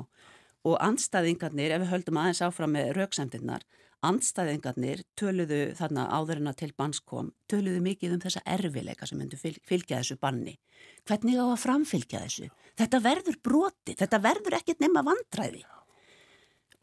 Og 0.66 0.78
anstæðingarnir, 0.78 1.74
ef 1.74 1.82
við 1.82 1.92
höldum 1.96 2.22
aðeins 2.22 2.44
áfram 2.46 2.78
með 2.78 2.94
rauksendirnar, 3.00 3.66
andstæðingarnir 4.06 5.02
töluðu 5.18 5.60
þarna 5.78 6.06
áðurina 6.14 6.54
til 6.58 6.72
bannskom, 6.78 7.34
töluðu 7.50 7.82
mikið 7.86 8.16
um 8.16 8.22
þessa 8.22 8.46
erfileika 8.46 9.10
sem 9.10 9.18
myndu 9.18 9.42
fylgja 9.42 10.04
þessu 10.04 10.18
banni. 10.22 10.60
Hvernig 11.10 11.42
á 11.42 11.46
að 11.50 11.62
framfylgja 11.66 12.22
þessu? 12.28 12.50
Þetta 12.78 13.02
verður 13.06 13.40
broti, 13.46 13.98
þetta 13.98 14.22
verður 14.22 14.58
ekkert 14.60 14.86
nema 14.86 15.06
vandræði. 15.06 15.64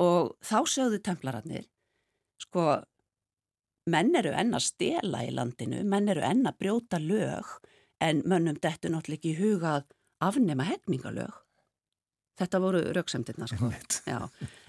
Og 0.03 0.35
þá 0.43 0.59
sögðu 0.66 0.99
templararnir, 1.07 1.68
sko, 2.43 2.83
menn 3.91 4.14
eru 4.18 4.33
enn 4.37 4.55
að 4.55 4.66
stela 4.68 5.22
í 5.26 5.33
landinu, 5.35 5.83
menn 5.85 6.11
eru 6.12 6.22
enn 6.26 6.47
að 6.47 6.59
brjóta 6.62 7.01
lög, 7.03 7.49
en 8.03 8.22
mönnum 8.26 8.59
dettu 8.62 8.91
náttúrulega 8.91 9.18
ekki 9.18 9.33
í 9.33 9.39
huga 9.39 9.76
að 9.78 9.89
afnema 10.22 10.66
hefningalög. 10.66 11.39
Þetta 12.39 12.61
voru 12.62 12.80
rauksemdirna 12.97 13.47
sko. 13.47 13.68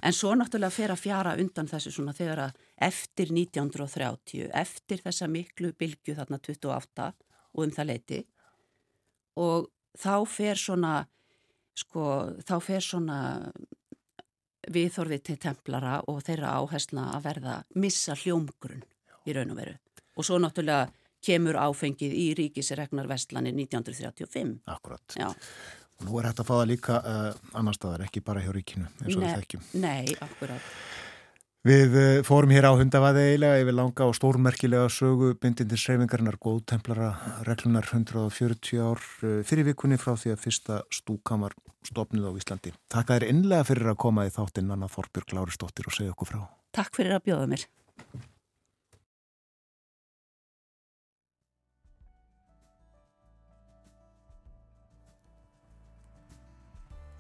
En 0.04 0.14
svo 0.14 0.34
náttúrulega 0.36 0.76
fer 0.76 0.94
að 0.94 1.04
fjara 1.06 1.36
undan 1.40 1.70
þessu 1.70 1.94
svona 1.96 2.14
þegar 2.14 2.42
að 2.50 2.58
eftir 2.90 3.32
1930, 3.32 4.50
eftir 4.52 5.02
þessa 5.06 5.30
miklu 5.32 5.72
bylgu 5.80 6.18
þarna 6.18 6.42
28 6.44 7.08
og 7.54 7.64
um 7.64 7.72
það 7.74 7.90
leiti 7.90 8.20
og 9.40 9.70
þá 9.98 10.16
fer 10.30 10.60
svona, 10.60 10.94
sko, 11.78 12.04
þá 12.46 12.56
fer 12.62 12.84
svona 12.84 13.20
viðþorfið 14.74 15.24
til 15.28 15.38
templara 15.42 15.96
og 16.12 16.22
þeirra 16.26 16.58
áhersla 16.60 17.08
að 17.16 17.26
verða 17.30 17.56
missa 17.80 18.16
hljómgrunn 18.20 18.84
í 19.28 19.36
raun 19.38 19.54
og 19.54 19.60
veru. 19.60 19.78
Og 20.18 20.28
svo 20.28 20.40
náttúrulega 20.42 20.90
kemur 21.24 21.60
áfengið 21.62 22.18
í 22.18 22.26
ríkisregnar 22.38 23.08
vestlanir 23.10 23.56
1935. 23.56 24.58
Akkurat. 24.74 25.16
Já. 25.18 25.32
Nú 26.04 26.20
er 26.20 26.28
hægt 26.28 26.42
að 26.42 26.50
fá 26.50 26.56
það 26.58 26.68
líka 26.74 26.98
uh, 27.00 27.30
annar 27.56 27.78
staðar, 27.78 28.04
ekki 28.08 28.24
bara 28.26 28.44
hjá 28.44 28.52
ríkinu 28.56 28.90
eins 28.90 29.16
og 29.16 29.24
við 29.24 29.38
þekkjum. 29.38 29.66
Nei, 29.84 30.16
akkurat. 30.26 30.74
Við 31.64 31.94
uh, 31.96 32.08
fórum 32.28 32.52
hér 32.52 32.68
á 32.68 32.76
hundavaði 32.76 33.22
eiginlega 33.30 33.62
yfir 33.62 33.78
langa 33.78 34.08
og 34.10 34.18
stórmerkilega 34.18 34.90
sögu 34.92 35.30
bindindir 35.40 35.80
sreyfingarinnar 35.80 36.36
góðtemplara 36.44 37.14
reglunar 37.48 37.88
140 37.88 38.82
ár 38.84 39.00
uh, 39.00 39.38
fyrir 39.48 39.70
vikunni 39.70 40.00
frá 40.02 40.18
því 40.20 40.34
að 40.34 40.44
fyrsta 40.44 40.82
stúkamar 40.92 41.56
stopnið 41.88 42.28
á 42.28 42.32
Íslandi. 42.36 42.74
Takk 42.92 43.14
að 43.14 43.22
þér 43.22 43.30
innlega 43.32 43.70
fyrir 43.70 43.94
að 43.94 44.02
koma 44.04 44.28
í 44.28 44.34
þáttinn 44.34 44.76
Anna 44.76 44.92
Þorbjörg 44.92 45.38
Láristóttir 45.38 45.88
og 45.88 45.96
segja 45.96 46.12
okkur 46.12 46.34
frá. 46.34 46.44
Takk 46.76 47.00
fyrir 47.00 47.16
að 47.16 47.30
bjóða 47.30 47.48
mér. 47.54 47.66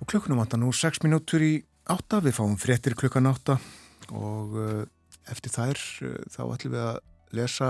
Og 0.03 0.07
klukkunum 0.11 0.41
vantar 0.41 0.59
nú 0.59 0.67
6 0.75 0.99
minútur 1.05 1.39
í 1.39 1.53
8, 1.87 2.17
við 2.25 2.33
fáum 2.35 2.57
fréttir 2.59 2.91
klukkan 2.99 3.29
8 3.29 3.53
og 4.11 4.55
uh, 4.59 4.81
eftir 5.31 5.51
þær 5.53 5.79
uh, 5.79 6.15
þá 6.27 6.39
ætlum 6.43 6.73
við 6.73 6.81
að 6.83 6.97
lesa 7.39 7.69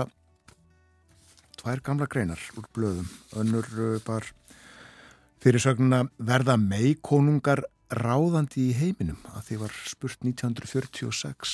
tvær 1.60 1.82
gamla 1.86 2.08
greinar 2.10 2.40
úr 2.58 2.64
blöðum. 2.74 3.12
Önnur 3.38 3.68
uh, 3.78 4.00
bar 4.02 4.26
fyrirsögnuna 5.44 6.08
verða 6.18 6.56
meikonungar 6.58 7.62
ráðandi 7.94 8.64
í 8.64 8.74
heiminum? 8.80 9.20
Að 9.38 9.52
því 9.52 9.58
var 9.60 9.76
spurt 9.86 10.26
1946 10.26 11.52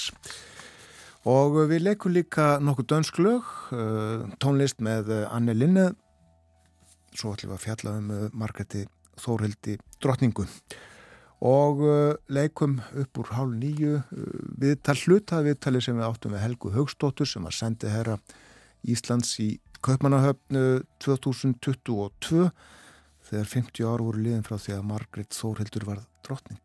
og 1.29 1.59
við 1.69 1.85
leikum 1.91 2.15
líka 2.17 2.55
nokkuð 2.65 2.89
dönsk 2.95 3.21
lög 3.21 3.53
tónlist 4.41 4.81
með 4.81 5.13
Anne 5.29 5.53
Linne 5.53 5.91
svo 7.13 7.35
ætlum 7.35 7.53
við 7.53 7.59
að 7.59 7.67
fjalla 7.67 7.95
um 8.01 8.09
Margreti 8.41 8.87
Þórhildi 9.19 9.79
drottningu 10.03 10.47
og 11.41 11.81
leikum 12.29 12.79
upp 13.01 13.19
úr 13.23 13.31
hálf 13.33 13.55
nýju 13.57 14.03
viðtal 14.61 14.99
hluta 15.07 15.41
viðtali 15.45 15.81
sem 15.81 15.97
við 15.97 16.07
áttum 16.07 16.35
við 16.37 16.45
Helgu 16.45 16.73
Haugstóttur 16.75 17.29
sem 17.29 17.47
var 17.49 17.57
sendið 17.57 17.95
herra 17.95 18.19
Íslands 18.85 19.33
í 19.41 19.55
Kaupmannahöfnu 19.81 20.83
2022 21.01 22.51
þegar 23.31 23.51
50 23.55 23.89
ár 23.89 24.05
voru 24.05 24.21
liðin 24.21 24.45
frá 24.45 24.59
því 24.61 24.77
að 24.77 24.89
Margret 24.93 25.37
Þórhildur 25.37 25.89
var 25.89 26.05
drottning. 26.27 26.61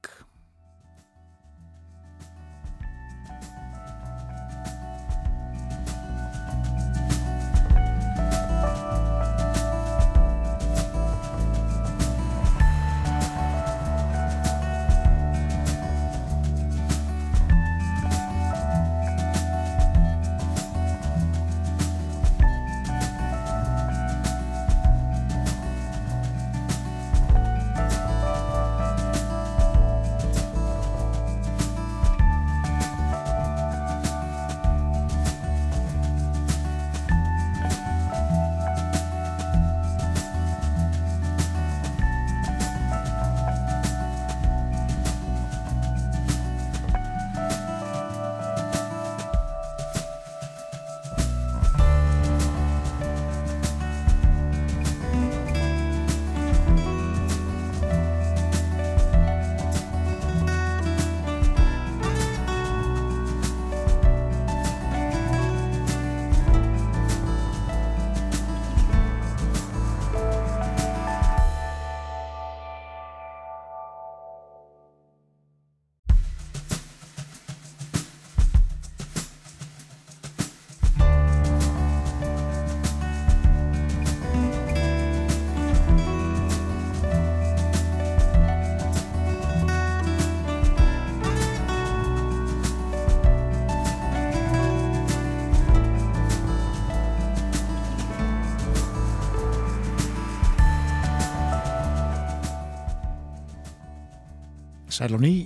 Sæl 104.96 105.12
og 105.12 105.20
ný 105.20 105.44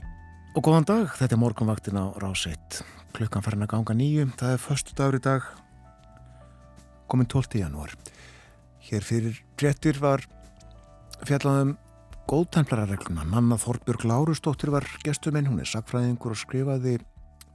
og 0.54 0.62
góðan 0.62 0.86
dag, 0.86 1.08
þetta 1.18 1.34
er 1.34 1.40
morgunvaktin 1.42 1.98
á 1.98 2.14
Ráseitt. 2.22 2.84
Klukkan 3.18 3.42
farin 3.42 3.66
að 3.66 3.72
ganga 3.72 3.94
nýju, 3.98 4.28
það 4.38 4.52
er 4.54 4.60
förstu 4.62 4.94
dagur 4.94 5.16
í 5.18 5.22
dag, 5.26 5.46
komin 7.10 7.26
12. 7.26 7.58
janúar. 7.58 7.96
Hér 8.86 9.08
fyrir 9.08 9.40
drettir 9.58 9.98
var 10.04 10.22
fjallaðum 11.26 11.72
góðtæmplararegluna. 12.30 13.26
Nanna 13.26 13.58
Þorbjörg 13.58 14.06
Lárusdóttir 14.12 14.70
var 14.70 14.86
gestuminn, 15.02 15.50
hún 15.50 15.64
er 15.64 15.72
sagfræðingur 15.72 16.36
og 16.36 16.42
skrifaði 16.44 17.00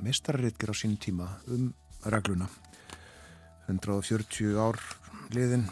mistarriðger 0.03 0.73
á 0.73 0.79
sínum 0.81 0.99
tíma 0.99 1.29
um 1.47 1.69
regluna. 2.11 2.49
140 3.69 4.59
ár 4.59 4.83
liðin 5.31 5.69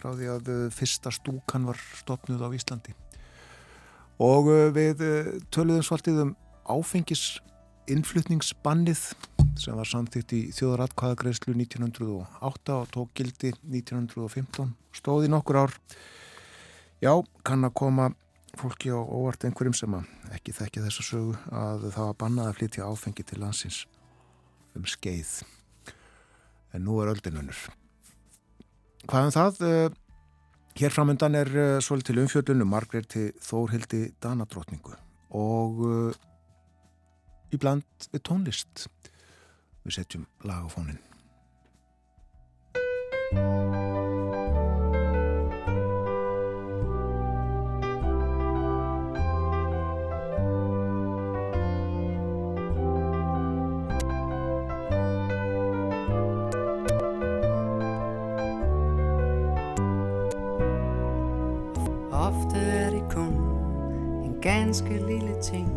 frá 0.00 0.14
því 0.14 0.32
að 0.32 0.50
fyrsta 0.72 1.12
stúkan 1.12 1.68
var 1.68 1.76
stopnuð 2.00 2.46
á 2.48 2.56
Íslandi 2.56 2.96
og 4.22 4.46
við 4.74 4.96
töluðum 5.54 5.84
svolítið 5.86 6.16
um 6.24 6.32
áfengisinnflutningsbannið 6.68 9.02
sem 9.58 9.74
var 9.78 9.88
samþýtt 9.88 10.30
í 10.36 10.40
þjóðaratkvæðagreyslu 10.58 11.52
1908 11.56 12.74
og 12.76 12.86
tók 12.94 13.08
gildi 13.18 13.48
1915 13.64 14.74
stóði 14.94 15.28
nokkur 15.32 15.56
ár. 15.64 15.72
Já, 17.02 17.12
kann 17.46 17.66
að 17.66 17.78
koma 17.78 18.04
fólki 18.58 18.88
á 18.90 18.98
óvart 18.98 19.44
einhverjum 19.46 19.78
sem 19.78 19.94
ekki 20.34 20.50
þekki 20.56 20.84
þessa 20.86 21.02
sögu 21.06 21.34
að 21.54 21.78
það 21.94 22.06
var 22.10 22.20
bannað 22.22 22.48
að 22.50 22.56
flytja 22.60 22.88
áfengi 22.90 23.22
til 23.26 23.40
landsins 23.42 23.78
um 24.78 24.84
skeið. 24.86 25.30
En 26.74 26.80
nú 26.86 26.92
er 27.02 27.12
öldinunur 27.14 27.58
hvað 29.08 29.28
um 29.28 29.34
það? 29.34 29.52
Hér 30.78 30.92
framöndan 30.94 31.34
er 31.34 31.48
uh, 31.50 31.80
svolítil 31.82 32.20
umfjöldunum 32.22 32.68
Margreti 32.70 33.32
Þórhildi 33.42 34.12
Danadrottningu 34.22 34.94
og 35.34 35.82
uh, 35.82 36.14
í 37.50 37.58
bland 37.58 38.06
við 38.12 38.22
tónlist. 38.30 38.86
Við 39.82 39.98
setjum 39.98 40.30
lagafónin 40.46 41.02
ganske 64.42 65.06
lille 65.06 65.34
ting 65.42 65.68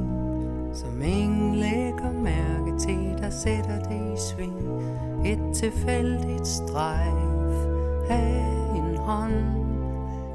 Som 0.73 1.01
ingen 1.01 1.55
lægger 1.55 2.11
mærke 2.11 2.79
til 2.79 3.17
Der 3.17 3.29
sætter 3.29 3.79
det 3.79 4.13
i 4.13 4.17
sving. 4.17 4.83
Et 5.25 5.55
tilfældigt 5.55 6.47
strejf 6.47 7.67
Af 8.09 8.43
en 8.75 8.97
hånd 8.97 9.33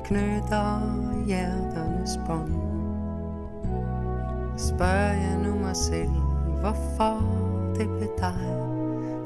Knytter 0.04 0.96
hjerternes 1.26 2.20
bånd. 2.26 2.54
Spørger 4.56 5.12
jeg 5.12 5.38
nu 5.44 5.58
mig 5.58 5.76
selv 5.76 6.10
Hvorfor 6.60 7.22
det 7.78 7.88
blev 7.88 8.10
dig? 8.18 8.56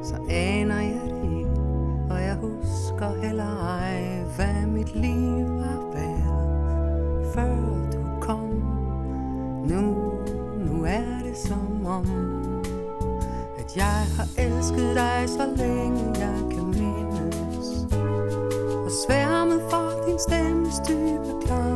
Så 0.02 0.14
aner 0.30 0.80
jeg 0.80 1.00
det 1.04 1.38
ikke 1.38 1.60
Og 2.10 2.22
jeg 2.22 2.36
husker 2.36 3.22
heller 3.22 3.66
ej 3.66 4.22
Hvad 4.36 4.66
mit 4.66 4.94
liv 4.94 5.48
var 5.48 5.92
værd 5.92 6.40
Før. 7.34 7.69
At 13.70 13.76
jeg 13.76 14.06
har 14.16 14.28
elsket 14.38 14.96
dig 14.96 15.24
så 15.28 15.46
længe 15.56 16.04
jeg 16.18 16.38
kan 16.50 16.66
mindes. 16.66 17.86
Og 18.84 18.90
sværmet 19.06 19.62
for 19.70 20.06
din 20.06 20.18
stemmes 20.18 20.74
dybe 20.88 21.46
klang. 21.46 21.69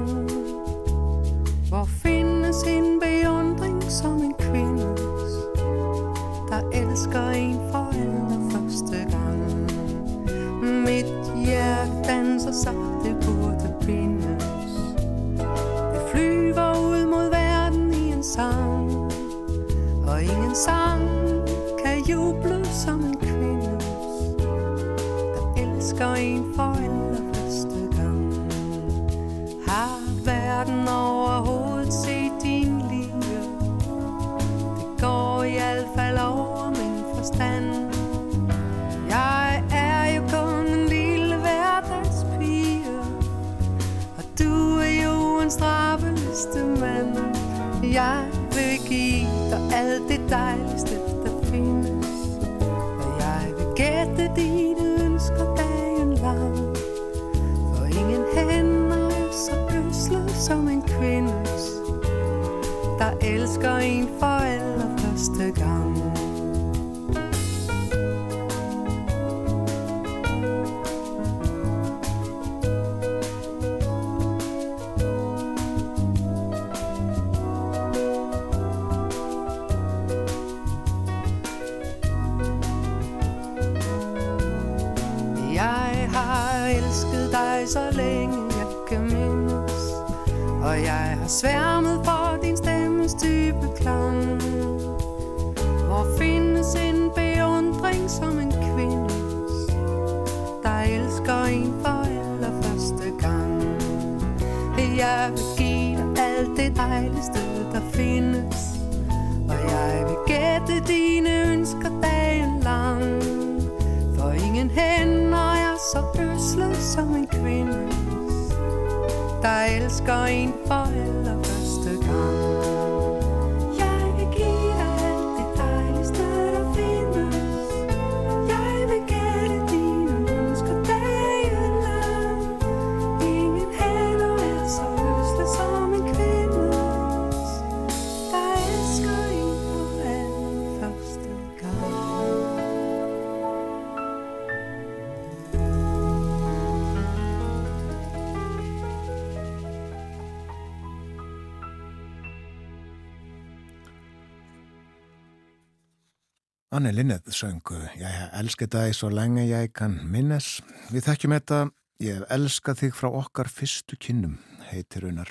Linnet 156.95 157.27
söngu 157.35 157.79
Ég 157.99 158.29
elska 158.39 158.69
það 158.71 158.93
svo 158.95 159.09
lenge 159.11 159.49
ég 159.49 159.73
kann 159.75 159.99
minnes 160.07 160.61
Við 160.93 161.09
þekkjum 161.09 161.35
þetta 161.37 161.65
Ég 162.03 162.19
hef 162.19 162.31
elskað 162.35 162.81
þig 162.83 162.97
frá 162.99 163.07
okkar 163.15 163.49
fyrstu 163.49 163.97
kynnum 164.03 164.35
heitir 164.67 165.05
raunar. 165.07 165.31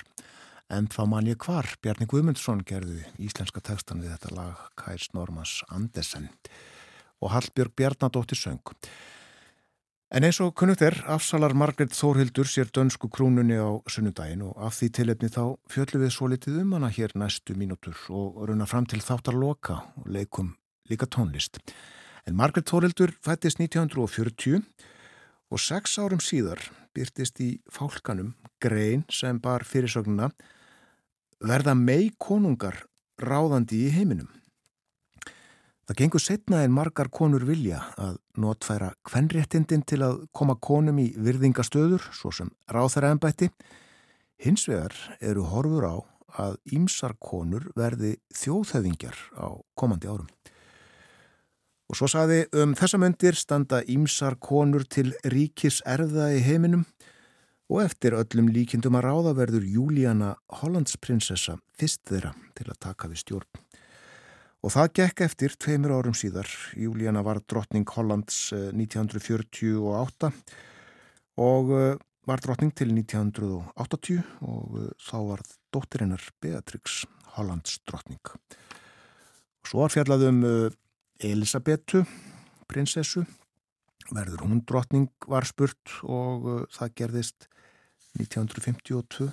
En 0.72 0.88
þá 0.88 1.02
man 1.12 1.28
ég 1.28 1.38
hvar 1.44 1.68
Bjarni 1.84 2.08
Guðmundsson 2.10 2.64
gerði 2.66 3.04
íslenska 3.22 3.62
textan 3.62 4.00
við 4.02 4.14
þetta 4.14 4.32
lag 4.38 4.62
Kærs 4.80 5.10
Normans 5.14 5.58
Andesen 5.68 6.30
og 7.20 7.34
Hallbjörg 7.36 7.76
Bjarnadóttir 7.76 8.40
söng. 8.40 8.74
En 10.14 10.24
eins 10.24 10.40
og 10.46 10.56
kunnugt 10.56 10.86
er 10.86 10.96
afsalar 11.10 11.56
Margret 11.58 11.92
Þórhildur 11.98 12.48
sér 12.48 12.72
dönsku 12.72 13.12
krúnunni 13.12 13.60
á 13.60 13.84
sunnudaginn 13.90 14.48
og 14.48 14.56
af 14.56 14.80
því 14.80 14.92
tilefni 14.98 15.34
þá 15.36 15.44
fjöllum 15.74 16.08
við 16.08 16.16
svo 16.16 16.32
litið 16.32 16.64
um 16.64 16.76
hana 16.78 16.94
hér 16.96 17.18
næstu 17.20 17.60
mínútur 17.60 17.98
og 18.14 18.44
runa 18.48 18.70
fram 18.70 18.88
til 18.88 19.04
þáttar 19.04 19.36
loka 19.36 19.82
og 20.00 20.10
leikum 20.16 20.54
líka 20.90 21.08
tónlist. 21.08 21.60
En 22.28 22.36
Margret 22.40 22.70
Þórhildur 22.70 23.14
fættist 23.24 23.60
1940 23.60 24.64
og 25.54 25.62
sex 25.62 25.98
árum 26.00 26.22
síðar 26.24 26.62
byrtist 26.96 27.42
í 27.44 27.50
fálkanum 27.72 28.34
grein 28.64 29.04
sem 29.12 29.40
bar 29.44 29.66
fyrirsögnuna 29.68 30.32
verða 31.44 31.76
mei 31.76 32.14
konungar 32.18 32.86
ráðandi 33.20 33.84
í 33.88 33.92
heiminum. 33.94 34.30
Það 35.84 35.98
gengur 36.00 36.24
setna 36.24 36.62
en 36.64 36.72
margar 36.72 37.10
konur 37.12 37.44
vilja 37.44 37.82
að 38.00 38.16
notfæra 38.40 38.94
kvenréttindin 39.04 39.84
til 39.84 40.00
að 40.06 40.22
koma 40.32 40.56
konum 40.56 41.02
í 41.04 41.10
virðingastöður, 41.20 42.06
svo 42.16 42.32
sem 42.32 42.54
ráþæraembætti. 42.72 43.50
Hins 44.40 44.64
vegar 44.70 44.96
eru 45.20 45.44
horfur 45.52 45.84
á 45.84 45.96
að 46.40 46.56
ímsar 46.72 47.18
konur 47.20 47.68
verði 47.76 48.16
þjóðhöfingjar 48.32 49.20
á 49.36 49.60
komandi 49.76 50.08
árum. 50.08 50.32
Og 51.94 51.98
svo 52.00 52.08
saði 52.10 52.40
um 52.58 52.72
þessa 52.74 52.98
myndir 52.98 53.36
standa 53.38 53.84
ímsar 53.86 54.40
konur 54.42 54.82
til 54.90 55.12
ríkis 55.30 55.76
erða 55.86 56.32
í 56.34 56.40
heiminum 56.42 56.88
og 57.70 57.84
eftir 57.84 58.16
öllum 58.18 58.48
líkindum 58.50 58.98
að 58.98 59.06
ráða 59.06 59.36
verður 59.38 59.68
Júlíana 59.76 60.32
Hollandsprinsessa 60.58 61.60
fyrst 61.78 62.02
þeirra 62.10 62.34
til 62.58 62.66
að 62.66 62.82
taka 62.88 63.12
við 63.12 63.22
stjórn. 63.22 63.62
Og 64.66 64.74
það 64.74 64.92
gekk 65.04 65.24
eftir 65.28 65.54
tveimur 65.54 65.94
árum 66.00 66.18
síðar. 66.18 66.50
Júlíana 66.74 67.22
var 67.22 67.44
drottning 67.46 67.86
Hollands 67.94 68.42
1948 68.58 70.34
og 71.46 71.74
eh, 71.78 72.04
var 72.26 72.42
drottning 72.42 72.74
til 72.74 72.90
1980 72.98 74.24
og 74.50 74.80
eh, 74.82 74.94
þá 74.98 75.18
var 75.30 75.50
dóttirinnar 75.70 76.32
Beatrix 76.42 77.04
Hollands 77.38 77.84
drottning. 77.86 78.24
Svo 79.62 79.86
var 79.86 79.94
fjallaðum 79.94 80.42
Elisabetu, 81.24 82.02
prinsessu, 82.68 83.24
verður 84.12 84.44
hún 84.44 84.60
drottning 84.68 85.08
var 85.32 85.48
spurt 85.48 85.94
og 86.04 86.48
uh, 86.50 86.58
það 86.74 86.96
gerðist 87.00 87.48
1952 88.20 89.30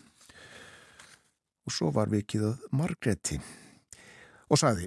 og 1.66 1.74
svo 1.74 1.90
var 1.94 2.12
vikið 2.12 2.46
að 2.46 2.62
Margreti 2.78 3.40
og 4.48 4.60
sagði 4.60 4.86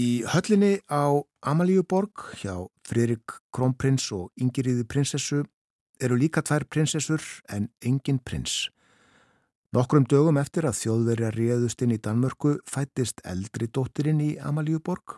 í 0.00 0.08
höllinni 0.34 0.76
á 0.92 1.16
Amalíuborg 1.48 2.26
hjá 2.42 2.54
Fririk 2.84 3.38
Krónprins 3.54 4.10
og 4.12 4.30
Ingiriði 4.36 4.84
prinsessu 4.84 5.42
eru 6.02 6.18
líka 6.20 6.42
tvær 6.44 6.66
prinsessur 6.68 7.22
en 7.48 7.70
engin 7.80 8.18
prins. 8.18 8.68
Nokkrum 9.74 10.04
dögum 10.10 10.36
eftir 10.38 10.68
að 10.68 10.76
þjóðverja 10.82 11.32
réðust 11.34 11.82
inn 11.82 11.94
í 11.94 12.02
Danmörku 12.02 12.58
fættist 12.68 13.24
eldri 13.24 13.70
dóttirinn 13.70 14.20
í 14.22 14.34
Amalíuborg 14.38 15.16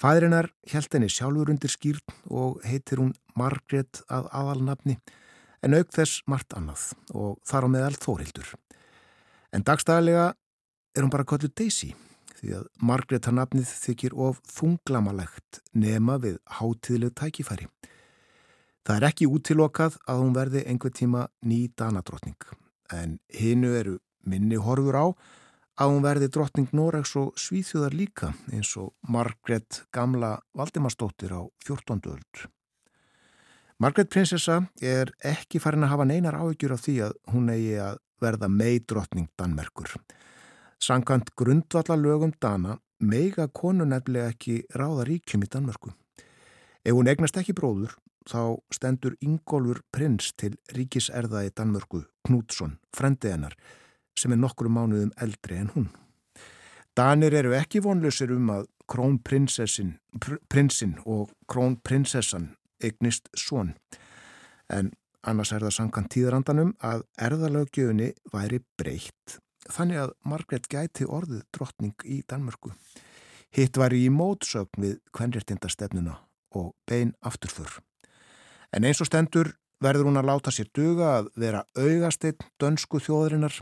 Fæðirinnar 0.00 0.46
held 0.72 0.94
henni 0.94 1.10
sjálfur 1.12 1.50
undir 1.52 1.68
skýrn 1.68 2.14
og 2.32 2.62
heitir 2.64 3.02
hún 3.02 3.10
Margrét 3.36 4.00
að 4.08 4.30
aðalnafni 4.32 4.94
en 5.60 5.76
auk 5.76 5.90
þess 5.92 6.22
margt 6.30 6.54
annað 6.56 6.86
og 7.12 7.34
þar 7.44 7.66
á 7.68 7.72
meðal 7.74 7.98
Þórildur. 8.00 8.54
En 9.52 9.66
dagstæðilega 9.66 10.30
er 10.96 11.04
hún 11.04 11.12
bara 11.12 11.28
kölluð 11.28 11.52
Daisy 11.52 11.90
því 12.38 12.54
að 12.56 12.70
Margrét 12.80 13.28
að 13.28 13.36
nafnið 13.42 13.74
þykir 13.82 14.16
of 14.16 14.40
þunglamalegt 14.48 15.60
nema 15.76 16.16
við 16.22 16.38
hátíðleg 16.48 17.12
tækifæri. 17.20 17.68
Það 18.88 18.96
er 18.96 19.08
ekki 19.10 19.28
útilokað 19.28 20.00
að 20.08 20.22
hún 20.22 20.32
verði 20.38 20.64
einhver 20.64 20.96
tíma 20.96 21.26
ný 21.44 21.66
danadrottning 21.76 22.48
en 22.96 23.18
hinnu 23.36 23.76
eru 23.76 23.98
minni 24.24 24.56
horfur 24.56 24.96
á 24.96 25.06
að 25.80 25.94
hún 25.94 26.04
verði 26.04 26.28
drottning 26.28 26.72
Noregs 26.76 27.14
og 27.16 27.38
Svíþjóðar 27.40 27.96
líka 27.96 28.34
eins 28.52 28.74
og 28.76 28.92
Margret 29.08 29.84
gamla 29.94 30.34
Valdimarsdóttir 30.56 31.32
á 31.32 31.40
14. 31.64 32.02
öld. 32.12 32.42
Margret 33.80 34.10
prinsessa 34.12 34.58
er 34.84 35.14
ekki 35.24 35.60
farin 35.62 35.86
að 35.86 35.94
hafa 35.94 36.06
neinar 36.10 36.36
áhyggjur 36.36 36.76
af 36.76 36.84
því 36.84 36.96
að 37.06 37.16
hún 37.32 37.48
eigi 37.48 37.78
að 37.80 38.02
verða 38.20 38.50
meidrottning 38.52 39.30
Danmerkur. 39.40 39.94
Sankant 40.80 41.32
grundvalla 41.36 41.96
lögum 41.96 42.34
Dana 42.40 42.76
meiga 43.00 43.48
konu 43.48 43.86
nefnilega 43.88 44.34
ekki 44.34 44.60
ráða 44.76 45.08
ríkjum 45.08 45.44
í 45.44 45.48
Danmörku. 45.48 45.94
Ef 46.84 46.96
hún 46.96 47.08
egnast 47.08 47.36
ekki 47.40 47.56
bróður, 47.56 47.96
þá 48.28 48.60
stendur 48.72 49.16
Ingólfur 49.24 49.80
Prins 49.92 50.34
til 50.36 50.54
ríkiserða 50.76 51.46
í 51.48 51.52
Danmörku, 51.56 52.04
Knútsson, 52.28 52.76
frendi 52.96 53.32
hennar, 53.32 53.56
sem 54.18 54.32
er 54.32 54.40
nokkru 54.40 54.70
mánuðum 54.72 55.12
eldri 55.20 55.58
en 55.60 55.72
hún. 55.74 55.88
Danir 56.96 57.34
eru 57.34 57.54
ekki 57.56 57.82
vonlausir 57.84 58.32
um 58.34 58.50
að 58.52 58.66
krónprinsessin 58.90 59.94
pr 60.20 60.64
og 61.06 61.30
krónprinsessan 61.48 62.54
eignist 62.82 63.28
svon, 63.36 63.74
en 64.68 64.90
annars 65.22 65.52
er 65.52 65.62
það 65.62 65.76
samkant 65.76 66.10
tíðrandanum 66.14 66.72
að 66.80 67.04
erðalögjöfunni 67.20 68.10
væri 68.32 68.62
breytt, 68.80 69.38
þannig 69.68 70.02
að 70.06 70.16
Margret 70.24 70.68
gæti 70.72 71.06
orðið 71.06 71.44
drottning 71.52 71.94
í 72.04 72.22
Danmörku. 72.26 72.72
Hitt 73.54 73.76
var 73.76 73.94
í 73.94 74.08
mótsögn 74.14 74.82
við 74.82 74.98
kvenréttindastefnuna 75.16 76.16
og 76.54 76.74
bein 76.86 77.14
afturfur. 77.26 77.80
En 78.70 78.86
eins 78.86 79.00
og 79.02 79.10
stendur 79.10 79.52
verður 79.82 80.10
hún 80.10 80.20
að 80.20 80.28
láta 80.30 80.52
sér 80.54 80.70
duga 80.76 81.16
að 81.18 81.30
vera 81.40 81.64
augastinn 81.78 82.38
dönsku 82.60 83.00
þjóðurinnar. 83.02 83.56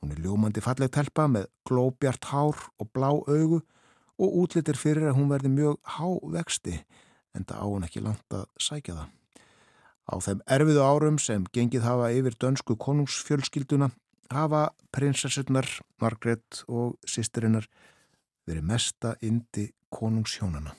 Hún 0.00 0.14
er 0.14 0.22
ljómandi 0.24 0.62
falleg 0.64 0.92
telpa 0.94 1.26
með 1.28 1.48
glóbjart 1.68 2.30
hár 2.32 2.56
og 2.80 2.90
blá 2.94 3.10
augu 3.12 3.60
og 4.20 4.36
útlitir 4.42 4.78
fyrir 4.80 5.10
að 5.10 5.18
hún 5.20 5.30
verði 5.32 5.52
mjög 5.52 5.78
hávexti 5.96 6.78
en 7.36 7.46
það 7.46 7.60
á 7.60 7.66
hún 7.68 7.86
ekki 7.86 8.04
langt 8.04 8.36
að 8.36 8.46
sækja 8.60 8.96
það. 8.96 9.08
Á 10.10 10.14
þeim 10.24 10.40
erfiðu 10.56 10.82
árum 10.82 11.18
sem 11.22 11.44
gengið 11.54 11.86
hafa 11.86 12.10
yfir 12.16 12.36
dönsku 12.40 12.76
konungsfjölskylduna 12.80 13.90
hafa 14.30 14.70
prinsessurnar, 14.94 15.66
Margret 16.00 16.62
og 16.68 16.96
sýstirinnar 17.06 17.66
verið 18.48 18.66
mesta 18.66 19.14
indi 19.22 19.68
konungshjónana. 19.92 20.74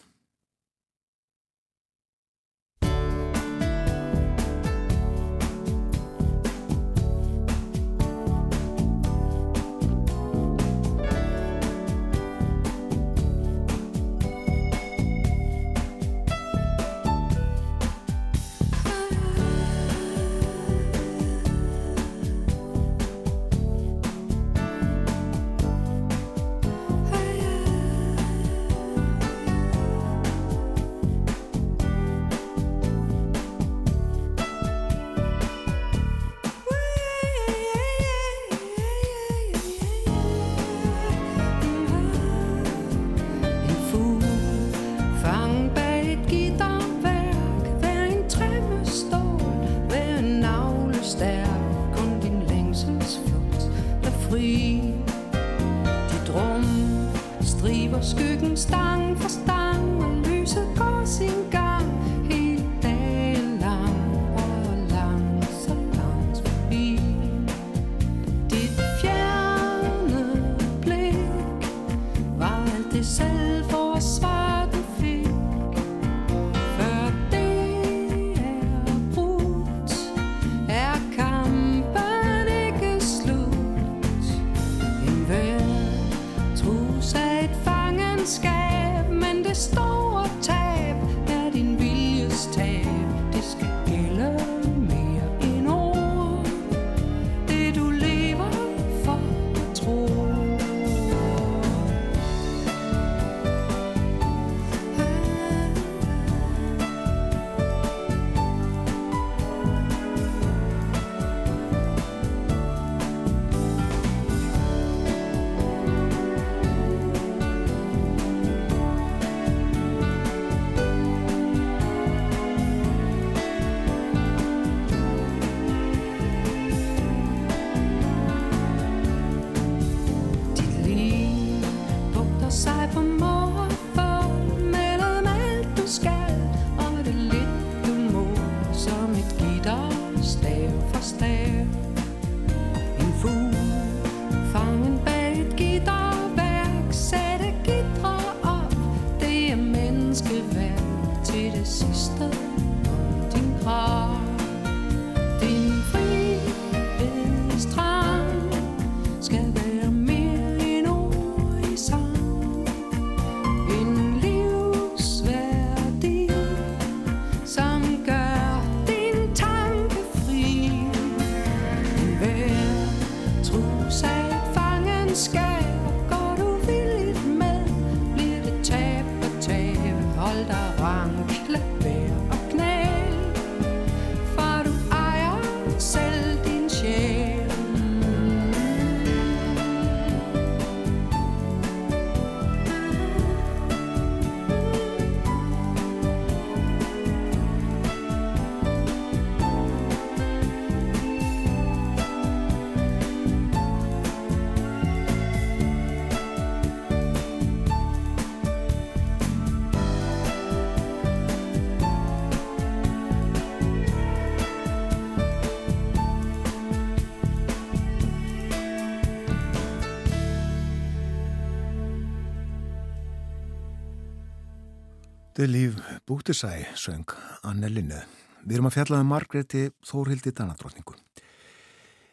Þið 225.41 225.49
líf 225.49 225.77
Búktisæ 226.05 226.49
söng 226.77 227.09
Anne 227.49 227.65
Linnu. 227.71 227.97
Við 228.45 228.59
erum 228.59 228.67
að 228.69 228.75
fjallaði 228.75 229.01
um 229.01 229.07
Margreti 229.09 229.61
Þórhildi 229.89 230.33
Danadrótningu. 230.37 230.93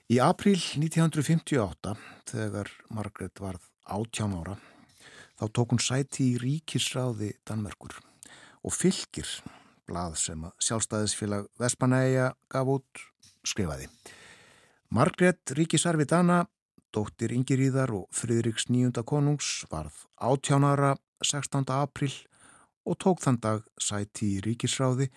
Í 0.08 0.16
april 0.24 0.54
1958, 0.56 1.92
þegar 2.30 2.70
Margret 2.88 3.42
varð 3.44 3.66
18 3.84 4.32
ára, 4.32 4.54
þá 5.36 5.44
tók 5.58 5.74
hún 5.74 5.82
sæti 5.84 6.30
í 6.30 6.38
ríkisráði 6.40 7.34
Danmerkur 7.44 7.98
og 8.64 8.72
fylgir 8.72 9.34
blað 9.84 10.16
sem 10.22 10.48
sjálfstæðisfélag 10.64 11.50
Vespanæja 11.60 12.30
gaf 12.48 12.72
út 12.78 13.04
skrifaði. 13.44 13.90
Margret 14.88 15.52
Ríkisarfi 15.52 16.08
Dana, 16.08 16.46
dóttir 16.96 17.36
Ingiríðar 17.36 17.92
og 17.92 18.08
Fridriks 18.08 18.70
nýjunda 18.72 19.04
konungs 19.04 19.66
varð 19.68 20.06
átjánara 20.16 20.96
16. 21.20 21.68
april 21.76 22.14
og 22.88 22.96
tók 23.02 23.20
þann 23.22 23.40
dag 23.44 23.66
sæti 23.80 24.34
í 24.36 24.44
Ríkisráði 24.44 25.10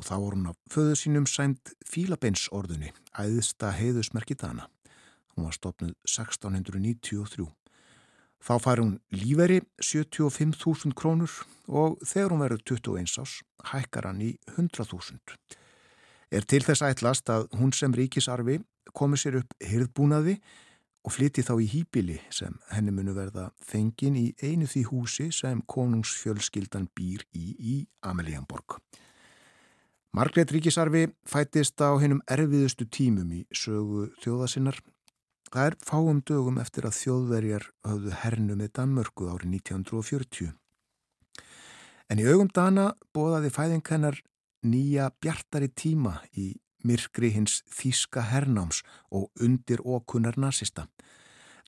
og 0.00 0.06
þá 0.08 0.14
voru 0.16 0.36
hún 0.38 0.50
á 0.52 0.54
föðu 0.72 0.96
sínum 0.96 1.26
sæmt 1.28 1.72
Fílabeinsorðunni, 1.88 2.92
æðista 3.16 3.72
heiðusmerki 3.76 4.36
Dana. 4.40 4.68
Hún 5.34 5.48
var 5.48 5.56
stopnud 5.56 5.96
1693. 6.08 7.48
Þá 8.40 8.54
fær 8.64 8.80
hún 8.80 8.94
líferi 9.12 9.60
75.000 9.84 10.96
krónur 10.96 11.32
og 11.68 11.98
þegar 12.00 12.32
hún 12.32 12.44
verður 12.44 12.62
21 12.72 13.20
ás 13.20 13.34
hækkar 13.72 14.08
hann 14.08 14.22
í 14.24 14.30
100.000. 14.56 15.36
Er 16.32 16.46
til 16.48 16.62
þess 16.64 16.84
ætlast 16.86 17.28
að 17.32 17.48
hún 17.60 17.74
sem 17.76 17.92
ríkisarfi 17.92 18.60
komi 18.96 19.18
sér 19.20 19.42
upp 19.42 19.56
hirðbúnaði 19.60 20.38
og 21.04 21.14
flyti 21.14 21.42
þá 21.46 21.54
í 21.64 21.68
hýbili 21.72 22.18
sem 22.34 22.56
henni 22.74 22.92
munu 22.92 23.14
verða 23.16 23.50
fengin 23.64 24.18
í 24.20 24.26
einu 24.42 24.68
því 24.68 24.84
húsi 24.90 25.30
sem 25.32 25.62
konungsfjölskyldan 25.66 26.90
býr 26.96 27.24
í 27.32 27.54
í 27.56 27.76
Amelíanborg. 28.04 28.78
Margrét 30.12 30.50
Ríkisarfi 30.52 31.06
fættist 31.24 31.80
á 31.80 31.94
hennum 32.02 32.22
erfiðustu 32.26 32.88
tímum 32.90 33.30
í 33.32 33.44
sögu 33.54 34.08
þjóðasinnar 34.20 34.80
Það 35.50 35.66
er 35.66 35.74
fáum 35.82 36.18
dögum 36.22 36.58
eftir 36.62 36.86
að 36.86 36.94
þjóðverjar 36.94 37.64
höfðu 37.82 38.10
hernu 38.20 38.54
með 38.54 38.68
Danmörku 38.78 39.26
árið 39.32 39.56
1940. 39.56 40.52
En 42.06 42.22
í 42.22 42.26
augum 42.30 42.50
Dana 42.54 42.84
bóðaði 43.10 43.50
fæðinkennar 43.56 44.20
nýja 44.62 45.08
bjartari 45.18 45.72
tíma 45.74 46.20
í 46.38 46.52
myrkri 46.84 47.32
hins 47.34 47.60
þíska 47.70 48.24
hernáms 48.30 48.82
og 49.10 49.30
undir 49.40 49.82
okkunar 49.84 50.38
nazista. 50.38 50.86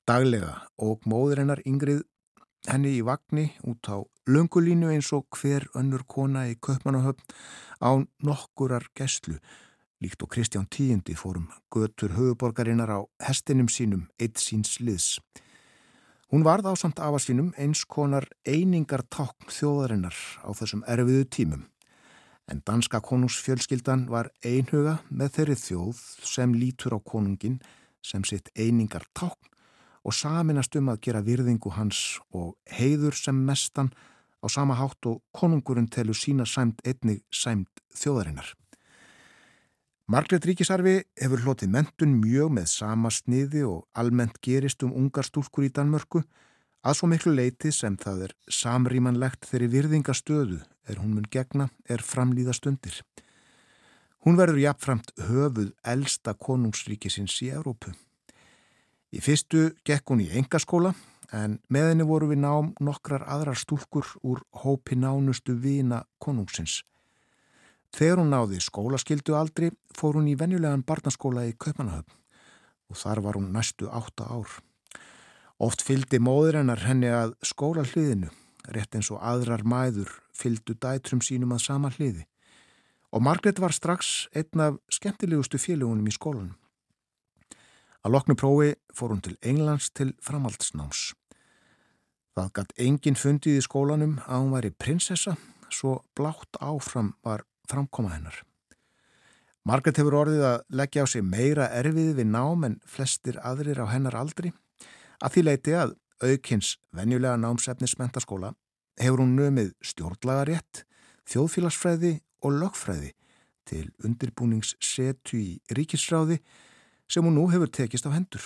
Daglega 0.06 0.62
og 0.78 1.04
móður 1.06 1.42
hennar 1.42 1.62
yngrið 1.66 2.02
henni 2.68 2.96
í 2.98 3.02
vagnni 3.06 3.50
út 3.66 3.86
á 3.90 4.02
löngulínu 4.26 4.92
eins 4.94 5.10
og 5.12 5.26
hver 5.34 5.66
önnur 5.74 6.06
kona 6.06 6.46
í 6.50 6.56
Köpmanahöfn 6.58 7.22
á 7.82 7.90
nokkurar 8.22 8.86
gæslu 8.94 9.38
líkt 10.02 10.22
og 10.22 10.32
Kristján 10.34 10.66
Tíundi 10.66 11.14
fórum 11.14 11.46
götur 11.70 12.10
höfuborgarinnar 12.18 12.90
á 12.90 13.00
hestinum 13.22 13.68
sínum 13.68 14.08
eitt 14.18 14.38
síns 14.38 14.80
liðs. 14.80 15.20
Hún 16.32 16.42
varð 16.42 16.66
á 16.66 16.74
samt 16.74 16.98
afa 16.98 17.20
sínum 17.22 17.52
eins 17.58 17.84
konar 17.84 18.26
einingar 18.46 19.04
tákn 19.06 19.46
þjóðarinnar 19.46 20.16
á 20.42 20.50
þessum 20.58 20.82
erfiðu 20.88 21.28
tímum. 21.28 21.62
En 22.52 22.60
danska 22.66 23.00
konungsfjölskyldan 23.00 24.02
var 24.12 24.28
einhuga 24.44 24.98
með 25.08 25.30
þeirri 25.36 25.54
þjóð 25.56 26.00
sem 26.28 26.52
lítur 26.52 26.92
á 26.92 27.00
konungin 27.00 27.54
sem 28.04 28.26
sitt 28.28 28.50
einingar 28.52 29.06
tákn 29.16 29.48
og 30.04 30.12
saminast 30.12 30.76
um 30.76 30.90
að 30.92 31.00
gera 31.06 31.22
virðingu 31.24 31.72
hans 31.72 32.18
og 32.36 32.58
heiður 32.68 33.16
sem 33.16 33.38
mestan 33.48 33.88
á 34.44 34.46
sama 34.52 34.76
hátt 34.76 35.08
og 35.08 35.22
konungurinn 35.32 35.88
telur 35.88 36.18
sína 36.18 36.44
sæmt 36.44 36.84
einnig 36.84 37.22
sæmt 37.32 37.80
þjóðarinnar. 37.96 38.52
Margret 40.12 40.44
Ríkisarfi 40.44 40.98
hefur 41.22 41.46
hlotið 41.46 41.72
mentun 41.72 42.18
mjög 42.20 42.52
með 42.58 42.68
sama 42.74 43.08
sniði 43.08 43.64
og 43.64 43.86
almennt 43.96 44.42
gerist 44.44 44.84
um 44.84 44.92
ungar 44.92 45.24
stúlkur 45.24 45.64
í 45.64 45.72
Danmörku 45.72 46.20
að 46.82 46.98
svo 46.98 47.08
miklu 47.10 47.32
leiti 47.34 47.70
sem 47.74 47.96
það 47.98 48.26
er 48.26 48.34
samrýmanlegt 48.50 49.46
þeirri 49.46 49.68
virðingastöðu 49.76 50.58
er 50.90 50.98
hún 50.98 51.14
mun 51.16 51.28
gegna 51.30 51.68
er 51.88 52.02
framlýða 52.02 52.54
stundir. 52.58 53.02
Hún 54.22 54.38
verður 54.38 54.60
jafnframt 54.62 55.14
höfuð 55.28 55.72
elsta 55.82 56.34
konungsríkisins 56.34 57.38
í 57.42 57.50
Európu. 57.54 57.94
Í 59.12 59.18
fyrstu 59.22 59.72
gekk 59.86 60.10
hún 60.10 60.22
í 60.24 60.30
engaskóla 60.38 60.94
en 61.32 61.58
með 61.72 61.90
henni 61.90 62.06
voru 62.06 62.30
við 62.30 62.42
nám 62.44 62.72
nokkrar 62.80 63.24
aðrar 63.30 63.58
stúlkur 63.58 64.06
úr 64.22 64.42
hópi 64.62 64.98
nánustu 64.98 65.54
vina 65.58 66.02
konungsins. 66.22 66.82
Þegar 67.92 68.22
hún 68.22 68.32
náði 68.32 68.60
skólaskildu 68.64 69.36
aldri 69.36 69.70
fór 69.96 70.16
hún 70.18 70.30
í 70.32 70.36
venjulegan 70.38 70.84
barnaskóla 70.86 71.44
í 71.48 71.56
Kaupanahöfn 71.58 72.18
og 72.92 73.00
þar 73.00 73.22
var 73.26 73.38
hún 73.38 73.52
næstu 73.52 73.88
átta 73.92 74.28
ár. 74.32 74.48
Oft 75.62 75.84
fyldi 75.86 76.18
móður 76.18 76.58
hennar 76.58 76.80
henni 76.82 77.10
að 77.14 77.36
skóla 77.46 77.84
hliðinu, 77.86 78.32
rétt 78.74 78.96
eins 78.98 79.12
og 79.14 79.20
aðrar 79.22 79.62
mæður 79.62 80.10
fyldu 80.34 80.74
dætrum 80.74 81.20
sínum 81.22 81.54
að 81.54 81.62
sama 81.68 81.92
hliði. 81.94 82.24
Og 83.14 83.22
Margret 83.22 83.60
var 83.62 83.74
strax 83.76 84.26
einn 84.34 84.62
af 84.64 84.80
skemmtilegustu 84.90 85.60
félagunum 85.62 86.08
í 86.10 86.14
skólanum. 86.16 86.56
Að 88.02 88.14
loknu 88.16 88.34
prófi 88.34 88.72
fór 88.90 89.12
hún 89.14 89.22
til 89.22 89.36
Englands 89.38 89.92
til 89.94 90.16
framhaldsnáms. 90.24 91.12
Það 92.34 92.48
gatt 92.58 92.72
enginn 92.80 93.20
fundið 93.20 93.60
í 93.60 93.62
skólanum 93.62 94.16
að 94.26 94.42
hún 94.42 94.56
væri 94.56 94.72
prinsessa, 94.74 95.36
svo 95.70 96.00
blátt 96.18 96.58
áfram 96.58 97.12
var 97.22 97.44
framkoma 97.70 98.16
hennar. 98.16 98.40
Margaret 99.62 100.00
hefur 100.00 100.18
orðið 100.24 100.42
að 100.48 100.66
leggja 100.74 101.04
á 101.04 101.06
sig 101.06 101.22
meira 101.22 101.70
erfið 101.70 102.16
við 102.18 102.32
nám 102.34 102.66
en 102.66 102.80
flestir 102.82 103.38
aðrir 103.46 103.78
á 103.78 103.86
hennar 103.92 104.18
aldri. 104.18 104.50
Að 105.22 105.36
því 105.36 105.42
leiti 105.46 105.74
að 105.78 105.94
aukins 106.22 106.76
venjulega 106.94 107.38
námsefnis 107.38 107.94
mentaskóla 108.00 108.52
hefur 108.98 109.22
hún 109.22 109.36
nömið 109.38 109.72
stjórnlagarétt, 109.86 110.82
þjóðfélagsfræði 111.30 112.16
og 112.42 112.56
lögfræði 112.58 113.12
til 113.70 113.84
undirbúnings 114.02 114.74
setu 114.82 115.38
í 115.38 115.50
ríkisráði 115.70 116.40
sem 117.10 117.22
hún 117.22 117.38
nú 117.38 117.46
hefur 117.52 117.70
tekist 117.70 118.08
á 118.08 118.14
hendur. 118.14 118.42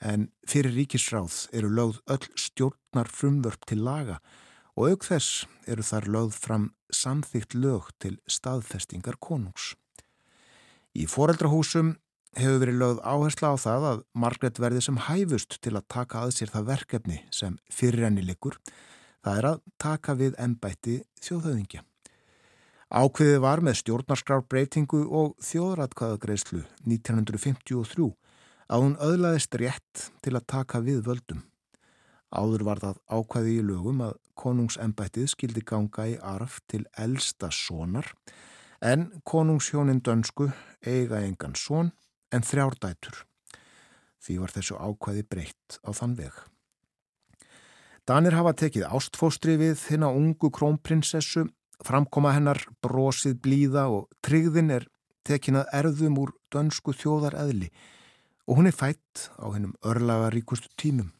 En 0.00 0.30
fyrir 0.48 0.72
ríkisráð 0.76 1.48
eru 1.56 1.72
lögð 1.74 1.98
öll 2.14 2.28
stjórnar 2.38 3.10
frumvörp 3.10 3.66
til 3.68 3.82
laga 3.84 4.20
og 4.78 4.94
auk 4.94 5.04
þess 5.10 5.44
eru 5.66 5.84
þar 5.84 6.08
lögð 6.14 6.38
fram 6.46 6.70
samþygt 6.94 7.58
lög 7.58 7.90
til 7.98 8.16
staðfestingar 8.30 9.18
konungs. 9.20 9.74
Í 10.94 11.06
foreldrahúsum 11.10 11.96
hefur 12.38 12.60
verið 12.62 12.80
lögð 12.80 13.02
áhersla 13.02 13.52
á 13.52 13.56
það 13.58 13.86
að 13.90 14.02
Margret 14.22 14.60
verði 14.62 14.82
sem 14.86 15.02
hæfust 15.08 15.58
til 15.64 15.74
að 15.74 15.88
taka 15.90 16.24
að 16.24 16.34
sér 16.36 16.52
það 16.54 16.68
verkefni 16.70 17.20
sem 17.34 17.58
fyrir 17.72 18.06
henni 18.06 18.24
likur, 18.26 18.58
það 19.24 19.38
er 19.40 19.48
að 19.50 19.62
taka 19.82 20.16
við 20.18 20.36
ennbætti 20.38 21.00
þjóðhauðingja. 21.24 21.84
Ákveðið 22.90 23.42
var 23.44 23.60
með 23.62 23.76
stjórnarskrárbreytingu 23.80 25.04
og 25.14 25.36
þjóðratkvæðagreyslu 25.46 26.64
1953 26.90 28.08
að 28.70 28.82
hún 28.84 28.96
öðlaðist 29.02 29.54
rétt 29.62 30.08
til 30.22 30.34
að 30.34 30.48
taka 30.50 30.80
við 30.82 31.04
völdum. 31.06 31.44
Áður 32.30 32.64
var 32.66 32.82
það 32.82 32.98
ákvæði 33.10 33.54
í 33.58 33.62
lögum 33.66 34.02
að 34.06 34.18
konungsembættið 34.38 35.30
skildi 35.32 35.62
ganga 35.66 36.06
í 36.06 36.16
arf 36.22 36.60
til 36.70 36.84
elsta 36.98 37.50
sonar 37.54 38.06
en 38.80 39.08
konungshjónin 39.28 40.02
dönsku 40.02 40.48
eiga 40.86 41.20
engan 41.26 41.56
son 41.58 41.90
en 42.34 42.46
þrjárdætur. 42.46 43.24
Því 44.20 44.38
var 44.42 44.54
þessu 44.54 44.78
ákvæði 44.78 45.26
breytt 45.30 45.78
á 45.86 45.90
þann 45.96 46.16
veg. 46.18 46.34
Danir 48.08 48.34
hafa 48.34 48.52
tekið 48.56 48.88
ástfóstri 48.88 49.56
við 49.60 49.84
hinn 49.90 50.04
á 50.04 50.10
ungu 50.10 50.50
krónprinsessu, 50.50 51.46
framkoma 51.84 52.34
hennar 52.34 52.60
brosið 52.82 53.38
blíða 53.44 53.86
og 53.92 54.08
tryggðin 54.24 54.74
er 54.74 54.86
tekinað 55.26 55.70
erðum 55.76 56.18
úr 56.20 56.34
dönsku 56.52 56.94
þjóðar 56.96 57.38
eðli 57.44 57.70
og 58.50 58.58
hún 58.58 58.66
er 58.66 58.74
fætt 58.74 59.28
á 59.38 59.46
hennum 59.54 59.76
örlaga 59.86 60.32
ríkustu 60.34 60.72
tímum. 60.80 61.12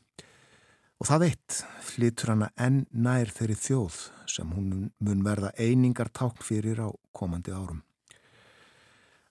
Og 1.01 1.09
það 1.09 1.27
eitt 1.31 1.61
flytur 1.87 2.35
hana 2.35 2.51
enn 2.61 2.83
nær 2.91 3.31
þeirri 3.33 3.57
þjóð 3.57 4.01
sem 4.29 4.51
hún 4.53 4.91
mun 4.99 5.23
verða 5.25 5.55
einingar 5.57 6.11
tákn 6.13 6.43
fyrir 6.45 6.83
á 6.83 6.89
komandi 7.17 7.55
árum. 7.55 7.85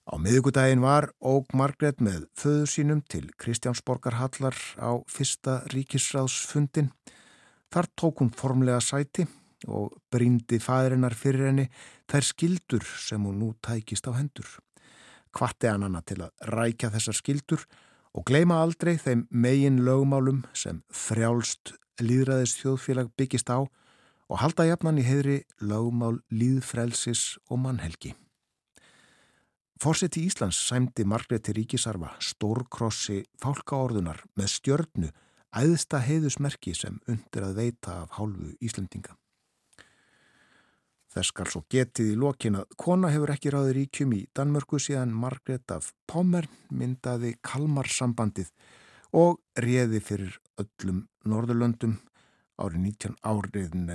Á 0.10 0.18
miðugudaginn 0.18 0.82
var 0.82 1.12
Óg 1.22 1.52
Margret 1.54 2.00
með 2.02 2.24
föður 2.34 2.70
sínum 2.72 3.02
til 3.06 3.28
Kristjánsborgarhallar 3.38 4.56
á 4.82 4.98
fyrsta 5.06 5.60
ríkisráðsfundin. 5.70 6.88
Þar 7.70 7.88
tók 7.94 8.24
hún 8.24 8.32
formlega 8.34 8.82
sæti 8.82 9.28
og 9.70 9.94
brindi 10.10 10.58
fæðirinnar 10.58 11.14
fyrir 11.14 11.52
henni 11.52 11.68
þær 12.10 12.26
skildur 12.26 12.88
sem 13.06 13.22
hún 13.22 13.38
nú 13.38 13.50
tækist 13.62 14.10
á 14.10 14.18
hendur. 14.18 14.50
Kvatti 15.30 15.70
hann 15.70 15.86
hana 15.86 16.02
til 16.02 16.24
að 16.26 16.34
rækja 16.58 16.90
þessar 16.96 17.20
skildur 17.20 17.68
og 18.18 18.26
gleima 18.26 18.64
aldrei 18.64 18.96
þeim 18.98 19.28
megin 19.30 19.84
lögmálum 19.86 20.42
sem 20.58 20.82
frjálst 20.90 21.76
líðræðis 22.02 22.56
þjóðfélag 22.64 23.14
byggist 23.14 23.54
á 23.54 23.62
og 23.62 24.42
halda 24.42 24.66
jafnan 24.72 24.98
í 24.98 25.06
heðri 25.06 25.38
lögmál 25.62 26.18
líðfrelsis 26.34 27.36
og 27.46 27.62
mannhelgi. 27.62 28.16
Fórseti 29.80 30.26
Íslands 30.28 30.58
sæmdi 30.68 31.06
Margreti 31.08 31.54
Ríkisarfa 31.56 32.10
stórkrossi 32.20 33.22
fálkaorðunar 33.40 34.18
með 34.36 34.48
stjörnu 34.52 35.08
æðsta 35.56 36.02
heiðusmerki 36.04 36.74
sem 36.76 36.98
undir 37.08 37.46
að 37.48 37.56
veita 37.62 37.94
af 38.02 38.10
hálfu 38.18 38.50
Íslandinga. 38.60 39.16
Þess 41.16 41.32
skal 41.32 41.48
svo 41.48 41.64
getið 41.72 42.12
í 42.12 42.18
lokin 42.20 42.60
að 42.60 42.76
kona 42.76 43.08
hefur 43.14 43.32
ekki 43.32 43.54
ráði 43.56 43.72
ríkjum 43.78 44.12
í 44.18 44.28
Danmörku 44.36 44.84
síðan 44.84 45.16
Margret 45.16 45.72
af 45.72 45.94
Pommern 46.12 46.52
myndaði 46.76 47.40
Kalmarsambandið 47.40 48.52
og 49.16 49.40
réði 49.56 50.04
fyrir 50.04 50.36
öllum 50.60 51.08
Norðurlöndum 51.24 51.96
árið 52.60 52.84
19 52.84 53.16
áriðin 53.24 53.88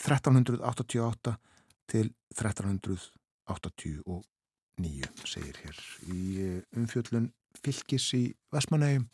1388 0.00 1.36
til 1.92 2.16
1389 4.78 5.26
segir 5.26 5.58
hér 5.64 5.80
í 6.14 6.20
eh, 6.42 6.60
umfjöllun 6.78 7.32
fylgis 7.62 8.12
í 8.16 8.22
Vestmanægum 8.54 9.08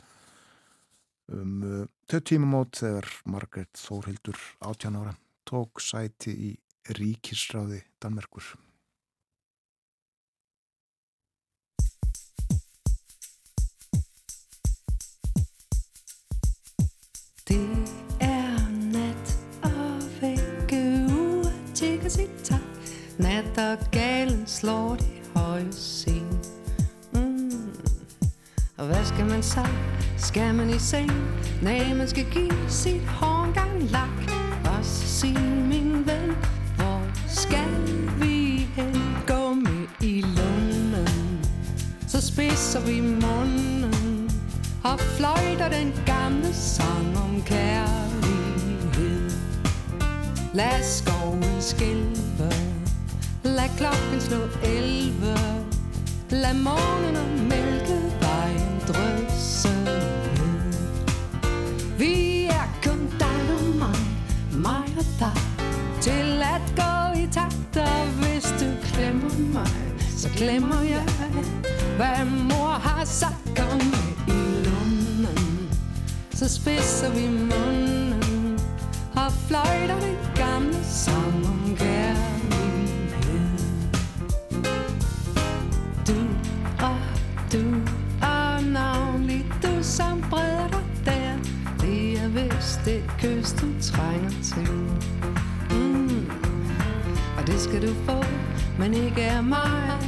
um 1.32 1.62
uh, 1.65 1.86
þau 2.11 2.20
tímamót 2.20 2.82
þegar 2.82 3.09
Margret 3.32 3.81
Þórhildur 3.81 4.36
18 4.61 4.99
ára 5.01 5.15
tók 5.49 5.81
sæti 5.81 6.35
í 6.35 6.51
ríkisráði 6.99 7.81
Danmerkur. 8.03 8.45
Det 17.49 17.61
er 18.20 18.69
nat 18.93 19.35
og 19.65 20.05
vække 20.20 20.82
uger 21.09 21.59
tjekker 21.73 22.12
sit 22.12 22.36
tak 22.45 22.61
Nat 23.16 23.61
og 23.62 23.89
galen 23.95 24.45
slår 25.55 25.60
høje 25.60 25.72
scene 25.72 26.39
mm. 27.12 27.51
Og 28.76 28.86
hvad 28.86 29.05
skal 29.05 29.26
man 29.26 29.43
så? 29.43 29.66
Skal 30.18 30.55
man 30.55 30.70
i 30.70 30.78
seng? 30.78 31.10
Nej, 31.62 31.94
man 31.94 32.09
skal 32.09 32.26
give 32.32 32.68
sit 32.68 33.02
hår 33.06 33.44
en 33.44 33.52
gang 33.52 33.82
lak 33.82 34.32
Og 34.64 34.85
sige 34.85 35.39
min 35.68 36.06
ven 36.06 36.36
Hvor 36.76 37.02
skal 37.28 37.70
vi 38.20 38.66
hen? 38.76 38.94
Gå 39.26 39.55
med 39.55 39.86
i 40.01 40.20
lunden 40.20 41.44
Så 42.09 42.20
spidser 42.20 42.81
vi 42.86 43.01
munden 43.01 44.31
Og 44.85 45.01
fløjter 45.01 45.68
den 45.68 45.93
gamle 46.06 46.55
sang 46.55 47.18
om 47.18 47.43
kærlighed 47.43 49.31
Lad 50.55 50.82
skoven 50.82 51.44
skille 51.60 52.23
Lad 53.45 53.69
klokken 53.77 54.21
slå 54.21 54.37
elve 54.62 55.37
Lad 56.31 56.55
morgenen 56.55 57.16
og 57.16 57.29
mælkevejen 57.29 58.81
drysse 58.89 59.69
ned. 59.85 60.73
Vi 61.99 62.45
er 62.45 62.69
kun 62.83 63.11
dig 63.19 63.57
og 63.59 63.77
mig, 63.79 63.97
mig 64.53 64.95
og 64.99 65.05
dig. 65.19 65.41
Til 66.01 66.43
at 66.43 66.62
gå 66.77 67.21
i 67.21 67.29
takt 67.33 67.77
Og 67.77 68.07
hvis 68.07 68.45
du 68.61 68.66
glemmer 68.93 69.39
mig, 69.53 69.73
så 70.16 70.29
glemmer 70.37 70.83
jeg 70.83 71.07
Hvad 71.97 72.25
mor 72.25 72.73
har 72.73 73.05
sagt 73.05 73.59
om 73.73 73.81
i 74.29 74.65
lunden. 74.65 75.69
Så 76.35 76.49
spidser 76.49 77.11
vi 77.11 77.29
munden 77.29 78.59
Og 79.16 79.33
fløjter 79.49 80.01
den 80.01 80.16
gamle 80.37 80.85
sang 80.85 81.23
skal 97.65 97.82
du 97.82 97.95
få, 97.95 98.24
men 98.78 98.95
ikke 98.95 99.23
er 99.23 99.41
mig 99.41 99.99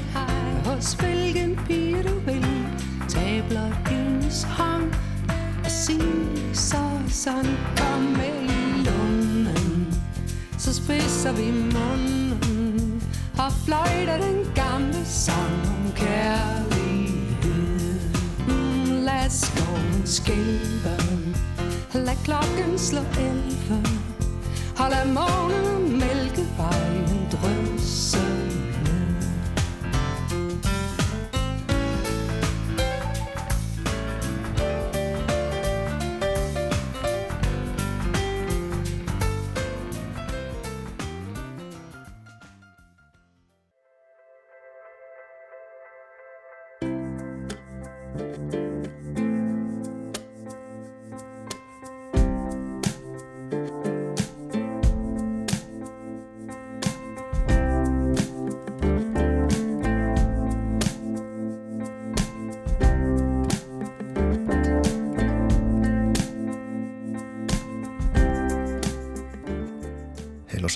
Hos 0.64 0.92
hvilken 0.92 1.58
pige 1.66 2.02
du 2.02 2.18
vil. 2.18 2.46
Tag 3.08 3.44
blot 3.48 3.88
hendes 3.88 4.42
hånd 4.42 4.92
Og 5.64 5.70
sig 5.70 6.00
så 6.52 6.76
sådan 7.08 7.56
Kom 7.76 8.00
med 8.00 8.42
i 8.42 8.84
lunden. 8.86 9.94
Så 10.58 10.74
spidser 10.74 11.32
vi 11.32 11.50
munden 11.52 13.02
Og 13.38 13.52
fløjter 13.64 14.16
den 14.26 14.52
gamle 14.54 15.04
sang 15.04 15.68
om 15.68 15.92
kærlighed. 15.94 18.00
Mm, 18.48 19.04
Lad 19.04 19.30
skoven 19.30 20.02
skælve. 20.06 20.96
Lad 21.94 22.16
klokken 22.24 22.78
slå 22.78 23.00
elven. 23.00 24.05
Hold 24.78 24.92
af 24.92 25.06
morgenen, 25.06 25.92
mælkevejen 25.92 27.28
drøser 27.32 28.25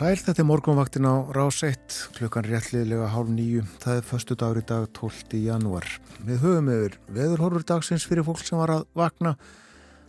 sæl, 0.00 0.16
þetta 0.16 0.40
er 0.40 0.46
morgunvaktin 0.48 1.04
á 1.04 1.28
rás 1.36 1.58
1, 1.66 1.96
klukkan 2.16 2.46
réttliðlega 2.46 3.10
hálf 3.12 3.28
nýju, 3.34 3.66
það 3.82 3.98
er 3.98 4.06
förstu 4.08 4.36
dagur 4.38 4.60
í 4.62 4.64
dag 4.64 4.86
12. 4.96 5.34
janúar. 5.44 5.84
Við 6.24 6.38
höfum 6.40 6.70
yfir 6.72 6.96
veðurhorfur 7.12 7.66
dagsins 7.68 8.06
fyrir 8.08 8.24
fólk 8.24 8.40
sem 8.40 8.56
var 8.56 8.72
að 8.78 8.86
vakna. 8.96 9.34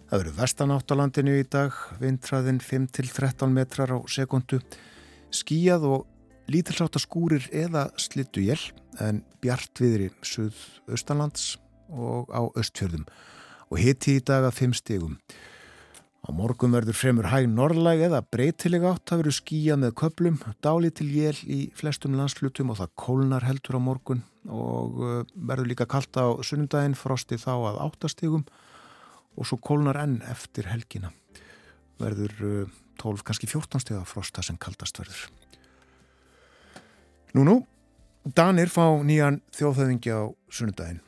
Það 0.08 0.22
verður 0.22 0.38
vestanátt 0.38 0.94
á 0.96 0.96
landinu 0.96 1.36
í 1.36 1.44
dag, 1.44 1.76
vindræðin 2.00 2.64
5-13 2.64 3.52
metrar 3.52 3.92
á 3.92 4.00
sekundu, 4.08 4.62
skíjað 5.28 5.90
og 5.90 6.08
lítilsáta 6.48 7.02
skúrir 7.04 7.50
eða 7.52 7.90
slittu 8.00 8.46
jél, 8.48 8.62
en 9.04 9.26
bjart 9.44 9.76
viðri 9.84 10.08
suð-austanlands 10.24 11.58
og 11.92 12.32
á 12.32 12.48
östfjörðum 12.56 13.10
og 13.68 13.80
hiti 13.80 14.22
í 14.22 14.24
dag 14.24 14.48
að 14.48 14.62
5 14.70 14.80
stegum. 14.86 15.20
Á 16.22 16.30
morgun 16.38 16.74
verður 16.76 16.94
fremur 16.94 17.26
hæg 17.32 17.48
norðlæg 17.50 18.04
eða 18.06 18.20
breytileg 18.22 18.84
átt, 18.86 19.08
það 19.10 19.22
verður 19.24 19.36
skýja 19.40 19.78
með 19.82 19.96
köplum, 19.98 20.36
dáli 20.62 20.92
til 20.94 21.08
jél 21.10 21.40
í 21.50 21.62
flestum 21.74 22.14
landslutum 22.14 22.70
og 22.70 22.78
það 22.78 22.92
kólnar 23.02 23.48
heldur 23.48 23.80
á 23.80 23.82
morgun 23.82 24.22
og 24.46 25.02
uh, 25.02 25.16
verður 25.34 25.72
líka 25.72 25.90
kallt 25.90 26.14
á 26.22 26.30
sunnundaginn, 26.46 26.98
frosti 26.98 27.42
þá 27.42 27.56
að 27.72 27.82
áttastegum 27.88 28.46
og 29.34 29.50
svo 29.50 29.58
kólnar 29.66 29.98
enn 30.04 30.20
eftir 30.30 30.70
helgina. 30.70 31.10
Verður 31.98 32.38
uh, 32.46 32.80
12, 33.02 33.26
kannski 33.26 33.50
14 33.50 33.82
steg 33.82 33.98
að 33.98 34.10
frosta 34.14 34.46
sem 34.46 34.62
kaldast 34.62 35.02
verður. 35.02 35.26
Nú 37.34 37.48
nú, 37.48 37.62
Danir 38.22 38.70
fá 38.70 38.86
nýjan 39.02 39.42
þjóðhauðingi 39.58 40.14
á 40.14 40.30
sunnundaginn. 40.54 41.02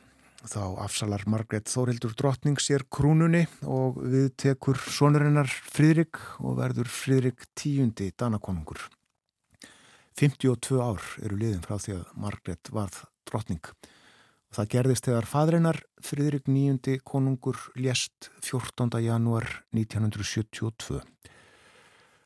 Þá 0.44 0.76
afsalar 0.84 1.22
Margrét 1.24 1.70
Þórildur 1.72 2.12
drottning 2.18 2.58
sér 2.60 2.82
krúnunni 2.92 3.46
og 3.64 3.96
við 3.96 4.26
tekur 4.42 4.76
sonurinnar 4.76 5.48
Fridrik 5.48 6.20
og 6.36 6.58
verður 6.58 6.90
Fridrik 6.92 7.46
tíundi 7.56 8.10
danakonungur. 8.20 8.82
52 10.20 10.82
ár 10.84 11.00
eru 11.24 11.38
liðin 11.40 11.64
frá 11.64 11.78
því 11.80 11.96
að 11.96 12.12
Margrét 12.20 12.70
varð 12.76 13.00
drottning. 13.24 13.64
Og 14.52 14.58
það 14.58 14.70
gerðist 14.76 15.08
þegar 15.08 15.30
fadreinar 15.32 15.80
Fridrik 16.04 16.52
níundi 16.52 16.98
konungur 17.00 17.56
lést 17.80 18.28
14. 18.44 19.00
janúar 19.00 19.48
1972. 19.72 21.00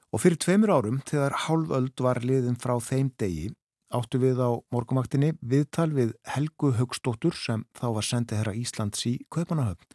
Og 0.09 0.25
fyrir 0.25 0.41
tveimur 0.43 0.75
árum, 0.75 0.99
þegar 1.07 1.39
hálföld 1.47 2.03
var 2.03 2.19
liðin 2.25 2.59
frá 2.59 2.75
þeim 2.83 3.13
degi, 3.21 3.53
áttu 3.95 4.21
við 4.21 4.41
á 4.45 4.51
morgumaktinni 4.75 5.33
viðtal 5.41 5.89
við 5.97 6.13
Helgu 6.29 6.75
Haugstóttur 6.77 7.37
sem 7.37 7.65
þá 7.79 7.87
var 7.97 8.07
sendið 8.07 8.41
herra 8.43 8.57
Íslands 8.57 9.05
í 9.09 9.15
Kaupanahöfn. 9.33 9.87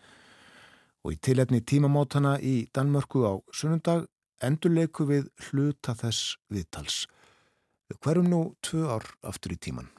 Og 1.03 1.15
í 1.15 1.19
tilefni 1.19 1.59
tímamótana 1.61 2.37
í 2.39 2.69
Danmörku 2.73 3.25
á 3.27 3.33
sunnundag 3.53 4.07
endurleiku 4.43 5.05
við 5.09 5.27
hluta 5.49 5.95
þess 5.99 6.37
viðtals. 6.49 7.03
Við 7.91 7.99
hverjum 8.05 8.31
nú 8.31 8.41
tvö 8.63 8.87
ár 8.95 9.05
aftur 9.21 9.53
í 9.53 9.59
tíman. 9.59 9.91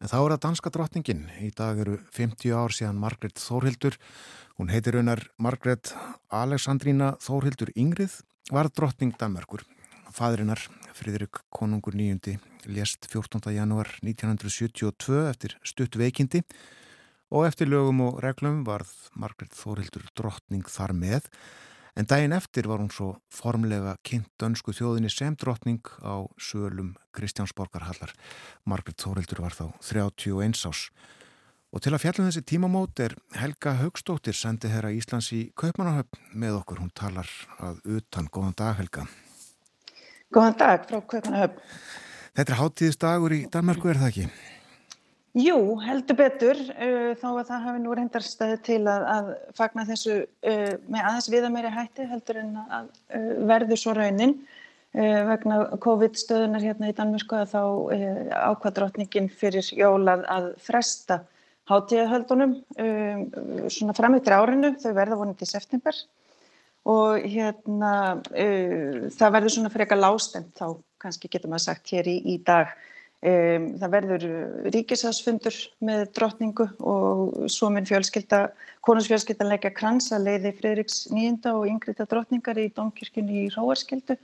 En 0.00 0.10
þá 0.10 0.18
er 0.18 0.34
það 0.34 0.42
danska 0.44 0.72
drottningin. 0.72 1.22
Í 1.40 1.52
dag 1.56 1.78
eru 1.80 2.00
50 2.12 2.52
ár 2.52 2.74
síðan 2.74 3.00
Margret 3.00 3.38
Þórhildur. 3.40 3.96
Hún 4.58 4.72
heitir 4.72 4.98
raunar 4.98 5.22
Margret 5.38 5.94
Alexandrína 6.32 7.14
Þórhildur 7.22 7.72
Ingrið, 7.76 8.20
var 8.52 8.68
drottning 8.72 9.14
Danmörkur 9.20 9.64
fadrinnar, 10.16 10.60
Fridrik 10.96 11.42
Konungur 11.52 11.96
nýjundi, 11.96 12.38
lést 12.64 13.04
14. 13.10 13.52
janúar 13.52 13.90
1972 14.00 15.18
eftir 15.28 15.56
stutt 15.60 15.98
veikindi 16.00 16.40
og 17.28 17.44
eftir 17.48 17.68
lögum 17.68 18.00
og 18.06 18.20
reglum 18.24 18.62
varð 18.64 18.92
Margret 19.18 19.52
Þórildur 19.52 20.06
drottning 20.16 20.64
þar 20.72 20.94
með 20.96 21.28
en 21.96 22.08
daginn 22.08 22.36
eftir 22.36 22.68
var 22.70 22.80
hún 22.80 22.92
svo 22.92 23.10
formlega 23.32 23.96
kynnt 24.06 24.30
dönsku 24.40 24.72
þjóðinni 24.76 25.12
sem 25.12 25.36
drottning 25.36 25.84
á 26.00 26.24
sölum 26.40 26.94
Kristjánsborgarhallar. 27.16 28.14
Margret 28.64 29.00
Þórildur 29.02 29.44
var 29.44 29.56
þá 29.56 29.68
31 29.84 30.64
ás. 30.64 30.88
Og 31.74 31.82
til 31.84 31.92
að 31.92 32.06
fjallum 32.06 32.30
þessi 32.30 32.46
tímamót 32.46 33.04
er 33.04 33.18
Helga 33.36 33.74
Haugstóttir 33.82 34.36
sendi 34.38 34.72
herra 34.72 34.94
Íslands 34.96 35.28
í 35.36 35.50
Kaupanahöfn 35.58 36.32
með 36.32 36.62
okkur. 36.62 36.84
Hún 36.84 36.94
talar 36.96 37.28
að 37.60 37.82
utan. 37.98 38.32
Góðan 38.32 38.56
dag 38.56 38.76
Helga. 38.80 39.08
Góðan 40.36 40.56
dag 40.60 40.82
frá 40.84 40.98
Kaupanahöfn. 41.00 41.60
Þetta 42.36 42.52
er 42.52 42.58
háttíðisdagur 42.58 43.32
í 43.32 43.38
Danmarku, 43.48 43.88
er 43.88 43.96
það 44.02 44.10
ekki? 44.10 44.24
Jú, 45.40 45.56
heldur 45.80 46.18
betur. 46.18 46.58
Uh, 46.76 47.14
þó 47.16 47.30
að 47.30 47.46
það 47.48 47.62
hafi 47.64 47.80
nú 47.80 47.94
reyndar 47.96 48.24
staði 48.24 48.58
til 48.66 48.82
að, 48.84 49.06
að 49.14 49.30
fagna 49.56 49.86
þessu 49.88 50.16
uh, 50.26 50.74
með 50.92 51.08
aðeins 51.08 51.28
viða 51.32 51.50
meiri 51.54 51.70
hætti 51.72 52.08
heldur 52.10 52.40
en 52.42 52.50
að 52.66 52.90
uh, 53.16 53.30
verður 53.48 53.80
svo 53.80 53.96
raunin. 53.96 54.38
Vegna 54.96 55.56
COVID-stöðunar 55.84 56.62
hérna 56.64 56.88
í 56.88 56.94
Danmarku 56.96 57.36
að 57.36 57.50
þá 57.50 57.62
ákvaðdrottningin 58.46 59.26
fyrir 59.28 59.66
jólað 59.76 60.22
að 60.32 60.46
fresta 60.64 61.18
hátíðahöldunum 61.68 62.54
um, 62.80 63.26
svona 63.68 63.96
framöytir 63.98 64.32
árinu, 64.38 64.70
þau 64.80 64.94
verða 64.96 65.18
vonið 65.20 65.42
til 65.42 65.50
september 65.50 65.98
og 66.00 66.25
hérna 67.22 67.94
uh, 68.18 69.06
það 69.14 69.32
verður 69.38 69.54
svona 69.56 69.72
eitthvað 69.72 70.04
lástemt 70.04 70.52
þá 70.58 70.66
kannski 71.02 71.30
getur 71.30 71.52
maður 71.52 71.68
sagt 71.68 71.94
hér 71.94 72.08
í, 72.10 72.20
í 72.34 72.36
dag. 72.46 72.74
Um, 73.26 73.70
það 73.80 73.92
verður 73.94 74.24
ríkisásfundur 74.74 75.56
með 75.88 76.02
drottningu 76.14 76.66
og 76.84 77.46
svo 77.50 77.70
minn 77.72 77.88
fjölskylda, 77.88 78.42
konusfjölskyldan 78.86 79.50
leggja 79.50 79.72
kransa 79.74 80.20
leiði 80.20 80.52
Fredriks 80.58 81.06
nýjunda 81.10 81.54
og 81.56 81.64
yngriða 81.70 82.06
drottningar 82.10 82.60
í 82.60 82.68
Dómkirkjunni 82.76 83.46
í 83.46 83.52
Róarskyldu 83.56 84.18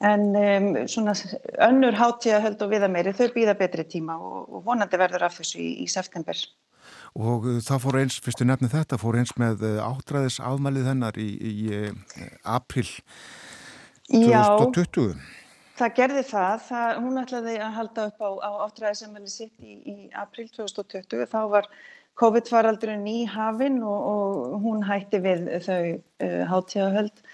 en 0.00 0.22
um, 0.36 0.68
svona 0.88 1.14
önnur 1.66 1.96
hátíðahöld 1.96 2.62
og 2.64 2.72
viða 2.72 2.88
meiri 2.92 3.12
þau 3.16 3.28
býða 3.34 3.56
betri 3.58 3.84
tíma 3.88 4.16
og, 4.16 4.46
og 4.48 4.64
vonandi 4.68 5.00
verður 5.00 5.26
af 5.26 5.40
þessu 5.40 5.60
í, 5.60 5.70
í 5.84 5.88
september. 5.90 6.36
Og 7.18 7.46
uh, 7.48 7.58
það 7.64 7.82
fór 7.84 8.00
eins, 8.04 8.16
fyrstu 8.22 8.46
nefni 8.46 8.70
þetta, 8.70 8.98
fór 9.00 9.18
eins 9.18 9.32
með 9.40 9.64
uh, 9.66 9.76
áttræðis 9.82 10.38
afmælið 10.46 10.90
hennar 10.92 11.18
í, 11.18 11.28
í, 11.34 11.54
uh, 11.74 12.26
april 12.46 12.86
2020. 14.10 15.14
Já, 15.18 15.38
það 15.80 15.94
gerði 15.98 16.24
það. 16.30 16.66
það. 16.68 17.00
Hún 17.04 17.22
ætlaði 17.24 17.56
að 17.58 17.78
halda 17.78 18.08
upp 18.10 18.22
á, 18.22 18.30
á 18.46 18.50
áttræðisamæli 18.66 19.32
sitt 19.32 19.64
í, 19.64 19.78
í 19.82 19.96
april 20.18 20.46
2020. 20.54 21.26
Þá 21.30 21.40
var 21.50 21.70
COVID-faraldurinn 22.20 23.06
í 23.08 23.20
hafinn 23.30 23.80
og, 23.82 24.00
og 24.10 24.58
hún 24.64 24.84
hætti 24.86 25.22
við 25.24 25.48
þau 25.66 25.80
uh, 25.90 26.42
hátíðahöld. 26.50 27.24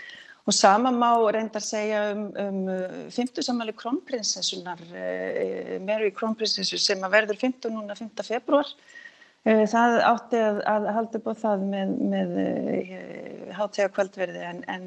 Og 0.46 0.54
sama 0.54 0.92
má 0.94 1.10
reyndar 1.34 1.64
segja 1.64 2.12
um, 2.14 2.28
um 2.38 3.08
50 3.10 3.42
samali 3.42 3.72
krónprinsessunar, 3.74 4.78
uh, 4.88 5.72
Mary 5.82 6.12
krónprinsessu 6.14 6.78
sem 6.78 7.02
að 7.02 7.16
verður 7.18 7.40
15 7.48 7.74
núna 7.74 7.98
5. 7.98 8.22
februar. 8.24 8.70
Eh, 9.46 9.62
það 9.70 10.00
átti 10.02 10.38
að, 10.42 10.56
að 10.66 10.86
halda 10.96 11.18
upp 11.20 11.28
á 11.30 11.34
það 11.38 11.66
með, 11.70 11.90
með 12.10 12.38
eh, 12.42 13.50
hátíða 13.54 13.92
kvöldverði 13.94 14.40
en, 14.42 14.62
en 14.66 14.86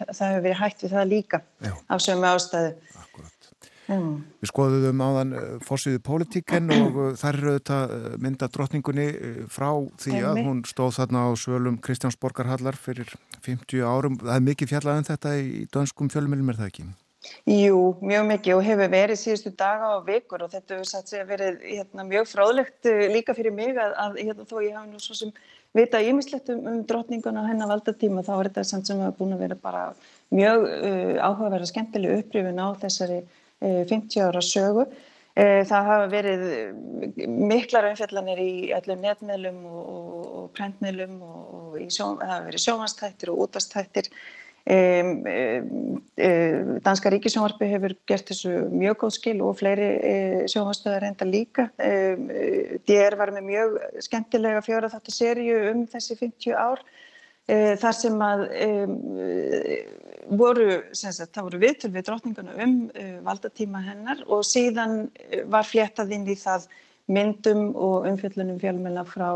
það 0.00 0.24
hefur 0.24 0.46
verið 0.48 0.56
hægt 0.58 0.82
við 0.82 0.94
það 0.96 1.12
líka 1.12 1.38
Já. 1.62 1.70
af 1.86 2.02
sömu 2.02 2.26
ástæðu. 2.26 2.72
Akkurat. 2.98 3.50
Mm. 3.90 4.16
Við 4.42 4.50
skoðum 4.50 5.04
áðan 5.06 5.36
eh, 5.38 5.52
fórsýðu 5.66 6.00
pólitíken 6.08 6.74
og 6.74 6.98
þar 7.22 7.38
eru 7.38 7.54
þetta 7.60 7.78
mynda 8.26 8.50
drottningunni 8.50 9.06
frá 9.46 9.68
því 10.02 10.24
að 10.32 10.42
hún 10.48 10.64
stóð 10.66 10.96
þarna 10.98 11.22
á 11.26 11.28
svölum 11.38 11.78
Kristjánsborgarhallar 11.78 12.80
fyrir 12.82 13.14
50 13.46 13.86
árum. 13.86 14.18
Það 14.24 14.34
er 14.40 14.48
mikið 14.48 14.74
fjallað 14.74 14.98
en 14.98 15.06
um 15.06 15.10
þetta 15.12 15.36
í 15.38 15.62
dönskum 15.70 16.10
fjölumilum 16.10 16.50
er 16.50 16.58
það 16.64 16.72
ekki? 16.72 16.88
Jú, 17.44 17.98
mjög 18.00 18.22
mikið 18.30 18.54
og 18.56 18.62
hefur 18.64 18.88
verið 18.94 19.18
síðustu 19.20 19.50
daga 19.52 19.90
og 19.98 20.06
vikur 20.06 20.40
og 20.46 20.52
þetta 20.54 20.78
hefur 20.78 20.88
satt 20.88 21.10
sig 21.10 21.20
að 21.20 21.32
verið 21.34 21.58
hérna, 21.66 22.06
mjög 22.08 22.30
fráðlegt 22.30 22.88
eh, 22.88 23.10
líka 23.12 23.34
fyrir 23.36 23.52
mig 23.52 23.76
að, 23.76 23.92
að 24.04 24.16
hérna, 24.22 24.46
þó 24.48 24.54
ég 24.64 24.78
hafi 24.78 24.88
nú 24.88 25.00
svo 25.04 25.16
sem 25.18 25.34
vita 25.76 26.00
ímislegt 26.00 26.48
um, 26.54 26.62
um 26.70 26.78
drottninguna 26.88 27.42
og 27.42 27.50
hennar 27.50 27.68
valdatíma 27.74 28.24
þá 28.24 28.32
er 28.38 28.50
þetta 28.50 28.64
samt 28.70 28.88
sem 28.88 29.04
að 29.04 29.18
búin 29.20 29.36
að 29.36 29.44
vera 29.44 29.60
bara 29.66 29.84
mjög 30.32 30.66
uh, 30.70 31.12
áhugaverð 31.20 31.68
og 31.68 31.72
skemmtileg 31.74 32.22
upprifin 32.22 32.64
á 32.64 32.68
þessari 32.86 33.20
uh, 33.20 33.84
50 33.92 34.24
ára 34.24 34.44
sögu. 34.48 34.88
Uh, 35.36 35.60
það 35.68 35.92
hafa 35.92 36.10
verið 36.16 36.48
miklar 37.28 37.92
umfjallanir 37.92 38.40
í 38.40 38.52
öllum 38.80 39.04
netmiðlum 39.04 39.64
og, 39.68 39.80
og, 39.84 40.28
og 40.40 40.52
prentmiðlum 40.56 41.20
og, 41.20 41.56
og 41.60 41.80
sjó, 41.92 42.14
það 42.16 42.32
hafa 42.32 42.46
verið 42.48 42.64
sjómanstættir 42.64 43.36
og 43.36 43.44
útastættir 43.44 44.14
Danska 46.84 47.10
ríkisjónvarpi 47.10 47.66
hefur 47.72 47.94
gert 48.06 48.28
þessu 48.30 48.52
mjög 48.70 48.98
góð 49.02 49.12
skil 49.16 49.38
og 49.42 49.56
fleiri 49.58 49.88
um, 49.96 50.48
sjónvarstöðar 50.52 51.08
enda 51.08 51.26
líka. 51.26 51.68
DR 52.86 53.16
var 53.18 53.32
með 53.34 53.48
mjög 53.48 53.78
skemmtilega 54.06 54.62
fjóra 54.66 54.90
þáttu 54.92 55.14
sériu 55.14 55.56
um 55.72 55.86
þessi 55.90 56.18
50 56.20 56.54
ár 56.54 56.84
þar 57.50 57.96
sem 57.96 58.20
að 58.22 58.44
voru, 60.38 60.66
sagt, 60.94 61.32
það 61.34 61.46
voru 61.48 61.60
viðtöl 61.64 61.90
við 61.96 62.06
drotninguna 62.06 62.54
um 62.62 62.76
valdatíma 63.26 63.80
hennar 63.82 64.22
og 64.28 64.44
síðan 64.46 65.08
var 65.50 65.66
fléttað 65.66 66.14
inn 66.14 66.28
í 66.30 66.36
það 66.38 66.68
myndum 67.10 67.72
og 67.74 68.06
umfjöllunum 68.06 68.60
fjölmjöla 68.62 69.02
frá, 69.08 69.30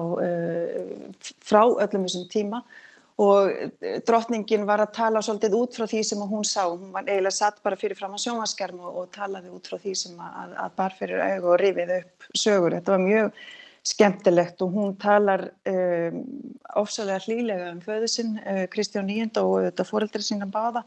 frá 1.43 1.63
öllum 1.67 2.07
þessum 2.07 2.29
tíma 2.31 2.63
og 3.23 3.51
eh, 3.51 3.99
drottningin 4.07 4.67
var 4.67 4.83
að 4.83 4.95
tala 4.97 5.23
svolítið 5.23 5.57
út 5.59 5.77
frá 5.79 5.87
því 5.91 6.01
sem 6.07 6.23
hún 6.31 6.47
sá, 6.49 6.65
hún 6.67 6.93
var 6.95 7.07
eiginlega 7.07 7.37
satt 7.37 7.61
bara 7.63 7.79
fyrir 7.79 7.99
fram 7.99 8.17
á 8.17 8.19
sjónvaskerm 8.19 8.81
og, 8.83 9.03
og 9.03 9.11
talaði 9.15 9.53
út 9.55 9.71
frá 9.71 9.79
því 9.79 9.95
sem 10.01 10.17
að, 10.19 10.57
að 10.65 10.79
bar 10.81 10.97
fyrir 10.99 11.27
auð 11.29 11.51
og 11.53 11.61
rifið 11.63 11.95
upp 12.01 12.27
sögur. 12.35 12.75
Þetta 12.75 12.97
var 12.97 13.05
mjög 13.05 13.45
skemmtilegt 13.85 14.63
og 14.65 14.73
hún 14.73 14.95
talar 14.97 15.51
um, 15.69 16.23
ofsalega 16.81 17.21
hlýlega 17.27 17.69
um 17.75 17.83
föðu 17.85 18.09
sinn, 18.09 18.39
uh, 18.41 18.65
Kristján 18.73 19.07
Nýjend 19.11 19.39
og 19.43 19.59
þetta 19.69 19.87
fóreldri 19.87 20.25
sína 20.25 20.49
báða 20.49 20.83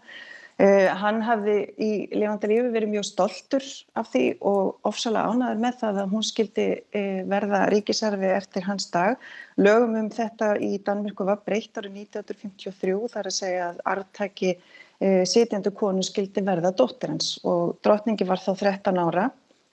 Uh, 0.58 0.88
hann 0.98 1.20
hafði 1.22 1.54
í 1.78 1.88
lifandi 2.18 2.48
lífi 2.50 2.70
verið 2.74 2.90
mjög 2.90 3.04
stoltur 3.06 3.66
af 3.94 4.08
því 4.10 4.22
og 4.50 4.88
ofsalega 4.90 5.30
ánaður 5.30 5.60
með 5.62 5.76
það 5.84 6.00
að 6.02 6.16
hún 6.16 6.24
skildi 6.26 6.64
uh, 6.98 7.20
verða 7.30 7.60
ríkisarfi 7.70 8.32
eftir 8.34 8.66
hans 8.66 8.88
dag. 8.90 9.22
Lögum 9.62 9.94
um 10.00 10.08
þetta 10.10 10.56
í 10.58 10.80
Danmyrku 10.82 11.28
var 11.28 11.44
breytt 11.46 11.78
árið 11.78 12.00
1953 12.08 12.96
þar 13.14 13.30
að 13.30 13.36
segja 13.36 13.68
að 13.68 13.84
artæki 13.94 14.56
uh, 14.56 15.22
sitjandu 15.30 15.76
konu 15.78 16.08
skildi 16.08 16.42
verða 16.50 16.74
dóttir 16.74 17.14
hans 17.14 17.36
og 17.46 17.78
drotningi 17.86 18.26
var 18.26 18.42
þá 18.42 18.50
13 18.56 19.04
ára 19.04 19.28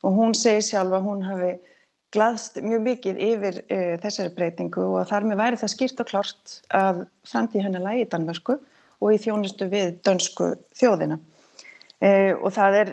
og 0.05 0.21
hún 0.21 0.37
segi 0.37 0.69
sjálf 0.69 0.99
að 0.99 1.09
hún 1.09 1.25
hafi 1.25 1.55
glaðst 2.13 2.61
mjög 2.61 2.85
mikið 2.91 3.25
yfir 3.31 3.57
þessari 4.05 4.37
breytingu 4.37 4.85
og 4.85 5.09
þar 5.09 5.25
með 5.27 5.41
væri 5.41 5.63
það 5.65 5.73
skýrt 5.73 6.05
og 6.05 6.13
klart 6.13 6.53
að 6.77 7.01
framtíð 7.27 7.65
hennar 7.67 7.89
lægi 7.89 8.05
í 8.05 8.11
Danmyrku 8.13 8.61
og 9.05 9.13
í 9.13 9.21
þjónustu 9.21 9.69
við 9.69 9.99
dönsku 10.07 10.55
þjóðina. 10.79 11.19
E, 12.01 12.11
og 12.35 12.53
það 12.57 12.79
er 12.81 12.93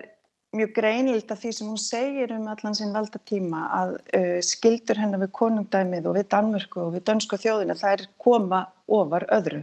mjög 0.52 0.74
greinilt 0.76 1.32
af 1.32 1.40
því 1.40 1.52
sem 1.56 1.70
hún 1.72 1.80
segir 1.80 2.34
um 2.36 2.50
allan 2.52 2.76
sinn 2.76 2.92
valdatíma 2.92 3.62
að 3.78 3.94
e, 4.12 4.24
skildur 4.44 5.00
hennar 5.00 5.22
við 5.24 5.32
konungdæmið 5.38 6.10
og 6.12 6.18
við 6.20 6.28
Danmörku 6.34 6.82
og 6.84 6.98
við 6.98 7.06
dönsku 7.08 7.40
þjóðina 7.40 7.78
það 7.80 7.96
er 7.96 8.04
koma 8.20 8.66
ofar 8.92 9.28
öðru 9.32 9.62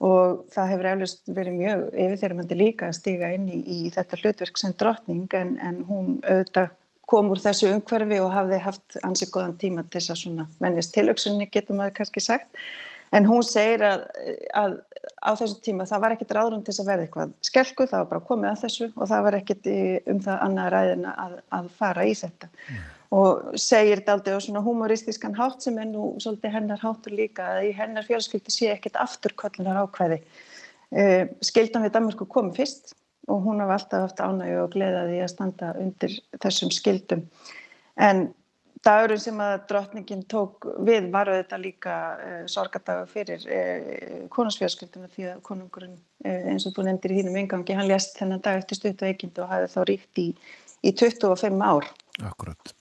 og 0.00 0.44
það 0.52 0.70
hefur 0.72 0.90
eflust 0.90 1.32
verið 1.36 1.56
mjög 1.56 1.86
yfirþyrmandi 2.04 2.56
líka 2.56 2.88
að 2.88 2.98
stiga 3.00 3.32
inn 3.36 3.48
í, 3.52 3.60
í 3.60 3.80
þetta 3.94 4.20
hlutverk 4.20 4.60
sem 4.60 4.76
drottning 4.80 5.26
en, 5.36 5.56
en 5.60 5.82
hún 5.88 6.14
auðvitað 6.24 6.76
kom 7.10 7.32
úr 7.32 7.40
þessu 7.42 7.72
umhverfi 7.72 8.20
og 8.22 8.30
hafði 8.32 8.60
haft 8.64 9.00
ansið 9.06 9.32
góðan 9.34 9.58
tíma 9.60 9.84
til 9.88 9.98
þess 9.98 10.14
að 10.14 10.20
svona 10.22 10.46
mennist 10.62 10.94
tilöksunni 10.94 11.48
getur 11.52 11.80
maður 11.80 11.96
kannski 12.00 12.22
sagt 12.24 12.60
En 13.10 13.26
hún 13.26 13.42
segir 13.42 13.82
að, 13.82 14.04
að 14.54 14.76
á 15.18 15.30
þessu 15.34 15.58
tíma 15.64 15.86
það 15.88 16.02
var 16.04 16.14
ekkert 16.14 16.34
ráðrum 16.36 16.62
til 16.62 16.72
þess 16.72 16.82
að 16.84 16.90
verða 16.92 17.06
eitthvað 17.06 17.34
skelku, 17.48 17.86
það 17.90 18.02
var 18.02 18.08
bara 18.12 18.26
komið 18.28 18.50
að 18.50 18.62
þessu 18.64 18.88
og 18.92 19.10
það 19.10 19.26
var 19.26 19.36
ekkert 19.40 19.68
um 20.12 20.22
það 20.26 20.44
annað 20.46 20.70
ræðina 20.74 21.14
að, 21.24 21.36
að 21.58 21.70
fara 21.80 22.06
í 22.06 22.14
þetta. 22.20 22.50
Mm. 22.68 22.84
Og 23.20 23.58
segir 23.58 23.98
þetta 23.98 24.14
aldrei 24.14 24.38
á 24.38 24.44
svona 24.46 24.62
humoristískan 24.62 25.34
hátt 25.34 25.66
sem 25.66 25.78
er 25.82 25.88
nú 25.90 26.12
svolítið 26.22 26.54
hennar 26.54 26.82
háttur 26.84 27.16
líka 27.18 27.48
að 27.56 27.66
í 27.66 27.74
hennar 27.74 28.06
fjölskyldi 28.06 28.54
sé 28.54 28.70
ekkert 28.70 29.00
afturkvöldunar 29.02 29.82
ákvæði. 29.82 30.20
Uh, 30.90 31.24
skildan 31.42 31.86
við 31.86 31.96
Danmarku 31.96 32.26
kom 32.30 32.54
fyrst 32.54 32.94
og 33.30 33.42
hún 33.46 33.62
hafa 33.62 33.76
alltaf 33.78 34.04
haft 34.06 34.22
ánægu 34.22 34.62
og 34.62 34.72
gleðaði 34.74 35.18
að 35.22 35.32
standa 35.34 35.72
undir 35.78 36.14
þessum 36.42 36.70
skildum. 36.74 37.26
En 37.98 38.28
dagurinn 38.86 39.20
sem 39.20 39.40
að 39.42 39.54
drottningin 39.68 40.22
tók 40.30 40.64
við 40.86 41.10
var 41.12 41.28
auðvitað 41.28 41.62
líka 41.64 41.94
uh, 42.16 42.42
sorgadagur 42.48 43.10
fyrir 43.10 43.44
uh, 43.44 44.26
konungsfjörskilduna 44.32 45.10
því 45.12 45.26
að 45.34 45.42
konungurinn 45.46 45.96
uh, 45.98 46.50
eins 46.52 46.66
og 46.68 46.76
þú 46.76 46.86
nefndir 46.86 47.14
í 47.14 47.20
þínum 47.20 47.40
yngangi, 47.42 47.76
hann 47.76 47.90
lést 47.90 48.16
þennan 48.20 48.42
dag 48.44 48.60
eftir 48.60 48.80
stutt 48.80 49.04
og 49.04 49.10
eikind 49.12 49.40
og 49.42 49.50
hafði 49.52 49.72
þá 49.74 49.80
ríkt 49.90 50.22
í, 50.22 50.28
í 50.80 50.94
25 50.96 51.66
ár. 51.66 51.90
Akkurat. 52.30 52.72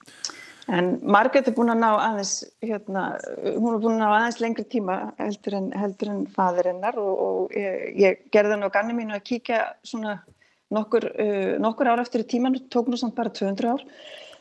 En 0.70 0.94
Margrét 1.10 1.50
er 1.50 1.56
búin 1.58 1.74
að 1.74 1.82
ná 1.82 1.90
aðeins, 1.98 2.34
hérna, 2.62 3.04
hún 3.58 3.74
er 3.74 3.84
búin 3.84 3.98
að 3.98 4.04
ná 4.04 4.10
aðeins 4.12 4.40
lengri 4.44 4.68
tíma 4.70 4.98
heldur 5.18 5.58
en, 5.58 5.70
heldur 5.74 6.14
en 6.14 6.24
faðirinnar 6.36 7.00
og, 7.02 7.14
og 7.26 7.58
ég, 7.58 7.80
ég 7.98 8.26
gerði 8.32 8.60
nú 8.62 8.70
ganni 8.72 8.94
mínu 8.96 9.18
að 9.18 9.26
kíkja 9.32 9.64
svona 9.82 10.20
nokkur, 10.70 11.10
nokkur 11.58 11.90
ár 11.90 12.04
eftir 12.04 12.22
í 12.22 12.30
tíman, 12.36 12.60
tók 12.70 12.92
nú 12.92 13.00
samt 13.02 13.18
bara 13.18 13.34
200 13.34 13.72
ár 13.74 13.82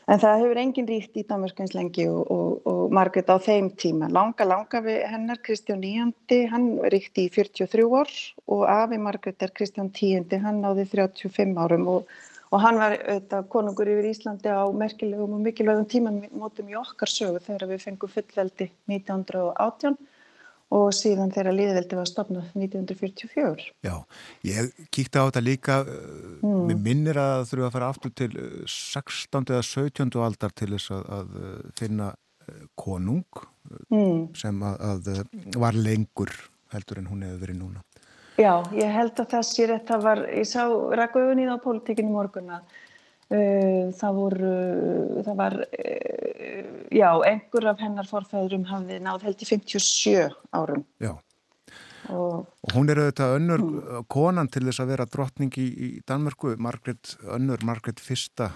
En 0.09 0.17
það 0.17 0.39
hefur 0.41 0.57
engin 0.57 0.87
ríkt 0.89 1.17
í 1.21 1.23
Danmörk 1.29 1.59
eins 1.61 1.75
lengi 1.77 2.07
og, 2.09 2.31
og, 2.33 2.53
og 2.69 2.93
Margret 2.97 3.27
á 3.29 3.37
þeim 3.45 3.67
tíma. 3.77 4.07
Langa, 4.09 4.47
langa 4.47 4.79
við 4.81 5.03
hennar, 5.05 5.37
Kristján 5.45 5.83
Níandi, 5.83 6.39
hann 6.49 6.65
ríkti 6.89 7.27
í 7.27 7.29
43 7.35 7.85
ár 7.99 8.13
og 8.55 8.63
afi 8.73 8.97
Margret 8.97 9.45
er 9.45 9.53
Kristján 9.53 9.91
Tíandi, 9.93 10.39
hann 10.41 10.63
náði 10.63 10.87
35 10.89 11.53
árum 11.61 11.85
og, 11.93 12.09
og 12.49 12.63
hann 12.63 12.81
var 12.81 12.95
auðvitað 12.97 13.51
konungur 13.53 13.91
yfir 13.93 14.09
Íslandi 14.09 14.49
á 14.49 14.65
merkilegum 14.81 15.37
og 15.37 15.45
mikilvægum 15.45 15.85
tímamótum 15.93 16.73
í 16.73 16.79
okkar 16.81 17.13
sögu 17.13 17.43
þegar 17.45 17.69
við 17.75 17.85
fengum 17.85 18.15
fullveldi 18.15 18.71
1918 18.89 19.99
og 20.75 20.89
síðan 20.93 21.31
þegar 21.33 21.55
liðveldi 21.57 21.97
var 21.97 22.09
stopnað 22.09 22.49
1944. 22.53 23.67
Já, 23.85 23.95
ég 24.45 24.71
kíkti 24.93 25.17
á 25.17 25.25
þetta 25.25 25.41
líka, 25.41 25.77
mm. 25.85 26.59
mér 26.69 26.81
minnir 26.85 27.19
að 27.21 27.47
þurfa 27.49 27.69
að 27.69 27.75
fara 27.77 27.91
aftur 27.93 28.13
til 28.13 28.31
16. 28.69 29.45
eða 29.49 29.63
17. 29.65 30.11
aldar 30.25 30.53
til 30.53 30.71
þess 30.75 30.93
að, 30.93 31.07
að 31.17 31.71
finna 31.79 32.11
konung 32.79 33.25
mm. 33.89 34.29
sem 34.37 34.63
að, 34.65 34.77
að 34.91 35.57
var 35.61 35.77
lengur 35.77 36.33
heldur 36.73 37.01
en 37.01 37.09
hún 37.09 37.25
hefur 37.25 37.43
verið 37.45 37.59
núna. 37.63 37.83
Já, 38.39 38.53
ég 38.77 38.93
held 38.95 39.17
að 39.19 39.33
það 39.33 39.47
sé 39.49 39.65
rétt, 39.67 39.87
það 39.89 40.05
var, 40.05 40.21
ég 40.31 40.47
sá 40.47 40.61
það 40.63 41.49
á 41.51 41.57
politíkinu 41.65 42.13
morgun 42.13 42.53
að 42.55 42.77
það 43.29 44.19
voru, 44.19 44.53
það 45.25 45.35
var, 45.37 45.55
uh, 45.69 46.69
já, 46.89 47.09
einhver 47.29 47.69
af 47.69 47.81
hennar 47.83 48.09
forfæðurum 48.09 48.67
hafði 48.69 49.01
náð 49.05 49.27
held 49.27 49.43
í 49.43 49.49
57 49.51 50.37
árum. 50.57 50.85
Já, 51.03 51.13
og, 52.09 52.47
og 52.65 52.73
hún 52.73 52.89
er 52.89 53.01
auðvitað 53.03 53.35
önnur 53.37 53.63
mm. 53.63 54.05
konan 54.09 54.49
til 54.51 54.63
þess 54.65 54.81
að 54.81 54.91
vera 54.93 55.05
drottning 55.13 55.57
í, 55.61 55.67
í 55.69 55.89
Danmörku, 56.09 56.55
Margret, 56.61 57.13
önnur 57.37 57.61
Margret 57.67 58.01
fyrsta. 58.01 58.49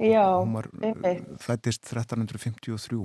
Já, 0.00 0.24
einmitt. 0.40 1.26
Fættist 1.42 1.84
1353. 1.92 3.02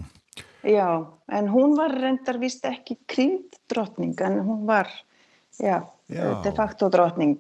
Já, 0.72 0.88
en 1.28 1.50
hún 1.52 1.76
var 1.76 1.96
reyndar 1.98 2.40
vist 2.42 2.66
ekki 2.70 3.00
krynd 3.10 3.58
drottning, 3.72 4.16
en 4.24 4.40
hún 4.46 4.64
var, 4.70 4.88
já, 5.60 5.82
já. 6.08 6.24
de 6.46 6.54
facto 6.56 6.90
drottning. 6.94 7.36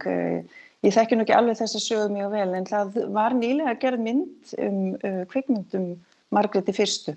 Ég 0.81 0.95
þekki 0.95 1.17
nú 1.17 1.25
ekki 1.25 1.35
alveg 1.37 1.59
þess 1.59 1.77
að 1.77 1.83
sögum 1.85 2.15
mjög 2.17 2.31
vel 2.33 2.53
en 2.57 2.69
það 2.69 2.95
var 3.13 3.35
nýlega 3.37 3.75
gerð 3.83 4.05
mynd 4.07 4.55
um 4.57 4.79
uh, 4.97 5.21
kvikmyndum 5.29 5.91
Margréti 6.33 6.73
fyrstu. 6.73 7.13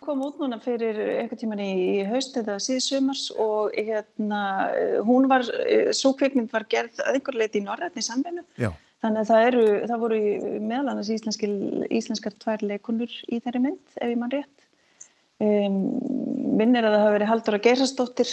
Kom 0.00 0.22
út 0.24 0.38
núna 0.40 0.56
fyrir 0.62 0.96
einhver 1.20 1.38
tíman 1.38 1.60
í, 1.60 1.70
í 2.00 2.04
haust 2.08 2.38
eða 2.40 2.56
síðsumars 2.62 3.26
og 3.36 3.74
hérna 3.76 4.40
hún 5.04 5.28
var, 5.28 5.44
svo 5.92 6.14
kvikmynd 6.16 6.48
var 6.54 6.64
gerð 6.72 7.02
að 7.04 7.18
einhver 7.18 7.36
leiti 7.36 7.60
í 7.60 7.66
Norrætni 7.66 8.02
samveinu. 8.02 8.46
Já. 8.56 8.72
Þannig 9.00 9.20
að 9.20 9.30
það, 9.30 9.46
eru, 9.48 9.66
það 9.88 10.02
voru 10.02 10.16
meðal 10.60 10.90
annars 10.92 11.12
íslenskar 11.12 12.34
tvær 12.42 12.64
leikunur 12.64 13.12
í 13.28 13.38
þeirri 13.40 13.62
mynd 13.64 13.94
ef 13.96 14.08
ég 14.08 14.18
mann 14.20 14.34
rétt. 14.34 14.66
Um, 15.40 15.78
minn 16.58 16.76
er 16.76 16.84
að 16.84 16.96
það 16.96 17.04
hafi 17.04 17.14
verið 17.14 17.30
Haldur 17.30 17.56
að 17.56 17.64
Geirastóttir 17.64 18.32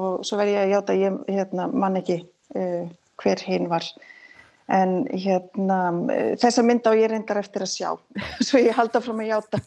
og 0.00 0.22
svo 0.24 0.38
verði 0.40 0.54
ég 0.54 0.62
að 0.62 0.72
hjáta 0.72 0.96
ég 0.96 1.18
hérna, 1.28 1.66
mann 1.72 2.00
ekki 2.00 2.22
uh, 2.56 2.88
hver 3.22 3.42
hinn 3.46 3.68
var. 3.70 3.86
En 4.68 5.06
hérna 5.08 5.78
þessa 6.36 6.60
mynd 6.60 6.84
á 6.84 6.92
ég 6.92 7.08
reyndar 7.08 7.38
eftir 7.40 7.62
að 7.64 7.70
sjá 7.72 7.88
svo 8.46 8.60
ég 8.60 8.76
halda 8.76 9.00
frá 9.00 9.14
mig 9.16 9.30
játa. 9.30 9.60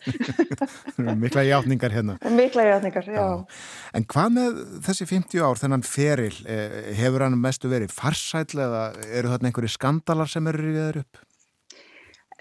Mikla 1.24 1.46
játningar 1.48 1.96
hérna. 1.96 2.18
Mikla 2.30 2.68
játningar, 2.68 3.10
já. 3.10 3.18
já. 3.18 3.64
En 3.98 4.06
hvað 4.06 4.36
með 4.36 4.62
þessi 4.86 5.10
50 5.10 5.42
ár, 5.42 5.58
þennan 5.58 5.86
feril? 5.88 6.36
Eh, 6.46 6.94
hefur 7.00 7.26
hann 7.26 7.40
mestu 7.42 7.72
verið 7.72 7.96
farsæl 7.96 8.46
eða 8.54 8.84
eru 9.10 9.34
þarna 9.34 9.50
einhverju 9.50 9.74
skandalar 9.74 10.30
sem 10.30 10.52
eru 10.54 10.76
þeir 10.78 11.02
upp? 11.02 11.24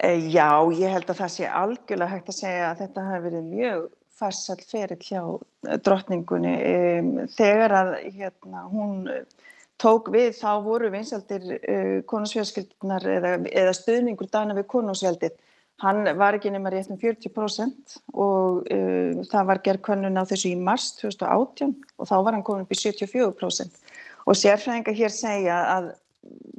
E, 0.01 0.13
já, 0.33 0.49
ég 0.77 0.93
held 0.93 1.09
að 1.09 1.23
það 1.23 1.33
sé 1.33 1.49
algjörlega 1.49 2.13
hægt 2.13 2.29
að 2.29 2.39
segja 2.43 2.69
að 2.69 2.85
þetta 2.85 3.07
hafi 3.09 3.25
verið 3.25 3.49
mjög 3.49 3.89
farsæl 4.21 4.61
feril 4.69 5.01
hjá 5.01 5.21
drottningunni. 5.85 6.53
Þegar 7.33 7.75
að 7.79 7.95
hérna 8.13 8.67
hún 8.69 9.07
tók 9.81 10.11
við 10.13 10.35
þá 10.37 10.51
voru 10.65 10.91
vinsaldir 10.93 11.47
uh, 11.57 11.95
konungsfjölskyldunar 12.09 13.07
eða, 13.17 13.31
eða 13.49 13.73
stuðningur 13.77 14.29
dana 14.31 14.57
við 14.57 14.69
konungsveldið. 14.71 15.39
Hann 15.81 16.05
var 16.19 16.37
ekki 16.37 16.51
nema 16.53 16.69
rétt 16.69 16.91
um 16.93 16.99
40% 17.01 17.95
og 18.13 18.67
uh, 18.69 19.23
það 19.31 19.49
var 19.49 19.63
gerð 19.65 19.85
konun 19.87 20.21
á 20.21 20.23
þessu 20.29 20.53
í 20.53 20.59
mars 20.59 20.91
2018 20.99 21.73
og 21.97 22.09
þá 22.11 22.15
var 22.19 22.37
hann 22.37 22.45
komin 22.45 22.67
upp 22.67 22.75
í 22.75 22.79
74%. 22.83 23.81
Og 24.29 24.37
sérfræðinga 24.37 24.93
hér 24.93 25.13
segja 25.13 25.57
að 25.73 25.91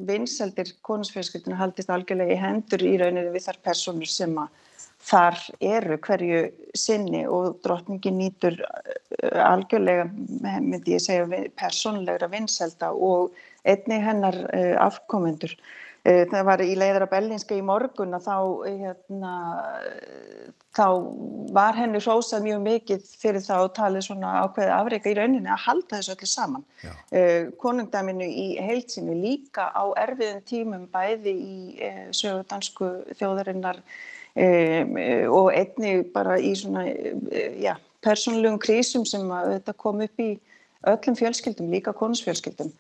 vinsaldir 0.09 0.73
konungsfjölskyldunar 0.83 1.61
haldist 1.61 1.91
algjörlega 1.95 2.35
í 2.35 2.41
hendur 2.41 2.83
í 2.83 2.97
rauninni 2.99 3.31
við 3.31 3.47
þar 3.47 3.61
personur 3.69 4.11
sem 4.11 4.35
að 4.43 4.51
þar 5.03 5.39
eru 5.61 5.99
hverju 6.07 6.43
sinni 6.79 7.23
og 7.27 7.61
drottningin 7.65 8.19
nýtur 8.21 8.59
uh, 8.63 9.45
algjörlega, 9.49 10.09
myndi 10.63 10.97
ég 10.97 11.05
segja, 11.05 11.47
persónlegra 11.59 12.31
vinselda 12.33 12.93
og 12.93 13.33
einni 13.69 14.01
hennar 14.03 14.39
uh, 14.49 14.77
afkomendur. 14.87 15.55
Uh, 16.03 16.25
það 16.31 16.47
var 16.49 16.63
í 16.65 16.73
leiðara 16.79 17.07
Bellinska 17.11 17.55
í 17.55 17.65
morgun 17.67 18.15
að 18.17 18.25
þá, 18.27 18.37
hérna, 18.67 19.35
þá 20.75 20.87
var 21.55 21.77
henni 21.79 22.01
hrósað 22.03 22.47
mjög 22.47 22.65
mikið 22.65 23.11
fyrir 23.21 23.45
þá 23.45 23.69
tala 23.77 24.03
svona 24.03 24.33
ákveði 24.47 24.73
afreika 24.75 25.13
í 25.13 25.19
rauninni 25.19 25.51
að 25.51 25.63
halda 25.67 25.99
þessu 25.99 26.17
öllu 26.17 26.31
saman. 26.31 26.65
Uh, 27.11 27.53
konungdæminu 27.63 28.27
í 28.27 28.49
heilsinu 28.63 29.19
líka 29.19 29.69
á 29.75 29.85
erfiðum 30.07 30.43
tímum 30.49 30.89
bæði 30.95 31.37
í 31.37 31.61
uh, 31.91 32.09
sögu 32.15 32.47
dansku 32.51 32.95
þjóðarinnar 33.19 33.83
Um, 34.33 34.95
og 35.29 35.51
einni 35.53 35.99
bara 36.15 36.39
í 36.41 36.55
svona 36.57 36.87
já, 37.61 37.75
persónulegum 38.01 38.57
krísum 38.63 39.05
sem 39.05 39.27
þetta 39.29 39.75
kom 39.77 40.01
upp 40.01 40.23
í 40.25 40.31
öllum 40.89 41.19
fjölskyldum, 41.19 41.69
líka 41.69 41.93
konusfjölskyldum 41.93 42.73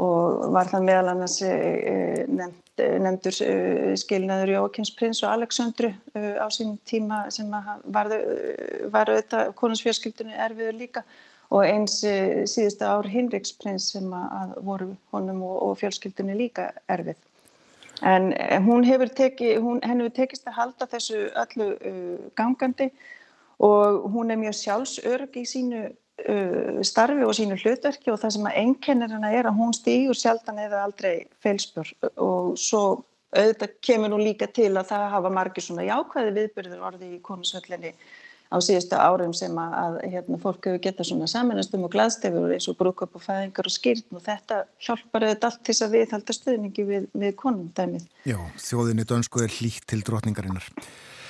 og 0.00 0.48
var 0.54 0.66
það 0.72 0.86
meðal 0.88 1.10
annars 1.12 1.36
nefnd, 1.44 2.64
nefndur 3.04 3.36
skilnaður 4.00 4.54
Jókinsprins 4.56 5.20
og 5.22 5.30
Aleksandru 5.30 5.92
á 6.16 6.46
sín 6.50 6.74
tíma 6.88 7.20
sem 7.30 7.52
var, 7.52 8.10
var 8.90 9.12
auðvitað 9.12 9.52
konusfjölskyldunni 9.60 10.34
erfiður 10.34 10.80
líka 10.80 11.04
og 11.54 11.62
eins 11.68 12.00
síðustu 12.00 12.88
ár 12.88 13.06
Hinriksprins 13.06 13.92
sem 13.94 14.08
að 14.10 14.56
voru 14.66 14.90
honum 15.14 15.44
og, 15.46 15.56
og 15.68 15.78
fjölskyldunni 15.84 16.34
líka 16.40 16.72
erfið. 16.90 17.20
En 18.02 18.32
eh, 18.32 18.58
hún 18.64 18.84
hefur 18.86 19.10
tekið, 19.12 19.58
hún, 19.62 19.82
henni 19.86 20.06
hefur 20.06 20.16
tekist 20.16 20.48
að 20.48 20.58
halda 20.58 20.88
þessu 20.90 21.20
öllu 21.44 21.68
uh, 21.74 22.30
gangandi 22.38 22.90
og 23.62 24.08
hún 24.10 24.32
er 24.34 24.40
mjög 24.40 24.56
sjálfsörg 24.58 25.38
í 25.38 25.44
sínu 25.46 25.82
uh, 25.86 26.82
starfi 26.82 27.22
og 27.22 27.36
sínu 27.38 27.58
hlutverki 27.60 28.10
og 28.10 28.18
það 28.22 28.36
sem 28.36 28.48
að 28.50 28.58
einkennir 28.64 29.14
hana 29.14 29.30
er 29.30 29.46
að 29.46 29.60
hún 29.60 29.74
stýgur 29.76 30.18
sjaldan 30.18 30.58
eða 30.64 30.82
aldrei 30.88 31.28
feilspör 31.44 31.92
og 32.16 32.56
svo 32.58 33.04
auðvitað 33.34 33.78
kemur 33.82 34.12
nú 34.12 34.18
líka 34.22 34.46
til 34.50 34.72
að 34.74 34.90
það 34.90 35.08
hafa 35.14 35.32
margir 35.38 35.66
svona 35.66 35.86
jákvæði 35.86 36.34
viðbyrður 36.38 36.84
orði 36.90 37.14
í 37.16 37.22
konusvöllinni 37.22 37.94
á 38.52 38.56
síðustu 38.62 38.98
árum 38.98 39.32
sem 39.36 39.54
að, 39.58 40.00
hérna, 40.12 40.38
fólk 40.42 40.68
hefur 40.68 40.82
getað 40.82 41.08
svona 41.10 41.28
samanastum 41.30 41.86
og 41.86 41.94
gladstefur 41.94 42.52
eins 42.54 42.68
og 42.70 42.78
brúköp 42.80 43.16
og 43.16 43.24
fæðingar 43.24 43.70
og 43.70 43.74
skýrn 43.74 44.04
og 44.14 44.22
þetta 44.24 44.60
hjálpar 44.84 45.26
auðvitað 45.26 45.48
allt 45.50 45.64
til 45.66 45.78
að 45.78 45.96
við 45.96 46.14
halda 46.14 46.36
stuðningi 46.38 46.86
við, 46.90 47.08
við 47.24 47.34
konundæmið. 47.40 48.06
Já, 48.28 48.38
þjóðinni 48.68 49.08
dönsku 49.08 49.42
er 49.44 49.58
hlýtt 49.58 49.88
til 49.90 50.04
drotningarinnar. 50.06 50.70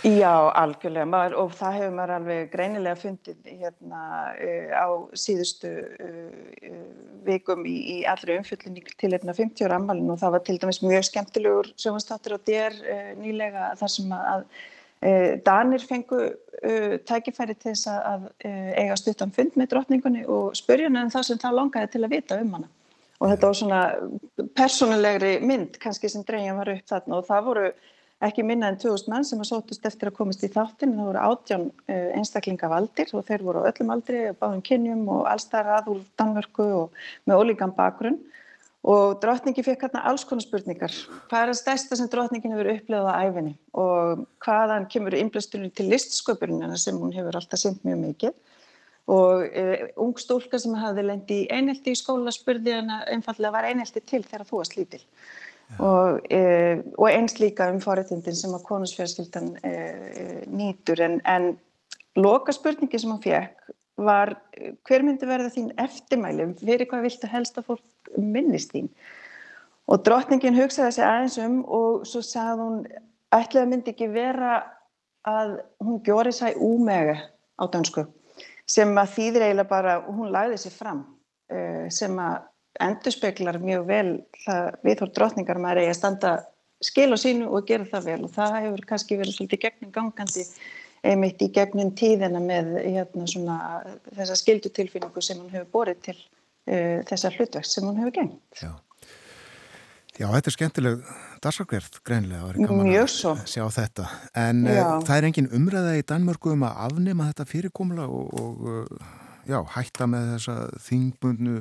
Já, 0.04 0.52
algjörlega 0.60 1.08
maður, 1.08 1.34
og 1.40 1.54
það 1.56 1.76
hefur 1.78 1.92
maður 1.96 2.10
alveg 2.18 2.50
greinilega 2.52 3.00
fundið 3.00 3.46
hérna 3.62 4.00
uh, 4.36 4.74
á 4.76 4.86
síðustu 5.16 5.70
uh, 5.80 6.74
vikum 7.24 7.64
í, 7.64 7.78
í 7.94 7.96
allri 8.12 8.36
umfjöldinni 8.36 8.84
til 9.00 9.14
hérna 9.14 9.32
50 9.32 9.64
ára 9.64 9.78
ammalinn 9.80 10.12
og 10.12 10.20
það 10.20 10.36
var 10.36 10.44
til 10.44 10.58
dæmis 10.60 10.82
mjög 10.84 11.08
skemmtilegur 11.08 11.72
sjónastáttur 11.80 12.36
og 12.36 12.44
dér 12.44 12.76
uh, 12.84 13.10
nýlega 13.16 13.70
þar 13.80 13.94
sem 13.96 14.12
að 14.18 14.44
Eh, 14.44 14.83
Danir 15.44 15.82
fengu 15.84 16.20
uh, 16.64 16.94
tækifæri 17.04 17.56
til 17.58 17.72
þess 17.72 17.90
að 17.92 18.28
uh, 18.30 18.70
eiga 18.80 18.96
stuttan 18.96 19.32
fund 19.34 19.58
með 19.60 19.74
drotningunni 19.74 20.24
og 20.24 20.54
spurja 20.56 20.88
henni 20.88 21.02
um 21.04 21.12
það 21.12 21.26
sem 21.28 21.40
það 21.42 21.58
longaði 21.58 21.90
til 21.92 22.04
að 22.04 22.14
vita 22.16 22.38
um 22.40 22.54
hana. 22.56 22.70
Og 23.20 23.30
þetta 23.30 23.50
var 23.50 23.58
svona 23.58 23.80
persónulegri 24.58 25.34
mynd 25.44 25.76
kannski 25.82 26.10
sem 26.10 26.24
dreyjan 26.26 26.58
var 26.58 26.72
upp 26.72 26.88
þarna 26.90 27.18
og 27.18 27.28
það 27.28 27.50
voru 27.50 27.66
ekki 28.24 28.44
minna 28.46 28.70
en 28.72 28.78
2000 28.80 29.12
mann 29.12 29.26
sem 29.28 29.40
að 29.42 29.50
sótust 29.50 29.86
eftir 29.88 30.08
að 30.10 30.16
komast 30.18 30.44
í 30.46 30.50
þáttin. 30.52 30.94
Það 30.96 31.08
voru 31.10 31.24
átján 31.28 31.66
uh, 31.68 32.10
einstaklinga 32.18 32.70
valdir 32.72 33.12
og 33.12 33.26
þeir 33.28 33.44
voru 33.44 33.64
á 33.64 33.68
öllum 33.70 33.92
aldri, 33.94 34.22
báðum 34.40 34.62
kynjum 34.64 35.04
og 35.18 35.26
allstæðar 35.30 35.82
að 35.82 35.90
úr 35.94 36.04
Danmörku 36.20 36.68
og 36.78 37.04
með 37.28 37.42
ólíkan 37.42 37.76
bakgrunn. 37.76 38.22
Og 38.84 39.14
drotningi 39.22 39.62
fekk 39.64 39.86
hérna 39.86 40.02
alls 40.10 40.26
konar 40.28 40.44
spurningar. 40.44 40.92
Hvað 41.30 41.42
er 41.42 41.50
það 41.50 41.58
stærsta 41.60 41.96
sem 41.96 42.08
drotningin 42.12 42.52
hefur 42.52 42.68
upplegað 42.74 43.06
á 43.08 43.14
æfinni 43.24 43.54
og 43.80 44.26
hvaðan 44.44 44.88
kemur 44.92 45.16
innblæsturinn 45.16 45.72
til 45.72 45.88
listsköpurinn 45.88 46.76
sem 46.76 46.98
hún 47.00 47.14
hefur 47.16 47.38
alltaf 47.38 47.62
synd 47.62 47.80
mjög 47.86 48.02
mikið? 48.02 48.34
Og 49.14 49.46
uh, 49.48 49.86
ung 50.00 50.12
stúlka 50.20 50.60
sem 50.60 50.76
hafði 50.76 51.04
lendi 51.04 51.38
í 51.42 51.48
einhelti 51.52 51.92
í 51.92 52.00
skóla 52.00 52.32
spurði 52.32 52.76
hana 52.76 53.00
einfallega 53.12 53.52
var 53.56 53.68
einhelti 53.68 54.04
til 54.04 54.20
þegar 54.24 54.46
þú 54.50 54.60
varst 54.60 54.76
lítil? 54.76 55.00
Og, 55.80 56.20
uh, 56.28 56.76
og 57.00 57.08
eins 57.08 57.38
líka 57.40 57.70
um 57.72 57.80
forréttindin 57.84 58.36
sem 58.36 58.52
að 58.52 58.66
konusfjörskildan 58.68 59.50
uh, 59.64 60.44
nýtur. 60.52 61.00
En, 61.08 61.18
en 61.24 61.54
loka 62.20 62.52
spurningi 62.52 63.00
sem 63.00 63.16
hann 63.16 63.24
fekk 63.24 63.72
var 64.04 64.36
hver 64.84 65.04
myndi 65.06 65.28
verða 65.28 65.52
þín 65.56 65.72
eftirmæli? 65.80 66.50
Fyrir 66.60 66.88
hvað 66.90 67.08
helst 67.32 67.60
að 67.60 67.72
fólk 67.72 67.84
minnist 68.20 68.74
þín. 68.74 68.88
Og 69.90 70.00
drottningin 70.06 70.56
hugsaði 70.56 70.96
sig 70.96 71.04
aðeins 71.04 71.38
um 71.44 71.58
og 71.64 72.06
svo 72.08 72.22
sagði 72.24 72.62
hún 72.62 72.78
ætlaði 73.34 73.70
myndi 73.70 73.92
ekki 73.92 74.08
vera 74.14 74.62
að 75.28 75.58
hún 75.84 76.00
gjóri 76.04 76.32
sæ 76.32 76.54
úmega 76.60 77.18
á 77.60 77.64
dansku 77.70 78.06
sem 78.68 78.94
að 78.96 79.12
þýðir 79.18 79.44
eiginlega 79.44 79.68
bara, 79.68 79.98
hún 80.08 80.32
lagði 80.32 80.62
sér 80.62 80.72
fram 80.72 81.02
uh, 81.52 81.84
sem 81.92 82.16
að 82.20 82.46
endurspeglar 82.82 83.60
mjög 83.62 83.84
vel 83.86 84.08
viðhór 84.82 85.12
drotningar 85.14 85.60
maður 85.62 85.84
eigi 85.84 85.92
að 85.92 85.98
standa 86.00 86.32
skil 86.82 87.12
á 87.14 87.18
sínu 87.20 87.50
og 87.54 87.68
gera 87.68 87.86
það 87.88 88.08
vel. 88.08 88.22
Og 88.26 88.32
það 88.34 88.56
hefur 88.64 88.86
kannski 88.88 89.18
verið 89.20 89.36
svolítið 89.36 89.62
gegnum 89.66 89.92
gangandi 89.94 90.46
einmitt 91.04 91.42
í 91.44 91.50
gegnum 91.54 91.92
tíðina 91.96 92.40
með 92.42 92.72
hérna, 92.80 93.28
svona, 93.30 93.58
þessa 94.16 94.38
skildutilfinningu 94.40 95.22
sem 95.22 95.40
hún 95.40 95.52
hefur 95.52 95.70
borið 95.78 96.00
til 96.08 96.16
uh, 96.68 96.98
þessa 97.10 97.30
hlutverk 97.34 97.68
sem 97.68 97.86
hún 97.86 98.00
hefur 98.02 98.16
gengt. 98.20 98.62
Já. 98.62 98.72
Já, 100.14 100.28
þetta 100.30 100.46
er 100.46 100.54
skemmtileg 100.54 101.06
darsakverð 101.42 101.96
greinlega, 102.06 102.44
það 102.44 102.50
er 102.52 102.68
gaman 102.70 102.86
Mjög 102.86 103.02
að 103.02 103.14
svo. 103.16 103.32
sjá 103.50 103.64
þetta 103.74 104.04
en 104.44 104.60
uh, 104.68 104.76
Já. 104.76 104.84
það 105.08 105.16
er 105.16 105.26
engin 105.28 105.48
umræða 105.58 105.96
í 105.98 106.04
Danmörku 106.06 106.52
um 106.54 106.62
að 106.68 106.76
afnema 106.86 107.26
þetta 107.32 107.46
fyrirkomula 107.50 108.06
og, 108.06 108.28
og 108.38 108.68
uh, 108.70 109.08
já, 109.50 109.58
hætta 109.74 110.06
með 110.06 110.28
þessa 110.36 110.56
þingbundnu 110.86 111.56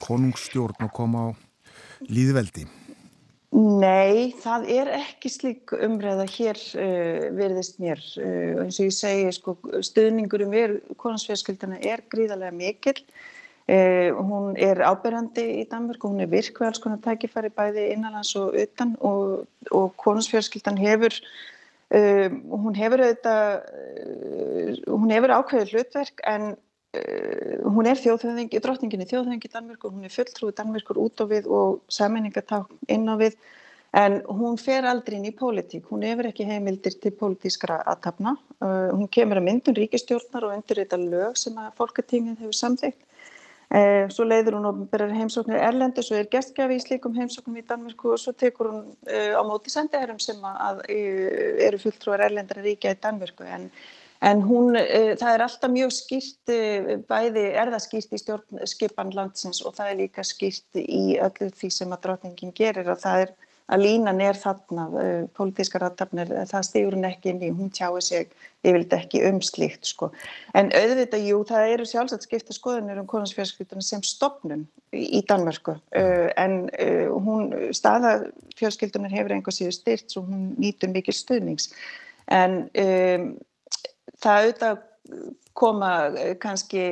konungsstjórn 0.00 0.88
og 0.88 0.94
koma 0.96 1.26
á 1.28 1.28
líðveldi 2.08 2.64
Nei, 3.50 4.30
það 4.38 4.66
er 4.70 4.88
ekki 4.94 5.30
slík 5.34 5.72
umræða 5.74 6.24
hér 6.30 6.58
uh, 6.78 7.24
virðist 7.34 7.80
mér. 7.82 7.98
Uh, 8.14 8.60
eins 8.62 8.78
og 8.78 8.86
ég 8.86 8.94
segi, 8.94 9.32
sko, 9.34 9.56
stuðningurum 9.82 10.54
við 10.54 10.76
konansfjörskildana 11.02 11.80
er 11.82 12.04
gríðarlega 12.14 12.54
mikill. 12.54 13.02
Uh, 13.70 14.10
hún 14.18 14.56
er 14.58 14.80
ábyrjandi 14.82 15.44
í 15.60 15.66
Danmörku, 15.70 16.08
hún 16.10 16.24
er 16.24 16.30
virk 16.32 16.56
við 16.58 16.70
alls 16.70 16.80
konar 16.82 16.98
tækifæri 17.04 17.52
bæði 17.54 17.84
innanlands 17.92 18.32
og 18.40 18.56
utan 18.58 18.96
og, 18.98 19.44
og 19.70 19.92
konansfjörskildan 20.02 20.80
hefur, 20.80 21.14
uh, 21.94 22.26
hún 22.50 22.74
hefur 22.74 23.04
auðvitað, 23.04 23.44
uh, 23.60 24.80
hún 24.90 25.14
hefur 25.14 25.36
ákveðið 25.36 25.76
hlutverk 25.76 26.26
en 26.32 26.52
Uh, 26.90 27.60
hún 27.70 27.86
er 27.86 27.94
þjóðhöfðingi, 28.02 28.58
drottningin 28.58 29.04
er 29.04 29.06
þjóðhöfðingi 29.06 29.46
í 29.46 29.50
Danmörku, 29.52 29.92
hún 29.94 30.08
er 30.08 30.10
fulltrúi 30.10 30.50
Danmörkur 30.58 30.98
út 30.98 31.22
á 31.22 31.24
við 31.30 31.44
og 31.46 31.76
sammenningaták 31.86 32.66
inn 32.90 33.06
á 33.06 33.14
við 33.20 33.36
en 33.94 34.16
hún 34.26 34.58
fer 34.58 34.88
aldrei 34.90 35.20
inn 35.20 35.28
í 35.28 35.34
pólitík, 35.38 35.84
hún 35.86 36.02
hefur 36.02 36.26
ekki 36.32 36.48
heimildir 36.48 36.96
til 36.98 37.12
pólitískra 37.14 37.76
aðtapna, 37.92 38.32
uh, 38.58 38.90
hún 38.90 39.06
kemur 39.06 39.38
að 39.38 39.46
myndun 39.46 39.78
ríkistjórnar 39.78 40.48
og 40.48 40.56
undir 40.56 40.82
þetta 40.82 40.98
lög 41.04 41.38
sem 41.38 41.62
að 41.62 41.70
fólkatingin 41.78 42.40
hefur 42.42 42.58
samþygt 42.58 43.06
svo 44.10 44.24
leiður 44.26 44.56
hún 44.58 44.66
og 44.66 44.78
byrjar 44.90 45.12
heimsóknir 45.14 45.62
erlendi, 45.62 46.02
svo 46.02 46.16
er 46.18 46.26
gestgjafi 46.32 46.74
í 46.74 46.82
slíkum 46.82 47.14
heimsóknum 47.14 47.60
í 47.60 47.64
Danmörku 47.68 48.10
og 48.10 48.18
svo 48.18 48.34
tekur 48.34 48.70
hún 48.72 48.80
uh, 48.90 49.32
á 49.38 49.42
móti 49.46 49.70
sendiherrum 49.70 50.18
sem 50.18 50.40
að, 50.42 50.56
að 50.66 50.80
eru 51.68 51.78
fulltrúar 51.78 52.24
erlendara 52.26 52.64
ríkja 52.66 52.96
í 52.96 53.02
Danmörku. 53.02 53.46
En 53.46 53.70
En 54.20 54.42
hún, 54.44 54.74
uh, 54.76 55.14
það 55.16 55.30
er 55.32 55.42
alltaf 55.46 55.70
mjög 55.72 55.94
skýrt, 55.96 56.50
bæði 57.08 57.44
er 57.56 57.70
það 57.72 57.84
skýrt 57.86 58.10
í 58.12 58.18
stjórnskipan 58.20 59.14
landsins 59.16 59.62
og 59.64 59.78
það 59.78 59.92
er 59.92 59.96
líka 60.02 60.24
skýrt 60.28 60.76
í 60.82 61.16
öllu 61.16 61.48
því 61.56 61.70
sem 61.72 61.94
að 61.96 62.02
drotningin 62.04 62.52
gerir 62.52 62.90
og 62.92 63.00
það 63.00 63.22
er 63.22 63.32
að 63.70 63.84
línan 63.84 64.20
er 64.24 64.38
þarna, 64.38 64.86
uh, 64.90 65.24
pólitískar 65.36 65.86
aðtapnir, 65.86 66.32
það 66.50 66.66
stigur 66.66 66.96
hún 66.98 67.08
ekki 67.08 67.32
inn 67.32 67.42
í, 67.46 67.50
hún 67.54 67.72
tjáir 67.74 68.04
sig 68.04 68.34
yfirleitt 68.60 68.96
ekki 68.98 69.22
um 69.28 69.40
slíkt 69.44 69.88
sko. 69.88 70.10
En 70.58 70.68
auðvitað, 70.76 71.24
jú, 71.30 71.40
það 71.48 71.74
eru 71.74 71.86
sjálfsagt 71.88 72.26
skipta 72.26 72.56
skoðanir 72.56 73.00
um 73.00 73.08
konansfjörskiptuna 73.08 73.84
sem 73.84 74.02
stopnun 74.04 74.66
í 74.92 75.22
Danmörku 75.28 75.78
en 75.94 76.56
hún, 77.24 77.54
staða 77.76 78.18
fjörskiptunar 78.58 79.12
hefur 79.14 79.32
einhver 79.36 79.56
síður 79.56 79.78
styrt 79.78 80.12
svo 80.12 80.26
hún 80.26 80.50
nýtur 80.60 80.92
mikil 80.92 81.14
stuðnings. 81.16 81.70
En 82.30 82.66
um, 82.68 83.26
það 84.20 84.44
auðvitað 84.44 84.84
koma 85.60 85.90
kannski 86.42 86.84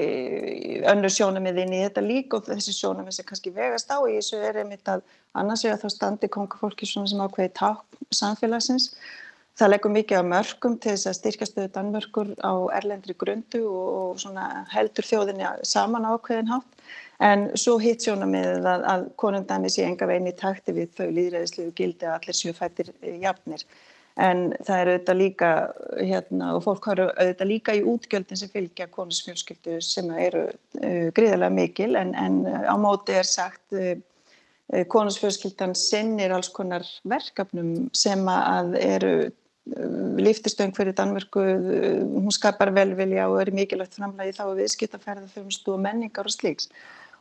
önnur 0.89 1.13
sjónamið 1.13 1.63
inn 1.65 1.77
í 1.79 1.85
þetta 1.87 2.05
líka 2.05 2.39
og 2.39 2.49
þessi 2.49 2.75
sjónamið 2.77 3.19
sem 3.19 3.29
kannski 3.29 3.55
vegast 3.55 3.89
á 3.89 3.99
í 4.05 4.19
þessu 4.19 4.43
er 4.45 4.61
einmitt 4.63 4.91
að 4.93 5.07
annars 5.39 5.65
vegar 5.65 5.81
þá 5.83 5.95
standi 5.95 6.31
kongafólki 6.33 6.89
svona 6.89 7.11
sem 7.11 7.25
ákveði 7.25 7.55
ták 7.57 7.99
samfélagsins. 8.21 8.93
Það 9.59 9.73
leggur 9.73 9.91
mikið 9.91 10.21
á 10.23 10.31
mörgum 10.31 10.77
til 10.79 10.93
þess 10.93 11.09
að 11.11 11.17
styrkja 11.19 11.47
stöðu 11.49 11.71
Danmörkur 11.75 12.29
á 12.47 12.53
erlendri 12.79 13.17
grundu 13.19 13.65
og, 13.67 14.21
heldur 14.71 15.07
þjóðinni 15.09 15.49
saman 15.67 16.07
ákveðin 16.07 16.53
hátt. 16.53 16.85
En 17.19 17.49
svo 17.59 17.75
hitt 17.83 18.05
sjónamið 18.07 18.69
að, 18.71 18.85
að 18.93 19.07
konundæmi 19.19 19.71
sé 19.75 19.83
enga 19.89 20.07
veginn 20.07 20.31
í 20.31 20.37
takti 20.39 20.77
við 20.77 20.93
þau 20.95 21.09
líðræðislegu 21.17 21.73
gildi 21.81 22.07
að 22.07 22.15
allir 22.21 22.39
sjöfættir 22.39 22.93
jafnir. 23.25 23.65
En 24.19 24.49
það 24.67 24.81
er 24.81 24.89
auðvitað 24.91 25.19
líka, 25.21 25.49
hérna, 26.01 26.51
og 26.57 26.65
fólk 26.65 26.89
har 26.91 27.03
auðvitað 27.05 27.51
líka 27.53 27.75
í 27.79 27.85
útgjöldin 27.87 28.41
sem 28.41 28.51
fylgja 28.51 28.89
konusfjölskyldu 28.91 29.77
sem 29.85 30.11
eru 30.19 30.49
uh, 30.49 31.11
gríðarlega 31.15 31.55
mikil, 31.55 31.93
en, 32.01 32.11
en 32.19 32.41
á 32.67 32.75
móti 32.83 33.15
er 33.15 33.29
sagt 33.29 33.79
uh, 33.79 33.95
konusfjölskyldan 34.91 35.77
sinnir 35.79 36.35
alls 36.35 36.51
konar 36.51 36.87
verkefnum 37.07 37.87
sem 37.95 38.27
að 38.33 38.75
eru 38.83 39.15
uh, 39.29 39.33
líftistöng 40.19 40.75
fyrir 40.75 40.99
Danmörku, 40.99 41.45
hún 42.19 42.35
skapar 42.35 42.75
velvilja 42.75 43.31
og 43.31 43.45
er 43.45 43.55
mikilvægt 43.55 44.01
framlægi 44.01 44.35
þá 44.41 44.49
að 44.49 44.65
viðskiptaferða 44.65 45.31
þjónustu 45.37 45.77
og 45.77 45.85
menningar 45.87 46.27
og 46.27 46.35
slíks. 46.35 46.73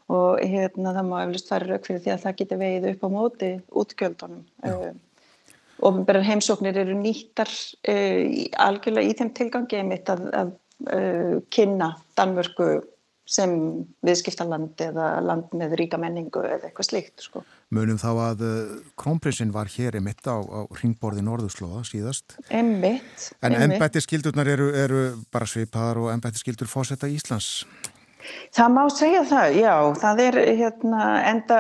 Og 0.10 0.40
hérna 0.40 0.96
það 0.96 1.12
má 1.12 1.18
eflust 1.28 1.50
fara 1.52 1.76
rauk 1.76 1.86
fyrir 1.86 2.02
því 2.02 2.16
að 2.16 2.22
það 2.26 2.40
getur 2.42 2.60
vegið 2.64 2.94
upp 2.96 3.06
á 3.06 3.10
móti 3.12 3.58
útgjöldunum 3.84 4.96
ofinbærar 5.86 6.26
heimsóknir 6.26 6.78
eru 6.84 6.98
nýttar 7.00 7.50
uh, 7.50 8.22
í, 8.26 8.48
algjörlega 8.58 9.12
í 9.12 9.18
þeim 9.18 9.34
tilgangi 9.38 9.82
einmitt 9.82 10.12
að, 10.14 10.28
að 10.34 10.54
uh, 10.92 11.34
kynna 11.54 11.94
Danmörku 12.18 12.78
sem 13.28 13.52
viðskiptaland 14.08 14.80
eða 14.80 15.18
land 15.20 15.52
með 15.58 15.76
ríka 15.82 16.00
menningu 16.00 16.46
eða 16.48 16.70
eitthvað 16.70 16.88
slíkt 16.88 17.26
sko. 17.26 17.44
Munum 17.76 18.00
þá 18.00 18.10
að 18.30 18.44
uh, 18.48 18.78
krónprinsinn 19.00 19.52
var 19.56 19.68
hér 19.74 20.00
einmitt 20.00 20.24
á, 20.24 20.40
á 20.40 20.64
ringborði 20.80 21.26
Norðurslóða 21.28 21.84
síðast. 21.90 22.38
Einmitt. 22.48 23.30
En 23.42 23.52
einmitt. 23.52 23.76
embættiskildurnar 23.76 24.48
eru, 24.56 24.72
eru 24.72 25.04
bara 25.34 25.50
svipaðar 25.50 26.00
og 26.06 26.12
embættiskildur 26.16 26.72
fósetta 26.72 27.12
Íslands. 27.12 27.66
Það 28.56 28.74
má 28.76 28.84
segja 28.92 29.24
það, 29.28 29.60
já. 29.60 29.76
Það 30.02 30.24
er 30.24 30.40
hérna 30.62 31.04
enda 31.28 31.60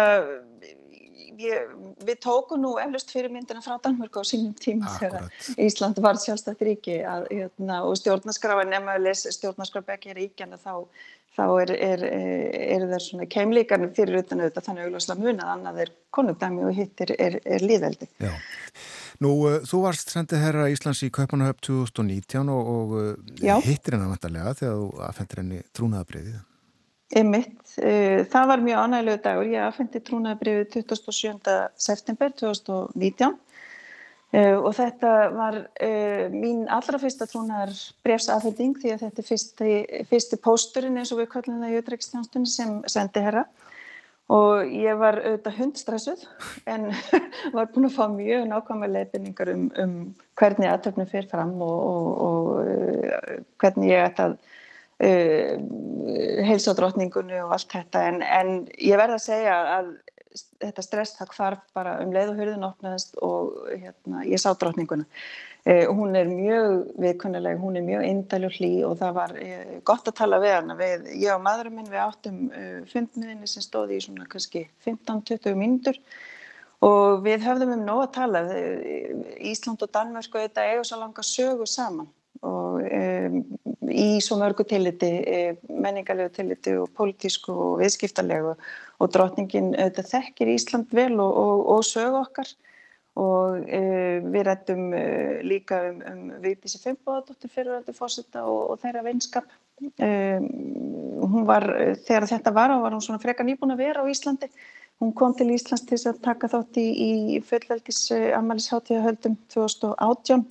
ég, 1.41 1.73
við 2.05 2.19
tókum 2.23 2.61
nú 2.61 2.73
eflust 2.81 3.11
fyrir 3.13 3.33
myndina 3.33 3.61
frá 3.63 3.77
Danmörku 3.83 4.23
á 4.23 4.25
sínum 4.27 4.55
tíma 4.57 4.91
þegar 4.97 5.27
Ísland 5.57 6.01
var 6.03 6.19
sjálfstætt 6.21 6.63
ríki 6.65 6.97
að, 7.05 7.27
hérna, 7.31 7.83
og 7.87 7.97
stjórnarskráin 7.99 8.73
ef 8.75 8.85
maður 8.85 9.05
les 9.07 9.23
stjórnarskrafbekki 9.37 10.15
ríkjana 10.17 10.59
þá, 10.61 10.87
þá 11.37 11.45
er, 11.63 11.73
er, 11.89 12.05
er 12.77 12.87
það 12.89 13.03
svona 13.05 13.29
keimlíkar 13.33 13.87
fyrir 13.97 14.21
utan 14.23 14.43
auðvitað 14.43 14.69
þannig 14.69 14.87
auðvitað 14.87 15.23
munað 15.25 15.53
annað 15.55 15.81
er 15.85 15.93
konungdæmi 16.17 16.67
og 16.67 16.77
hitt 16.77 17.05
er, 17.05 17.15
er 17.37 17.65
líðveldi. 17.65 18.09
Já. 18.23 18.33
Nú, 19.23 19.31
uh, 19.49 19.61
þú 19.65 19.79
varst 19.87 20.11
sendið 20.13 20.43
herra 20.43 20.67
Íslands 20.69 21.01
í 21.05 21.09
Kaupanahöf 21.13 21.61
2019 21.65 22.51
og, 22.53 22.73
og 22.73 22.93
uh, 22.99 23.55
hittir 23.65 23.97
hennar 23.97 24.13
vantarlega 24.13 24.53
þegar 24.59 24.77
þú 24.83 25.07
aðfendir 25.07 25.41
henni 25.41 25.63
trúnaðabriðið. 25.73 26.37
Einmitt. 27.15 27.55
Það 27.77 28.47
var 28.49 28.63
mjög 28.63 28.79
ánægilegu 28.83 29.19
dagur. 29.23 29.47
Ég 29.47 29.63
aðfendi 29.63 30.01
trúnaðabriðið 30.03 30.71
27. 30.73 31.57
september 31.79 32.33
2019 32.35 33.37
og 34.35 34.73
þetta 34.75 35.11
var 35.31 35.55
mín 36.33 36.65
allra 36.67 36.99
fyrsta 36.99 37.29
trúnaðarbrefsafhending 37.31 38.75
því 38.81 38.91
að 38.91 39.05
þetta 39.05 39.23
er 39.23 39.27
fyrsti, 39.29 39.69
fyrsti 40.09 40.39
pósturinn 40.43 40.99
eins 40.99 41.13
og 41.15 41.21
við 41.21 41.29
kallum 41.31 41.61
það 41.63 41.71
í 41.71 41.77
auðvitaðstjónstunni 41.77 42.51
sem 42.51 42.73
sendi 42.91 43.23
herra 43.23 43.45
og 44.27 44.67
ég 44.67 44.99
var 44.99 45.21
auðvitað 45.21 45.59
hundstressuð 45.61 46.25
en 46.67 46.89
var 47.55 47.69
búin 47.71 47.87
að 47.87 47.95
fá 47.95 48.03
mjög 48.11 48.43
nákvæmlega 48.49 48.93
leifinningar 48.97 49.53
um, 49.53 49.65
um 49.79 49.95
hvernig 50.39 50.71
aðtöfnum 50.73 51.07
fyrir 51.07 51.29
fram 51.31 51.55
og, 51.63 51.77
og, 51.87 52.09
og 52.27 52.49
uh, 52.65 53.37
hvernig 53.63 53.93
ég 53.93 54.09
ætti 54.09 54.25
að 54.27 54.37
uh, 55.03 55.53
heilsa 56.47 56.73
á 56.73 56.77
drotningunni 56.79 57.41
og 57.43 57.55
allt 57.55 57.73
þetta 57.73 58.05
en, 58.11 58.21
en 58.21 58.53
ég 58.77 58.99
verða 58.99 59.19
að 59.19 59.27
segja 59.27 59.57
að 59.77 59.91
þetta 60.61 60.83
stress 60.85 61.17
það 61.17 61.33
hvarf 61.33 61.61
bara 61.73 61.97
um 62.03 62.11
leið 62.13 62.31
og 62.33 62.39
hurðin 62.41 62.65
opnaðist 62.67 63.15
og 63.25 63.53
hérna, 63.73 64.23
ég 64.27 64.41
sá 64.41 64.51
drotninguna 64.53 65.07
Eh, 65.67 65.83
hún 65.91 66.15
er 66.15 66.29
mjög 66.31 66.93
viðkunnileg, 66.95 67.57
hún 67.59 67.75
er 67.75 67.83
mjög 67.83 68.03
indæl 68.07 68.45
og 68.47 68.53
hlý 68.55 68.69
og 68.87 68.93
það 69.01 69.15
var 69.17 69.31
eh, 69.35 69.71
gott 69.83 70.05
að 70.07 70.15
tala 70.15 70.37
við 70.39 70.53
hana. 70.55 70.77
Við, 70.79 71.09
ég 71.19 71.33
og 71.33 71.41
maðurum 71.43 71.75
minn 71.75 71.89
við 71.91 72.03
áttum 72.05 72.37
eh, 72.55 72.77
fundmiðinni 72.87 73.49
sem 73.51 73.65
stóði 73.65 73.97
í 73.97 74.05
svona 74.05 74.29
kannski 74.31 74.61
15-20 74.85 75.57
mínútur 75.59 75.99
og 76.87 77.25
við 77.25 77.43
höfðum 77.49 77.73
um 77.75 77.83
nóg 77.83 78.05
að 78.05 78.13
tala. 78.15 78.45
Ísland 79.51 79.83
og 79.83 79.91
Danmörk 79.91 80.37
og 80.37 80.45
þetta 80.45 80.69
eiga 80.69 80.87
svo 80.87 81.01
langa 81.01 81.27
sögu 81.33 81.67
saman 81.67 82.07
og 82.45 82.83
um, 82.83 83.39
í 83.89 84.07
svo 84.23 84.37
mörgu 84.41 84.65
tilliti, 84.67 85.09
menningarlegu 85.69 86.33
tilliti 86.35 86.75
og 86.77 86.91
pólitísku 86.97 87.53
og 87.53 87.81
viðskiptarlegu 87.81 88.53
og 88.97 89.11
drotningin 89.13 89.73
þetta 89.77 90.05
þekkir 90.11 90.53
Ísland 90.53 90.93
vel 90.93 91.15
og, 91.19 91.31
og, 91.31 91.67
og 91.77 91.85
sögu 91.87 92.21
okkar 92.21 92.51
og 93.17 93.63
uh, 93.65 94.17
við 94.29 94.43
rættum 94.45 94.91
uh, 94.93 95.39
líka 95.45 95.79
um, 95.89 96.01
um 96.11 96.25
Vigdísi 96.43 96.81
Fimboðadóttir 96.83 97.51
fyriröldu 97.53 97.95
fósita 97.97 98.43
og, 98.45 98.73
og 98.73 98.81
þeirra 98.83 99.05
vinskap. 99.07 99.47
Um, 99.81 100.45
hún 101.33 101.47
var, 101.49 101.65
þegar 102.05 102.27
þetta 102.29 102.53
var 102.53 102.73
á, 102.73 102.77
var 102.81 102.93
hún 102.93 103.03
svona 103.05 103.21
freka 103.21 103.45
nýbúin 103.45 103.73
að 103.73 103.83
vera 103.85 104.05
á 104.05 104.09
Íslandi. 104.11 104.51
Hún 105.01 105.13
kom 105.17 105.33
til 105.37 105.49
Íslands 105.53 105.85
til 105.89 105.99
að 106.09 106.21
taka 106.25 106.49
þátt 106.49 106.77
í, 106.81 106.87
í 106.93 107.41
fullveldis 107.45 108.05
uh, 108.13 108.29
ammælisháttíðahöldum 108.37 109.37
2018 109.53 110.45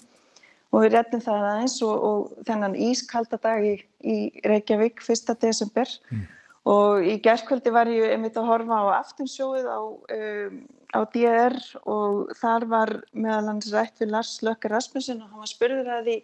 og 0.72 0.82
við 0.82 0.96
rættum 0.96 1.22
það 1.24 1.44
aðeins 1.50 1.76
og, 1.86 2.06
og 2.08 2.46
þennan 2.48 2.78
ískalda 2.88 3.38
dag 3.42 3.66
í, 3.66 3.74
í 4.02 4.16
Reykjavík 4.46 5.02
1. 5.04 5.34
desember 5.42 5.92
mm. 6.10 6.24
og 6.72 7.06
í 7.06 7.16
gerðkvöldi 7.24 7.74
var 7.74 7.90
ég 7.90 8.14
einmitt 8.14 8.38
að 8.38 8.50
horfa 8.50 8.80
á 8.82 8.86
aftunsjóið 9.00 9.68
á 9.70 9.80
um, 9.80 10.58
á 10.94 11.00
DR 11.12 11.56
og 11.84 12.32
þar 12.40 12.66
var 12.70 12.92
meðal 13.12 13.52
hans 13.52 13.70
rætt 13.74 14.02
við 14.02 14.14
Lars 14.14 14.38
Lökker 14.46 14.74
Rasmussen 14.74 15.22
og 15.22 15.30
hann 15.30 15.44
var 15.44 15.52
spurður 15.52 15.92
að 15.98 16.10
því 16.10 16.18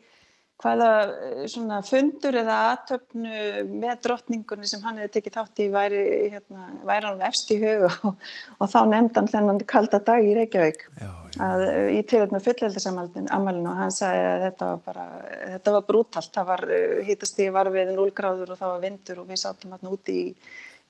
hvaða 0.62 0.88
eh, 1.02 1.44
svona 1.50 1.80
fundur 1.86 2.36
eða 2.42 2.58
aðtöfnu 2.72 3.38
með 3.70 4.02
drottningunni 4.06 4.68
sem 4.68 4.82
hann 4.84 5.00
hefði 5.00 5.12
tekið 5.16 5.36
þátt 5.38 5.62
í 5.64 5.68
væri, 5.72 6.02
hérna, 6.34 6.66
væri 6.88 7.08
hann 7.08 7.24
efst 7.28 7.52
í 7.54 7.58
hug 7.62 7.86
og, 7.90 8.26
og 8.58 8.72
þá 8.72 8.78
nefndi 8.92 9.20
hann 9.20 9.30
þennan 9.34 9.62
kalda 9.72 10.02
dag 10.06 10.26
í 10.26 10.34
Reykjavík. 10.38 10.84
Já, 11.00 11.06
já. 11.08 11.38
Að, 11.48 11.64
í 11.96 12.02
tilhætt 12.10 12.34
með 12.34 12.48
fullveldisamælinu 12.48 13.70
og 13.70 13.80
hann 13.80 13.94
sagði 13.94 14.26
að 14.28 14.44
þetta 14.48 14.72
var 14.72 14.82
bara 14.90 15.06
þetta 15.54 15.78
var 15.78 15.88
brútalt, 15.88 16.34
það 16.34 16.50
var 16.52 16.66
hýtast 17.08 17.40
í 17.40 17.48
varfið 17.54 17.96
0 17.96 18.12
gráður 18.18 18.52
og 18.52 18.60
það 18.60 18.76
var 18.76 18.84
vindur 18.84 19.24
og 19.24 19.32
við 19.32 19.42
sátum 19.46 19.74
hérna 19.74 19.96
úti 19.96 20.18
í 20.26 20.28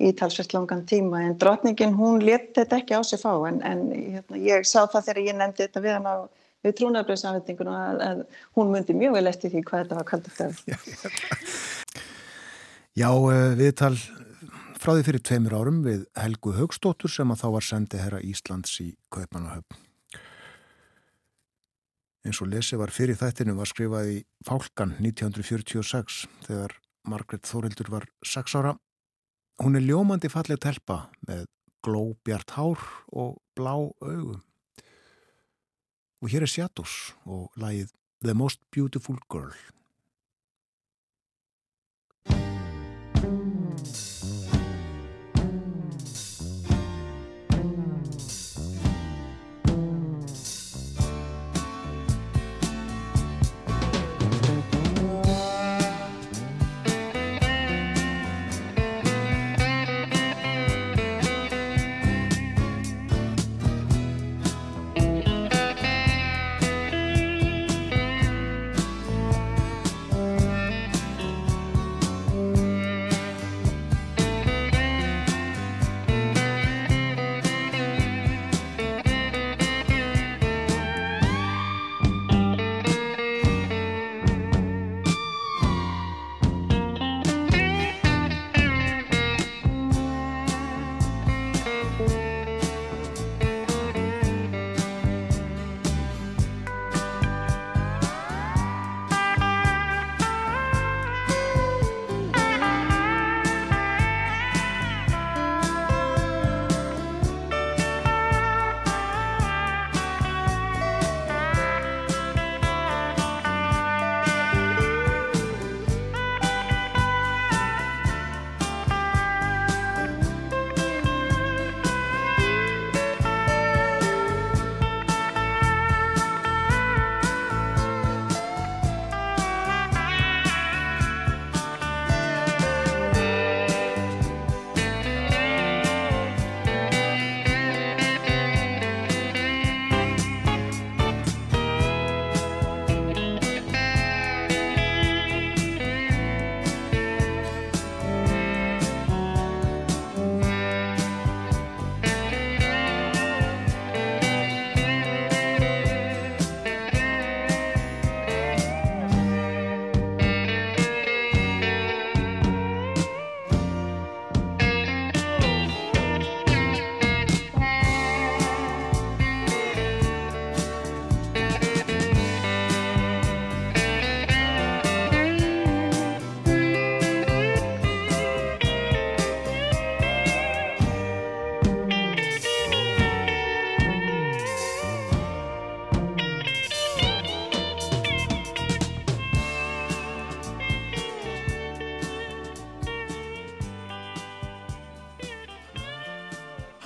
í 0.03 0.13
talsvert 0.19 0.55
langan 0.57 0.85
tíma. 0.89 1.23
En 1.23 1.35
drotningin 1.39 1.97
hún 1.97 2.23
leti 2.25 2.57
þetta 2.61 2.79
ekki 2.81 2.99
á 2.99 3.03
sig 3.07 3.21
fá. 3.23 3.33
En, 3.49 3.61
en 3.67 3.83
hérna, 3.93 4.41
ég 4.41 4.67
sá 4.69 4.81
það 4.83 5.09
þegar 5.09 5.27
ég 5.29 5.37
nefndi 5.39 5.67
þetta 5.67 5.85
við 5.85 5.97
hann 5.99 6.09
á 6.09 6.17
við 6.63 6.77
trúnabröðsafendingun 6.81 7.71
að, 7.75 8.03
að 8.09 8.25
hún 8.59 8.73
myndi 8.73 8.97
mjög 8.97 9.17
vel 9.19 9.29
eftir 9.31 9.55
því 9.55 9.65
hvað 9.69 9.85
þetta 9.85 10.01
var 10.01 10.11
kallt 10.11 10.33
eftir 10.33 10.51
Já, 13.03 13.09
eh, 13.09 13.55
viðtal 13.57 13.95
frá 14.83 14.93
því 14.93 15.07
fyrir 15.07 15.25
tveimur 15.25 15.57
árum 15.57 15.81
við 15.87 16.05
Helgu 16.19 16.53
Högstóttur 16.59 17.13
sem 17.13 17.31
að 17.33 17.45
þá 17.45 17.49
var 17.57 17.71
sendið 17.71 18.05
herra 18.07 18.21
Íslands 18.27 18.77
í 18.85 18.93
Kaupanahöfn 19.15 19.89
eins 22.27 22.39
og 22.43 22.51
lesi 22.53 22.79
var 22.79 22.93
fyrir 22.95 23.19
þættinu 23.19 23.57
var 23.59 23.71
skrifað 23.71 24.11
í 24.13 24.19
Fálkan 24.47 24.95
1946 25.01 26.23
þegar 26.47 26.77
Margret 27.09 27.49
Þórildur 27.49 27.91
var 27.91 28.07
6 28.23 28.55
ára. 28.61 28.77
Hún 29.63 29.79
er 29.79 29.87
ljómandi 29.87 30.31
fallið 30.31 30.63
telpa 30.63 30.99
með 31.27 31.49
glóbjart 31.83 32.55
hár 32.55 32.85
og 33.11 33.41
blá 33.59 33.75
augum. 33.75 34.41
Og 36.23 36.31
hér 36.31 36.45
er 36.47 36.51
Shadows 36.51 37.17
og 37.27 37.51
lagið 37.59 37.89
The 38.23 38.35
Most 38.39 38.61
Beautiful 38.71 39.17
Girl. 39.27 39.57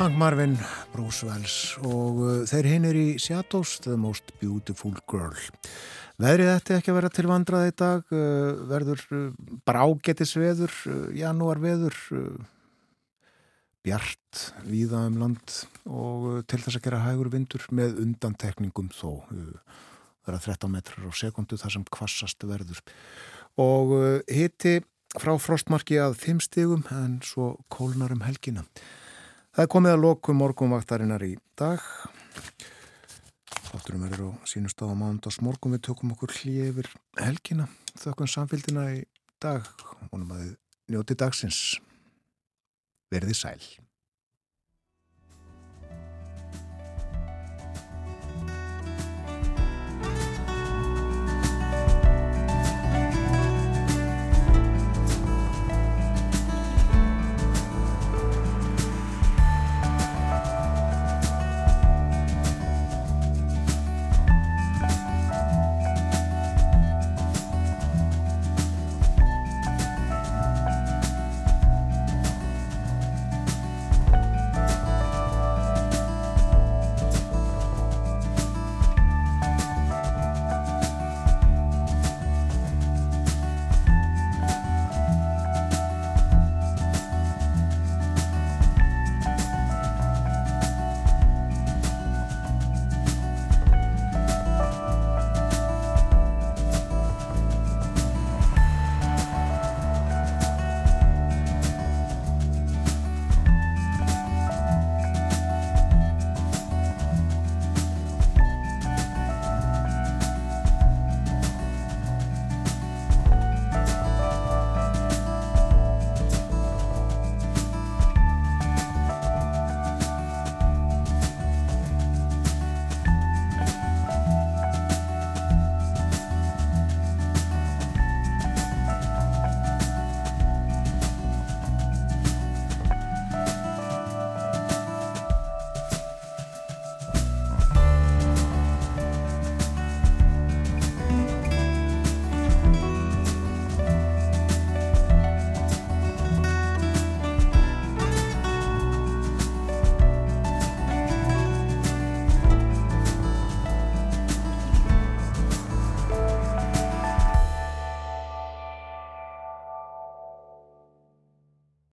Hank 0.06 0.18
Marvin, 0.20 0.52
Bruce 0.92 1.26
Wells 1.26 1.54
og 1.82 2.18
uh, 2.22 2.34
þeir 2.46 2.66
hinn 2.70 2.84
er 2.86 2.94
í 2.94 3.06
Shadows, 3.18 3.72
The 3.82 3.96
Most 3.98 4.28
Beautiful 4.38 4.92
Girl. 5.10 5.34
Veðrið 6.22 6.50
ætti 6.52 6.74
ekki 6.76 6.92
að 6.92 6.96
vera 7.00 7.08
til 7.10 7.24
vandrað 7.26 7.64
í 7.66 7.72
dag, 7.74 8.04
uh, 8.14 8.52
verður 8.70 9.00
uh, 9.16 9.24
brágetis 9.66 10.36
veður, 10.38 10.76
janúar 11.10 11.58
veður, 11.58 11.96
bjart, 13.82 14.44
víða 14.68 15.00
um 15.08 15.16
land 15.24 15.56
og 15.90 16.28
til 16.46 16.60
þess 16.62 16.78
að 16.78 16.84
gera 16.84 17.00
hægur 17.02 17.32
vindur 17.32 17.64
með 17.74 17.98
undantekningum 18.04 18.92
þó. 18.94 19.24
Er 20.30 20.36
13 20.36 20.70
metrar 20.70 21.08
á 21.10 21.12
sekundu 21.18 21.58
þar 21.58 21.74
sem 21.74 21.88
kvassast 21.96 22.46
verður. 22.46 22.78
Og 23.58 23.96
hitti 24.30 24.76
frá 25.18 25.34
frostmarki 25.34 25.98
að 25.98 26.14
5 26.22 26.44
stigum 26.46 26.86
en 26.94 27.18
svo 27.26 27.56
kólnar 27.74 28.14
um 28.14 28.22
helgina. 28.22 28.62
Það 29.56 29.68
komið 29.72 29.94
að 29.94 30.02
loku 30.02 30.34
morgunvaktarinnar 30.36 31.22
í 31.24 31.30
dag. 31.56 31.80
Þátturum 33.70 34.02
verður 34.04 34.34
á 34.36 34.44
sínust 34.44 34.84
á 34.84 34.92
mándags 34.92 35.40
morgun. 35.40 35.72
Við 35.72 35.86
tökum 35.88 36.12
okkur 36.12 36.34
hlýjefir 36.42 36.90
helgina. 37.16 37.64
Þökkum 37.96 38.28
samfélgina 38.28 38.84
í 38.98 39.00
dag. 39.40 39.64
Vonum 40.12 40.36
að 40.36 40.44
þið 40.44 40.92
njóti 40.92 41.16
dagsins. 41.24 41.62
Verði 43.08 43.40
sæl. 43.40 43.85